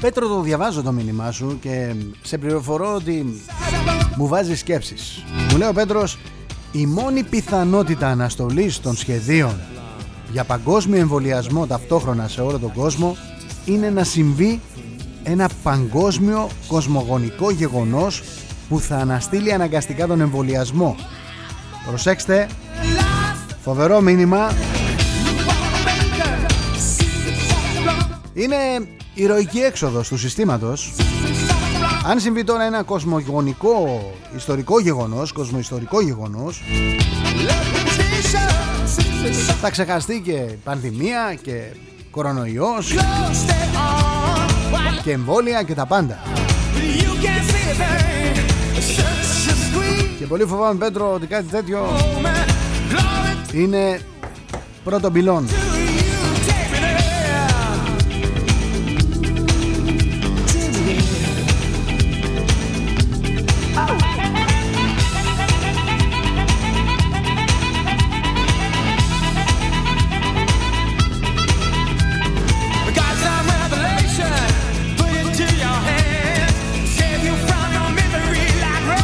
Πέτρο 0.00 0.28
το 0.28 0.40
διαβάζω 0.40 0.82
το 0.82 0.92
μήνυμά 0.92 1.30
σου 1.30 1.58
και 1.60 1.94
σε 2.22 2.38
πληροφορώ 2.38 2.94
ότι 2.94 3.42
μου 4.16 4.26
βάζεις 4.26 4.58
σκέψεις. 4.58 5.24
Μου 5.50 5.58
λέει 5.58 5.68
ο 5.68 5.72
Πέτρος 5.72 6.18
η 6.72 6.86
μόνη 6.86 7.22
πιθανότητα 7.22 8.08
αναστολής 8.08 8.80
των 8.80 8.96
σχεδίων 8.96 9.60
για 10.32 10.44
παγκόσμιο 10.44 11.00
εμβολιασμό 11.00 11.66
ταυτόχρονα 11.66 12.28
σε 12.28 12.40
όλο 12.40 12.58
τον 12.58 12.72
κόσμο 12.72 13.16
είναι 13.64 13.90
να 13.90 14.04
συμβεί 14.04 14.60
ένα 15.22 15.48
παγκόσμιο 15.62 16.48
κοσμογονικό 16.66 17.50
γεγονός 17.50 18.22
που 18.68 18.80
θα 18.80 18.96
αναστείλει 18.96 19.52
αναγκαστικά 19.52 20.06
τον 20.06 20.20
εμβολιασμό. 20.20 20.96
Προσέξτε, 21.86 22.48
φοβερό 23.62 24.00
μήνυμα. 24.00 24.52
Είναι 28.34 28.56
ηρωική 29.14 29.58
έξοδος 29.58 30.08
του 30.08 30.18
συστήματος. 30.18 30.92
Αν 32.04 32.20
συμβεί 32.20 32.44
τώρα 32.44 32.64
ένα 32.64 32.82
κοσμογονικό 32.82 34.12
ιστορικό 34.36 34.80
γεγονός 34.80 35.32
κοσμοϊστορικό 35.32 36.00
γεγονός 36.00 36.62
θα 39.60 39.70
ξεχαστεί 39.70 40.20
και 40.24 40.40
πανδημία 40.64 41.38
και 41.42 41.62
κορονοϊός 42.10 42.94
και 45.02 45.12
εμβόλια 45.12 45.62
και 45.62 45.74
τα 45.74 45.86
πάντα. 45.86 46.18
Και 50.18 50.26
πολύ 50.26 50.44
φοβάμαι 50.44 50.78
Πέτρο 50.78 51.12
ότι 51.12 51.26
κάτι 51.26 51.46
τέτοιο 51.46 51.86
είναι 53.52 54.00
πρώτο 54.84 55.10
πυλόν 55.10 55.48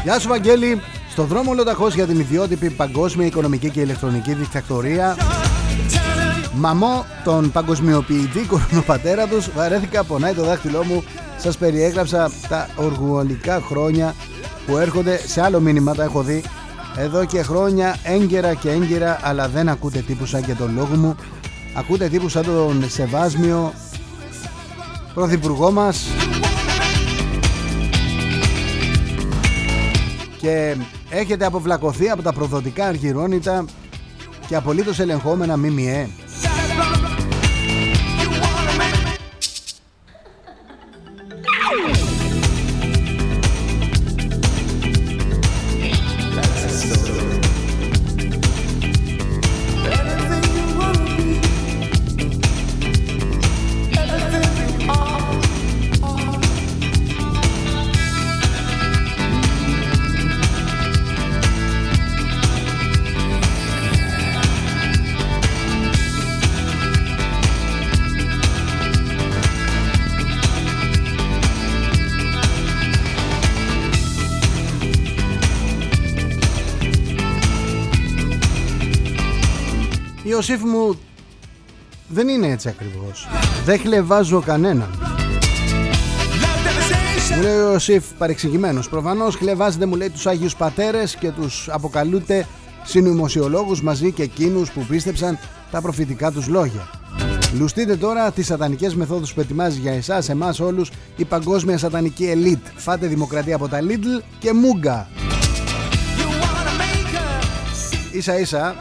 Γεια 0.06 0.18
σου 0.18 0.28
Βαγγέλη. 0.28 0.80
Στο 1.10 1.24
δρόμο 1.24 1.52
λοταχώς 1.52 1.94
για 1.94 2.06
την 2.06 2.18
ιδιότυπη 2.18 2.70
παγκόσμια 2.70 3.26
οικονομική 3.26 3.70
και 3.70 3.80
ηλεκτρονική 3.80 4.34
δικτακτορία 4.34 5.16
Μαμό 6.54 7.04
τον 7.24 7.52
παγκοσμιοποιητή 7.52 8.40
κορονοπατέρα 8.40 9.26
τους 9.26 9.50
Βαρέθηκα 9.50 10.04
πονάει 10.04 10.34
το 10.34 10.44
δάχτυλό 10.44 10.84
μου. 10.84 11.04
Σας 11.36 11.56
περιέγραψα 11.56 12.30
τα 12.48 12.68
οργουολικά 12.76 13.60
χρόνια 13.60 14.14
Που 14.66 14.76
έρχονται. 14.76 15.20
Σε 15.26 15.42
άλλο 15.42 15.60
μήνυμα 15.60 15.94
Τα 15.94 16.02
έχω 16.02 16.22
δει. 16.22 16.42
Εδώ 16.96 17.24
και 17.24 17.42
χρόνια 17.42 17.96
έγκαιρα 18.02 18.54
και 18.54 18.70
έγκαιρα 18.70 19.18
αλλά 19.22 19.48
δεν 19.48 19.68
ακούτε 19.68 19.98
τύπου 19.98 20.26
σαν 20.26 20.44
και 20.44 20.54
τον 20.54 20.74
λόγο 20.74 20.96
μου. 20.96 21.16
Ακούτε 21.74 22.08
τύπου 22.08 22.28
σαν 22.28 22.44
τον 22.44 22.84
Σεβάσμιο 22.90 23.72
πρωθυπουργό 25.14 25.70
μας 25.70 26.06
και 30.46 30.76
έχετε 31.10 31.44
αποβλακωθεί 31.44 32.10
από 32.10 32.22
τα 32.22 32.32
προδοτικά 32.32 32.86
αργυρώνητα 32.86 33.64
και 34.46 34.56
απολύτως 34.56 34.98
ελεγχόμενα 34.98 35.56
ΜΜΕ 35.56 36.08
Ιωσήφ 80.36 80.62
μου 80.62 80.98
δεν 82.08 82.28
είναι 82.28 82.46
έτσι 82.46 82.68
ακριβώς 82.68 83.28
Δεν 83.64 83.78
χλεβάζω 83.78 84.40
κανέναν 84.40 84.90
Μου 87.36 87.42
λέει 87.42 87.56
ο 87.56 87.72
Ιωσήφ 87.72 88.04
παρεξηγημένος 88.18 88.88
Προφανώς 88.88 89.36
χλεβάζετε 89.36 89.86
μου 89.86 89.94
λέει 89.94 90.10
τους 90.10 90.26
Άγιους 90.26 90.56
Πατέρες 90.56 91.16
Και 91.16 91.30
τους 91.30 91.68
αποκαλούνται 91.70 92.46
συνωμοσιολόγους 92.84 93.82
μαζί 93.82 94.12
και 94.12 94.22
εκείνους 94.22 94.70
που 94.70 94.86
πίστεψαν 94.88 95.38
τα 95.70 95.80
προφητικά 95.80 96.30
τους 96.30 96.46
λόγια 96.48 96.88
Λουστείτε 97.58 97.96
τώρα 97.96 98.30
τις 98.30 98.46
σατανικές 98.46 98.94
μεθόδους 98.94 99.34
που 99.34 99.40
ετοιμάζει 99.40 99.78
για 99.78 99.92
εσάς, 99.92 100.28
εμάς 100.28 100.60
όλους 100.60 100.90
η 101.16 101.24
παγκόσμια 101.24 101.78
σατανική 101.78 102.24
ελίτ. 102.24 102.66
Φάτε 102.76 103.06
δημοκρατία 103.06 103.54
από 103.54 103.68
τα 103.68 103.78
Lidl 103.80 104.22
και 104.38 104.52
Μούγκα. 104.52 105.08
Ίσα 108.12 108.38
ίσα 108.38 108.74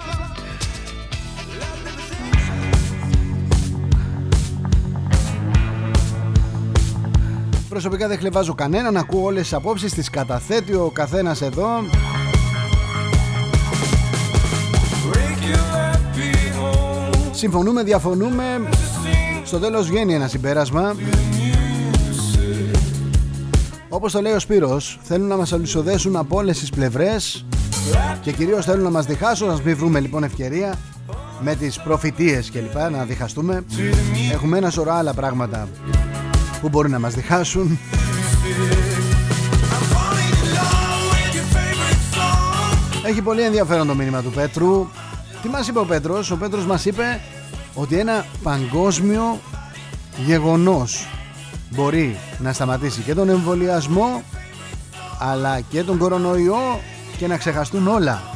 Προσωπικά 7.76 8.08
δεν 8.08 8.18
χλεβάζω 8.18 8.54
κανέναν, 8.54 8.98
ακούω 8.98 9.24
όλες 9.24 9.42
τις 9.42 9.54
απόψεις, 9.54 9.94
τις 9.94 10.10
καταθέτει 10.10 10.74
ο 10.74 10.92
καθένας 10.94 11.42
εδώ. 11.42 11.68
Συμφωνούμε, 17.32 17.84
διαφωνούμε. 17.84 18.44
Στο 19.44 19.60
τέλος 19.60 19.88
βγαίνει 19.88 20.14
ένα 20.14 20.28
συμπέρασμα. 20.28 20.96
Όπως 23.90 24.12
το 24.12 24.22
λέει 24.22 24.34
ο 24.34 24.40
Σπύρος, 24.40 25.00
θέλουν 25.04 25.28
να 25.28 25.36
μας 25.36 25.54
αλυσοδέσουν 25.54 26.16
από 26.16 26.38
όλες 26.38 26.60
τις 26.60 26.70
πλευρές 26.70 27.46
και 28.22 28.32
κυρίως 28.32 28.66
θέλουν 28.66 28.84
να 28.84 28.90
μας 28.90 29.06
διχάσουν, 29.06 29.48
να 29.48 29.60
μην 29.64 29.78
βρούμε 29.78 30.00
λοιπόν 30.00 30.24
ευκαιρία 30.24 30.78
με 31.40 31.56
τις 31.56 31.80
προφητείες 31.80 32.50
και 32.50 32.60
λοιπά, 32.60 32.90
να 32.90 33.04
διχαστούμε. 33.04 33.66
Έχουμε 34.34 34.58
ένα 34.58 34.70
σωρό 34.70 34.94
άλλα 34.94 35.14
πράγματα 35.14 35.68
που 36.62 36.70
μπορεί 36.70 36.90
να 36.90 37.00
μας 37.00 37.14
διχάσουν. 37.14 37.80
Έχει 43.06 43.22
πολύ 43.22 43.42
ενδιαφέρον 43.42 43.88
το 43.88 43.96
μήνυμα 43.96 44.22
του 44.22 44.32
Πέτρου. 44.32 44.88
Τι 45.42 45.50
μας 45.50 45.68
είπε 45.68 45.80
ο 45.80 45.86
Πέτρος; 45.86 46.32
Ο 46.32 46.38
Πέτρος 46.38 46.66
μας 46.66 46.86
είπε 46.86 47.22
ότι 47.74 48.00
ένα 48.00 48.26
παγκόσμιο 48.44 49.40
γεγονός 50.26 51.08
μπορεί 51.70 52.18
να 52.40 52.54
σταματήσει 52.54 53.02
και 53.02 53.14
τον 53.14 53.30
εμβολιασμό 53.30 54.24
αλλά 55.20 55.60
και 55.60 55.84
τον 55.84 55.98
κορονοϊό 55.98 56.80
και 57.18 57.28
να 57.28 57.38
ξεχαστούν 57.38 57.88
όλα 57.88 58.35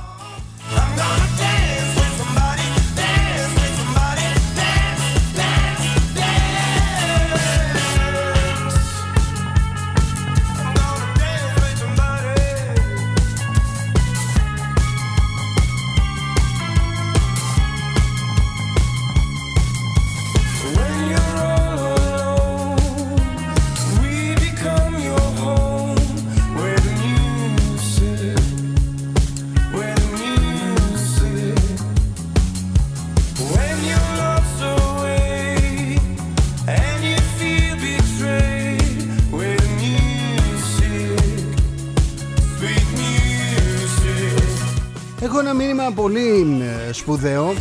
σπουδαίο. 47.00 47.54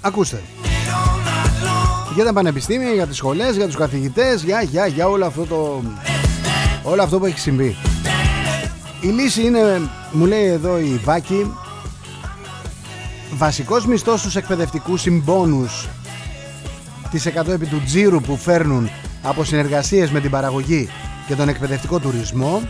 Ακούστε. 0.00 0.42
Για 2.14 2.24
τα 2.24 2.32
πανεπιστήμια, 2.32 2.92
για 2.92 3.06
τις 3.06 3.16
σχολές, 3.16 3.56
για 3.56 3.66
τους 3.66 3.76
καθηγητές 3.76 4.42
Για, 4.42 4.62
για, 4.62 4.86
για 4.86 5.08
όλο 5.08 5.26
αυτό 5.26 5.44
το 5.44 5.82
Όλο 6.82 7.02
αυτό 7.02 7.18
που 7.18 7.24
έχει 7.24 7.38
συμβεί. 7.38 7.76
Η 9.00 9.06
λύση 9.06 9.42
είναι 9.42 9.90
Μου 10.12 10.26
λέει 10.26 10.44
εδώ 10.44 10.78
η 10.78 11.00
Βάκη 11.04 11.52
Βασικός 13.36 13.86
μισθός 13.86 14.20
στους 14.20 14.36
εκπαιδευτικούς 14.36 15.00
συμπόνους. 15.00 15.88
Τις 17.10 17.26
100 17.26 17.48
επί 17.48 17.66
του 17.66 17.82
τζίρου 17.84 18.20
που 18.20 18.36
φέρνουν 18.36 18.90
Από 19.22 19.44
συνεργασίες 19.44 20.10
με 20.10 20.20
την 20.20 20.30
παραγωγή 20.30 20.88
Και 21.26 21.34
τον 21.34 21.48
εκπαιδευτικό 21.48 21.98
τουρισμό. 21.98 22.62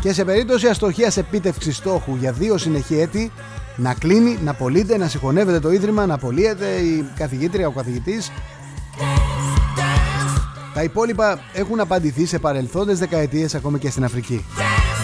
Και 0.00 0.12
σε 0.12 0.24
περίπτωση 0.24 0.66
αστοχίας 0.66 1.16
επίτευξης 1.16 1.76
στόχου 1.76 2.16
για 2.20 2.32
δύο 2.32 2.58
συνεχή 2.58 3.00
έτη 3.00 3.32
να 3.80 3.94
κλείνει, 3.94 4.38
να 4.44 4.54
πωλείται, 4.54 4.98
να 4.98 5.08
συγχωνεύεται 5.08 5.60
το 5.60 5.72
ίδρυμα, 5.72 6.06
να 6.06 6.18
πωλείεται 6.18 6.66
η 6.66 7.10
καθηγήτρια, 7.16 7.66
ο 7.66 7.70
καθηγητής. 7.70 8.32
Τα 10.74 10.82
υπόλοιπα 10.82 11.40
έχουν 11.52 11.80
απαντηθεί 11.80 12.26
σε 12.26 12.38
παρελθόντες 12.38 12.98
δεκαετίες 12.98 13.54
ακόμη 13.54 13.78
και 13.78 13.90
στην 13.90 14.04
Αφρική. 14.04 14.44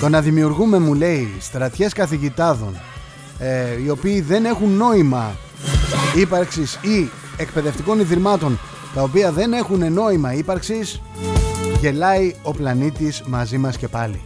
Το 0.00 0.08
να 0.08 0.20
δημιουργούμε, 0.20 0.78
μου 0.78 0.94
λέει, 0.94 1.34
στρατιές 1.40 1.92
καθηγητάδων 1.92 2.80
ε, 3.38 3.82
οι 3.84 3.88
οποίοι 3.88 4.20
δεν 4.20 4.44
έχουν 4.44 4.70
νόημα 4.70 5.36
ύπαρξης 6.16 6.78
ή 6.82 7.10
εκπαιδευτικών 7.36 8.00
ιδρυμάτων 8.00 8.58
τα 8.94 9.02
οποία 9.02 9.32
δεν 9.32 9.52
έχουν 9.52 9.92
νόημα 9.92 10.32
ύπαρξης 10.32 11.00
γελάει 11.80 12.34
ο 12.42 12.52
πλανήτης 12.52 13.22
μαζί 13.26 13.58
μας 13.58 13.76
και 13.76 13.88
πάλι. 13.88 14.20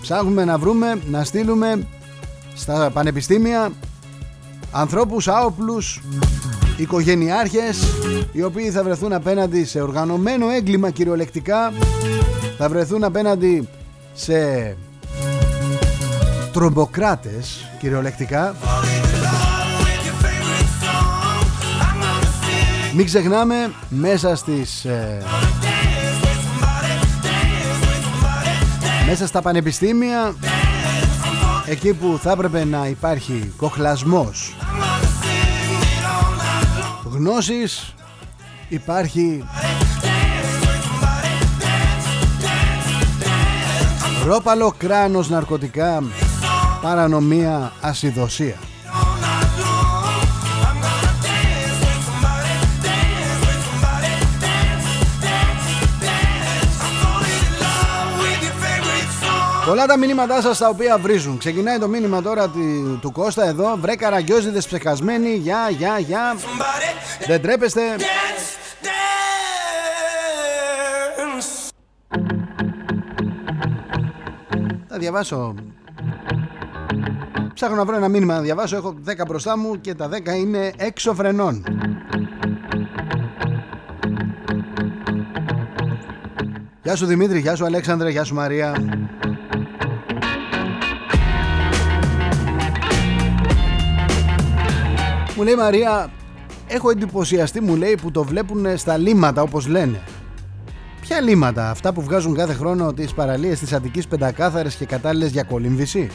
Ψάχνουμε 0.00 0.44
να 0.44 0.58
βρούμε, 0.58 0.98
να 1.10 1.24
στείλουμε 1.24 1.86
στα 2.54 2.90
πανεπιστήμια 2.90 3.72
ανθρώπους 4.72 5.28
άοπλους, 5.28 6.00
οικογενειάρχες 6.76 7.78
οι 8.32 8.42
οποίοι 8.42 8.70
θα 8.70 8.82
βρεθούν 8.82 9.12
απέναντι 9.12 9.64
σε 9.64 9.80
οργανωμένο 9.80 10.48
έγκλημα 10.48 10.90
κυριολεκτικά 10.90 11.72
θα 12.58 12.68
βρεθούν 12.68 13.04
απέναντι 13.04 13.68
σε 14.14 14.76
τρομποκράτες 16.52 17.70
κυριολεκτικά. 17.80 18.54
Μην 22.94 23.06
ξεχνάμε 23.06 23.72
μέσα 23.88 24.36
στις 24.36 24.84
ε, 24.84 25.22
μέσα 29.06 29.26
στα 29.26 29.42
πανεπιστήμια 29.42 30.34
εκεί 31.66 31.94
που 31.94 32.18
θα 32.22 32.30
έπρεπε 32.30 32.64
να 32.64 32.86
υπάρχει 32.86 33.52
κοχλασμός. 33.56 34.54
Γνώσης 37.04 37.94
υπάρχει 38.68 39.44
ρόπαλο 44.26 44.74
κράνος 44.78 45.28
ναρκωτικά 45.28 46.02
παρανομία 46.82 47.72
ασυδοσία 47.80 48.56
Πολλά 59.66 59.86
τα 59.86 59.98
μηνύματά 59.98 60.40
σας 60.40 60.58
τα 60.58 60.68
οποία 60.68 60.98
βρίζουν. 60.98 61.38
Ξεκινάει 61.38 61.78
το 61.78 61.88
μήνυμα 61.88 62.22
τώρα 62.22 62.48
του 63.00 63.12
Κώστα 63.12 63.44
εδώ. 63.44 63.76
Βρε 63.80 63.94
καραγκιόζιδες 63.96 64.66
ψεχασμένοι. 64.66 65.28
Γεια, 65.34 65.70
γεια, 65.70 65.98
γεια. 65.98 66.36
Δεν 67.26 67.42
τρέπεστε. 67.42 67.80
Θα 74.88 74.98
διαβάσω. 74.98 75.54
Ψάχνω 77.54 77.76
να 77.76 77.84
βρω 77.84 77.96
ένα 77.96 78.08
μήνυμα 78.08 78.34
να 78.34 78.40
διαβάσω. 78.40 78.76
Έχω 78.76 78.94
10 79.04 79.24
μπροστά 79.26 79.58
μου 79.58 79.80
και 79.80 79.94
τα 79.94 80.08
10 80.08 80.36
είναι 80.36 80.72
έξω 80.76 81.14
φρενών. 81.14 81.64
Γεια 86.82 86.96
σου 86.96 87.06
Δημήτρη, 87.06 87.40
γεια 87.40 87.56
σου 87.56 87.64
Αλέξανδρε, 87.64 88.10
γεια 88.10 88.24
σου 88.24 88.34
Μαρία. 88.34 88.74
Μου 95.36 95.42
λέει 95.42 95.54
Μαρία, 95.54 96.10
έχω 96.66 96.90
εντυπωσιαστεί 96.90 97.60
μου 97.60 97.76
λέει 97.76 97.98
που 98.02 98.10
το 98.10 98.24
βλέπουν 98.24 98.78
στα 98.78 98.96
λίματα 98.96 99.42
όπως 99.42 99.66
λένε. 99.66 100.00
Ποια 101.00 101.20
λίματα, 101.20 101.70
αυτά 101.70 101.92
που 101.92 102.02
βγάζουν 102.02 102.34
κάθε 102.34 102.52
χρόνο 102.52 102.92
τις 102.92 103.12
παραλίες 103.12 103.58
της 103.58 103.72
Αττικής 103.72 104.08
πεντακάθαρες 104.08 104.74
και 104.74 104.86
κατάλληλες 104.86 105.30
για 105.30 105.42
κολύμβηση. 105.42 106.10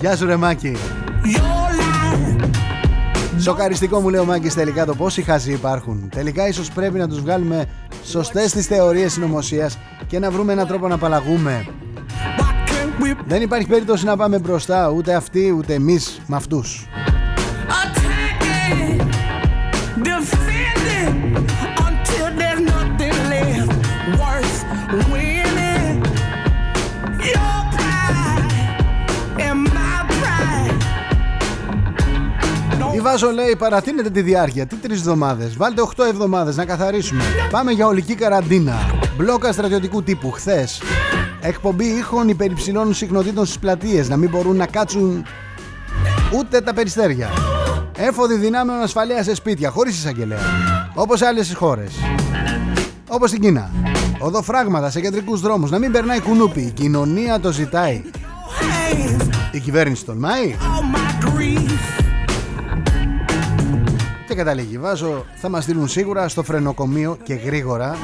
Γεια 0.00 0.16
σου 0.16 0.26
ρε 0.26 0.36
Μάκη 0.36 0.76
Σοκαριστικό 3.42 4.00
μου 4.00 4.08
λέει 4.08 4.20
ο 4.20 4.24
Μάκης 4.24 4.54
τελικά 4.54 4.84
το 4.84 4.94
πόσοι 4.94 5.22
χαζοί 5.22 5.52
υπάρχουν 5.52 6.08
Τελικά 6.08 6.48
ίσως 6.48 6.70
πρέπει 6.70 6.98
να 6.98 7.08
τους 7.08 7.20
βγάλουμε 7.20 7.66
σωστές 8.04 8.52
τις 8.52 8.66
θεωρίες 8.66 9.12
συνωμοσίας 9.12 9.78
και 10.06 10.18
να 10.18 10.30
βρούμε 10.30 10.52
έναν 10.52 10.66
τρόπο 10.66 10.88
να 10.88 10.94
απαλλαγούμε. 10.94 11.66
Δεν 13.26 13.42
υπάρχει 13.42 13.66
περίπτωση 13.66 14.04
να 14.04 14.16
πάμε 14.16 14.38
μπροστά 14.38 14.88
ούτε 14.88 15.14
αυτοί 15.14 15.54
ούτε 15.56 15.74
εμείς 15.74 16.20
με 16.26 16.36
αυτούς. 16.36 16.86
Βάζο 33.12 33.30
λέει 33.30 33.56
παρατείνετε 33.58 34.10
τη 34.10 34.22
διάρκεια. 34.22 34.66
Τι 34.66 34.76
τρεις 34.76 34.98
εβδομάδες. 34.98 35.56
Βάλτε 35.56 35.82
8 35.82 36.04
εβδομάδες 36.08 36.56
να 36.56 36.64
καθαρίσουμε. 36.64 37.24
Πάμε 37.50 37.72
για 37.72 37.86
ολική 37.86 38.14
καραντίνα. 38.14 38.74
Μπλόκα 39.16 39.52
στρατιωτικού 39.52 40.02
τύπου. 40.02 40.30
Χθες. 40.30 40.82
Εκπομπή 41.40 41.84
ήχων 41.84 42.28
υπερυψηλών 42.28 42.94
συχνοτήτων 42.94 43.44
στις 43.44 43.58
πλατείες. 43.58 44.08
Να 44.08 44.16
μην 44.16 44.30
μπορούν 44.30 44.56
να 44.56 44.66
κάτσουν 44.66 45.24
ούτε 46.38 46.60
τα 46.60 46.74
περιστέρια. 46.74 47.28
Έφοδη 47.96 48.36
δυνάμεων 48.36 48.80
ασφαλείας 48.80 49.24
σε 49.24 49.34
σπίτια. 49.34 49.70
Χωρίς 49.70 49.96
εισαγγελέα. 49.96 50.38
Όπως 50.94 51.22
άλλες 51.22 51.54
χώρες. 51.54 51.92
Όπως 53.08 53.30
στην 53.30 53.42
Κίνα. 53.42 53.70
Οδοφράγματα 54.18 54.90
σε 54.90 55.00
κεντρικούς 55.00 55.40
δρόμους. 55.40 55.70
Να 55.70 55.78
μην 55.78 55.92
περνάει 55.92 56.20
κουνούπι. 56.20 56.60
Η 56.60 56.70
κοινωνία 56.70 57.40
το 57.40 57.52
ζητάει. 57.52 58.02
Η 59.52 59.58
κυβέρνηση 59.58 60.04
τολμάει. 60.04 60.56
Και 64.32 64.38
καταλήγει. 64.38 64.78
Βάζω 64.78 65.24
θα 65.34 65.48
μας 65.48 65.62
στείλουν 65.62 65.88
σίγουρα 65.88 66.28
στο 66.28 66.42
φρενοκομείο 66.42 67.16
και 67.22 67.34
γρήγορα. 67.34 67.96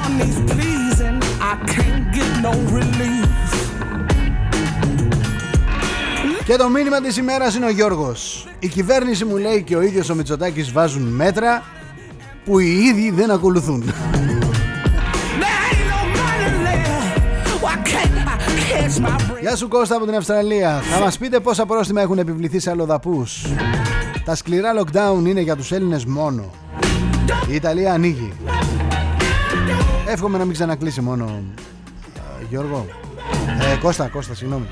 Και 6.45 6.55
το 6.55 6.69
μήνυμα 6.69 7.01
της 7.01 7.17
ημέρας 7.17 7.55
είναι 7.55 7.65
ο 7.65 7.69
Γιώργος. 7.69 8.47
Η 8.59 8.67
κυβέρνηση 8.67 9.25
μου 9.25 9.37
λέει 9.37 9.63
και 9.63 9.75
ο 9.75 9.81
ίδιος 9.81 10.09
ο 10.09 10.15
Μητσοτάκης 10.15 10.71
βάζουν 10.71 11.01
μέτρα 11.01 11.63
που 12.45 12.59
οι 12.59 12.83
ίδιοι 12.83 13.11
δεν 13.11 13.31
ακολουθούν. 13.31 13.93
Γεια 19.41 19.55
σου 19.55 19.67
Κώστα 19.67 19.95
από 19.95 20.05
την 20.05 20.15
Αυστραλία. 20.15 20.81
Θα 20.81 20.99
μας 20.99 21.17
πείτε 21.17 21.39
πόσα 21.39 21.65
πρόστιμα 21.65 22.01
έχουν 22.01 22.17
επιβληθεί 22.17 22.59
σε 22.59 22.69
αλλοδαπούς 22.69 23.45
τα 24.29 24.35
σκληρά 24.35 24.71
lockdown 24.79 25.25
είναι 25.25 25.41
για 25.41 25.55
τους 25.55 25.71
Έλληνες 25.71 26.05
μόνο. 26.05 26.49
Η 27.49 27.53
Ιταλία 27.53 27.93
ανοίγει. 27.93 28.33
Εύχομαι 30.07 30.37
να 30.37 30.43
μην 30.43 30.53
ξανακλείσει 30.53 31.01
μόνο. 31.01 31.41
Γιώργο. 32.49 32.85
Ε, 33.73 33.77
Κώστα, 33.77 34.07
Κώστα, 34.07 34.33
συγγνώμη. 34.35 34.65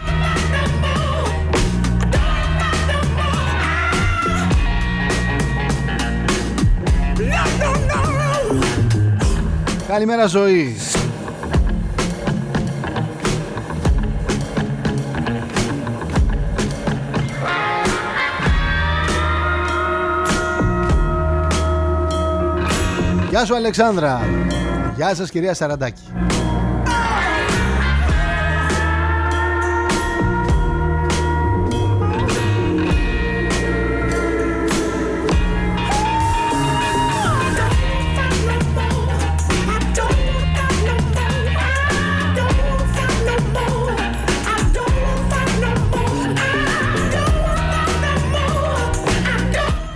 Καλημέρα 9.88 10.26
ζωή. 10.26 10.76
Γεια 23.30 23.46
σου 23.46 23.56
Αλεξάνδρα. 23.56 24.22
Γεια 24.96 25.16
σας 25.16 25.30
κυρία 25.30 25.54
Σαραντάκη. 25.54 26.02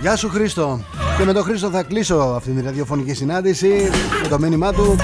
Γεια 0.00 0.16
σου 0.16 0.28
Χρήστο 0.28 0.80
και 1.22 1.28
με 1.28 1.34
τον 1.34 1.44
Χρήστο 1.44 1.70
θα 1.70 1.82
κλείσω 1.82 2.14
αυτή 2.16 2.50
τη 2.50 2.62
ραδιοφωνική 2.62 3.14
συνάντηση 3.14 3.68
με 4.22 4.28
το 4.28 4.38
μήνυμά 4.38 4.72
του 4.72 4.96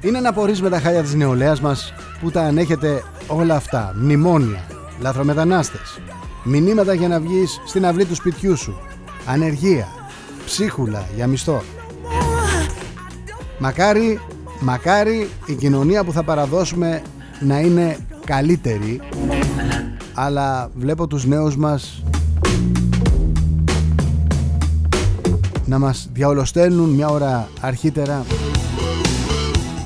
είναι 0.00 0.20
να 0.20 0.28
απορρείς 0.28 0.62
με 0.62 0.70
τα 0.70 0.80
χάλια 0.80 1.02
της 1.02 1.14
νεολαίας 1.14 1.60
μας 1.60 1.94
που 2.20 2.30
τα 2.30 2.42
ανέχετε 2.42 3.02
όλα 3.26 3.54
αυτά. 3.54 3.94
Μνημόνια, 3.96 4.64
λαθρομετανάστες, 5.00 6.00
μηνύματα 6.44 6.94
για 6.94 7.08
να 7.08 7.20
βγεις 7.20 7.60
στην 7.66 7.86
αυλή 7.86 8.04
του 8.04 8.14
σπιτιού 8.14 8.56
σου, 8.56 8.80
ανεργία, 9.26 9.88
ψίχουλα 10.44 11.08
για 11.16 11.26
μισθό. 11.26 11.62
Μακάρι, 13.58 14.20
μακάρι 14.60 15.28
η 15.46 15.54
κοινωνία 15.54 16.04
που 16.04 16.12
θα 16.12 16.22
παραδώσουμε 16.22 17.02
να 17.40 17.60
είναι 17.60 17.98
καλύτερη 18.24 19.00
αλλά 20.14 20.70
βλέπω 20.74 21.06
τους 21.06 21.24
νέους 21.24 21.56
μας 21.56 22.02
να 25.66 25.78
μας 25.78 26.08
διαολοστέλνουν 26.12 26.90
μια 26.90 27.08
ώρα 27.08 27.48
αρχίτερα 27.60 28.24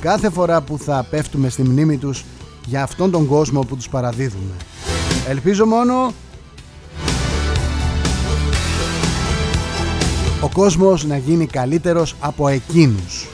κάθε 0.00 0.30
φορά 0.30 0.60
που 0.60 0.78
θα 0.78 1.06
πέφτουμε 1.10 1.48
στη 1.48 1.62
μνήμη 1.62 1.96
τους 1.96 2.24
για 2.66 2.82
αυτόν 2.82 3.10
τον 3.10 3.26
κόσμο 3.26 3.60
που 3.60 3.76
τους 3.76 3.88
παραδίδουμε. 3.88 4.54
Ελπίζω 5.28 5.66
μόνο 5.66 6.12
ο 10.40 10.48
κόσμος 10.52 11.04
να 11.04 11.16
γίνει 11.16 11.46
καλύτερος 11.46 12.14
από 12.20 12.48
εκείνους. 12.48 13.26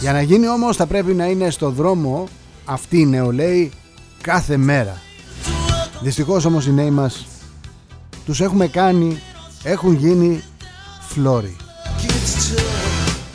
Για 0.00 0.12
να 0.12 0.22
γίνει 0.22 0.48
όμως 0.48 0.76
θα 0.76 0.86
πρέπει 0.86 1.12
να 1.14 1.26
είναι 1.26 1.50
στο 1.50 1.70
δρόμο 1.70 2.28
αυτοί 2.64 3.00
οι 3.00 3.06
νεολαίοι 3.06 3.70
κάθε 4.20 4.56
μέρα. 4.56 5.00
Δυστυχώς 6.02 6.44
όμως 6.44 6.66
οι 6.66 6.72
νέοι 6.72 6.90
μας 6.90 7.26
τους 8.24 8.40
έχουμε 8.40 8.66
κάνει 8.66 9.18
έχουν 9.62 9.92
γίνει 9.92 10.42
φλόρι. 11.00 11.56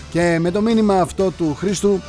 Και 0.09 0.38
με 0.39 0.51
το 0.51 0.61
μήνυμα 0.61 1.01
αυτό 1.01 1.32
του 1.32 1.55
Χρήστου 1.59 1.99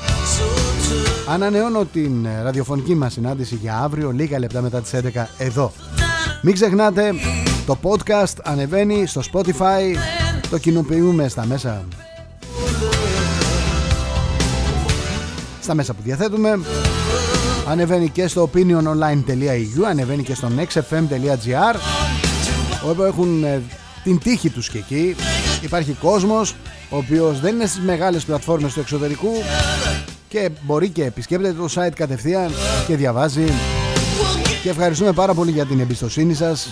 ανανεώνω 1.28 1.84
την 1.84 2.26
ραδιοφωνική 2.42 2.94
μας 2.94 3.12
συνάντηση 3.12 3.54
για 3.54 3.78
αύριο 3.78 4.10
λίγα 4.10 4.38
λεπτά 4.38 4.60
μετά 4.60 4.80
τις 4.80 4.92
11 4.94 5.24
εδώ. 5.38 5.72
Μην 6.42 6.54
ξεχνάτε 6.54 7.12
το 7.66 7.78
podcast 7.82 8.34
ανεβαίνει 8.42 9.06
στο 9.06 9.20
Spotify 9.32 9.96
το 10.50 10.58
κοινοποιούμε 10.58 11.28
στα 11.28 11.46
μέσα 11.46 11.84
στα 15.60 15.74
μέσα 15.74 15.94
που 15.94 16.00
διαθέτουμε 16.04 16.60
ανεβαίνει 17.68 18.08
και 18.08 18.26
στο 18.26 18.50
opiniononline.eu 18.52 19.82
ανεβαίνει 19.88 20.22
και 20.22 20.34
στο 20.34 20.48
nextfm.gr 20.58 21.76
όπου 22.90 23.02
έχουν 23.02 23.44
ε, 23.44 23.62
την 24.04 24.18
τύχη 24.18 24.50
τους 24.50 24.68
και 24.68 24.78
εκεί 24.78 25.16
υπάρχει 25.62 25.92
κόσμος 25.92 26.54
ο 26.88 26.96
οποίος 26.96 27.40
δεν 27.40 27.54
είναι 27.54 27.66
στις 27.66 27.80
μεγάλες 27.84 28.24
πλατφόρμες 28.24 28.72
του 28.72 28.80
εξωτερικού 28.80 29.32
και 30.28 30.50
μπορεί 30.62 30.88
και 30.88 31.04
επισκέπτεται 31.04 31.54
το 31.54 31.68
site 31.74 31.92
κατευθείαν 31.94 32.50
και 32.86 32.96
διαβάζει 32.96 33.44
και 34.62 34.68
ευχαριστούμε 34.70 35.12
πάρα 35.12 35.34
πολύ 35.34 35.50
για 35.50 35.66
την 35.66 35.80
εμπιστοσύνη 35.80 36.34
σας 36.34 36.68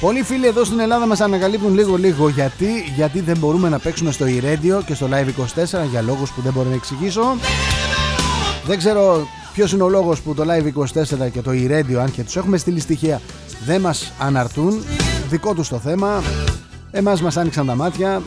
Πολλοί 0.00 0.22
φίλοι 0.22 0.46
εδώ 0.46 0.64
στην 0.64 0.80
Ελλάδα 0.80 1.06
μας 1.06 1.20
ανακαλύπτουν 1.20 1.74
λίγο 1.74 1.96
λίγο 1.96 2.28
γιατί, 2.28 2.92
γιατί 2.96 3.20
δεν 3.20 3.38
μπορούμε 3.38 3.68
να 3.68 3.78
παίξουμε 3.78 4.12
στο 4.12 4.26
e 4.28 4.82
και 4.86 4.94
στο 4.94 5.08
Live24 5.10 5.88
για 5.90 6.02
λόγους 6.02 6.30
που 6.30 6.40
δεν 6.40 6.52
μπορώ 6.52 6.68
να 6.68 6.74
εξηγήσω. 6.74 7.22
Δεν 8.66 8.78
ξέρω 8.78 9.28
ποιος 9.54 9.72
είναι 9.72 9.82
ο 9.82 9.88
λόγος 9.88 10.20
που 10.20 10.34
το 10.34 10.44
Live24 10.48 11.30
και 11.32 11.40
το 11.40 11.50
e 11.50 11.94
αν 12.00 12.10
και 12.10 12.22
τους 12.22 12.36
έχουμε 12.36 12.56
στείλει 12.56 12.80
στοιχεία 12.80 13.20
δεν 13.64 13.80
μας 13.80 14.12
αναρτούν. 14.18 14.84
Δικό 15.28 15.54
τους 15.54 15.68
το 15.68 15.78
θέμα. 15.78 16.22
Εμάς 16.90 17.22
μας 17.22 17.36
άνοιξαν 17.36 17.66
τα 17.66 17.74
μάτια. 17.74 18.22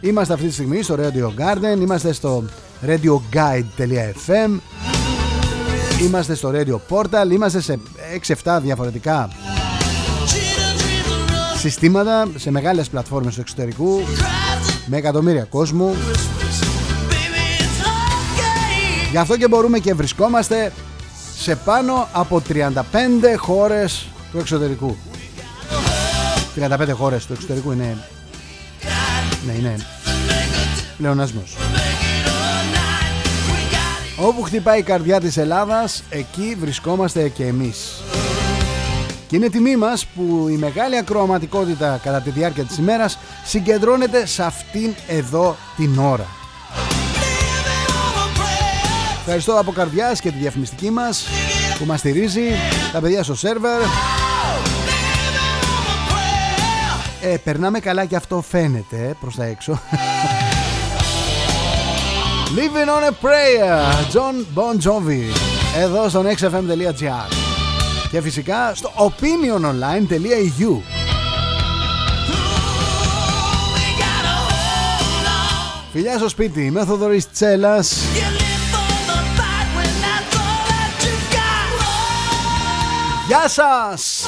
Είμαστε 0.00 0.32
αυτή 0.32 0.46
τη 0.46 0.52
στιγμή 0.52 0.82
στο 0.82 0.96
Radio 0.98 1.26
Garden, 1.26 1.80
είμαστε 1.80 2.12
στο 2.12 2.44
radioguide.fm 2.86 4.58
Είμαστε 6.02 6.34
στο 6.34 6.52
Radio 6.54 6.78
Portal, 6.88 7.30
είμαστε 7.32 7.60
σε 7.60 7.78
6-7 8.44 8.58
διαφορετικά 8.62 9.28
συστήματα 11.58 12.28
σε 12.36 12.50
μεγάλες 12.50 12.88
πλατφόρμες 12.88 13.34
του 13.34 13.40
εξωτερικού 13.40 14.00
με 14.86 14.96
εκατομμύρια 14.96 15.44
κόσμου 15.44 15.94
Γι' 19.16 19.22
αυτό 19.22 19.36
και 19.36 19.48
μπορούμε 19.48 19.78
και 19.78 19.94
βρισκόμαστε 19.94 20.72
σε 21.38 21.56
πάνω 21.56 22.08
από 22.12 22.42
35 22.48 22.72
χώρες 23.36 24.06
του 24.32 24.38
εξωτερικού. 24.38 24.96
35 26.56 26.88
χώρες 26.92 27.26
του 27.26 27.32
εξωτερικού 27.32 27.72
είναι 27.72 27.96
Ναι 29.46 29.52
είναι 29.52 29.76
πλεονασμός 30.96 31.56
Όπου 34.16 34.42
χτυπάει 34.42 34.78
η 34.78 34.82
καρδιά 34.82 35.20
της 35.20 35.36
Ελλάδας 35.36 36.02
εκεί 36.10 36.56
βρισκόμαστε 36.60 37.28
και 37.28 37.46
εμείς. 37.46 38.02
Και 39.26 39.36
είναι 39.36 39.48
τιμή 39.48 39.76
μας 39.76 40.06
που 40.06 40.46
η 40.50 40.56
μεγάλη 40.56 40.96
ακροαματικότητα 40.96 42.00
κατά 42.02 42.20
τη 42.20 42.30
διάρκεια 42.30 42.64
της 42.64 42.78
ημέρας 42.78 43.18
συγκεντρώνεται 43.44 44.26
σε 44.26 44.42
αυτήν 44.42 44.94
εδώ 45.08 45.56
την 45.76 45.98
ώρα. 45.98 46.35
Ευχαριστώ 49.28 49.58
από 49.58 49.72
καρδιάς 49.72 50.20
και 50.20 50.30
τη 50.30 50.38
διαφημιστική 50.38 50.90
μας 50.90 51.26
που 51.78 51.84
μας 51.84 51.98
στηρίζει, 51.98 52.50
τα 52.92 53.00
παιδιά 53.00 53.22
στο 53.22 53.34
σερβερ. 53.34 53.80
Ε, 57.22 57.36
περνάμε 57.44 57.80
καλά 57.80 58.04
και 58.04 58.16
αυτό 58.16 58.44
φαίνεται 58.48 59.16
προς 59.20 59.34
τα 59.34 59.44
έξω. 59.44 59.80
Living 62.56 62.88
on 62.88 63.02
a 63.04 63.12
Prayer, 63.26 63.80
John 64.12 64.44
Bon 64.54 64.74
Jovi, 64.88 65.22
εδώ 65.78 66.08
στο 66.08 66.24
nextfm.gr 66.26 67.32
και 68.10 68.20
φυσικά 68.20 68.74
στο 68.74 68.92
opiniononline.eu 68.96 70.80
Φιλιά 75.92 76.18
στο 76.18 76.28
σπίτι, 76.28 76.64
είμαι 76.64 76.80
ο 76.80 76.84
Θοδωρής 76.84 77.30
Τσέλας 77.30 77.94
Γεια 83.26 83.48
σας! 83.48 84.24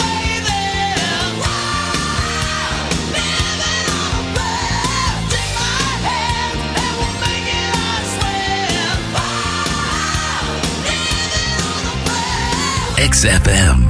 XFM. 13.10 13.87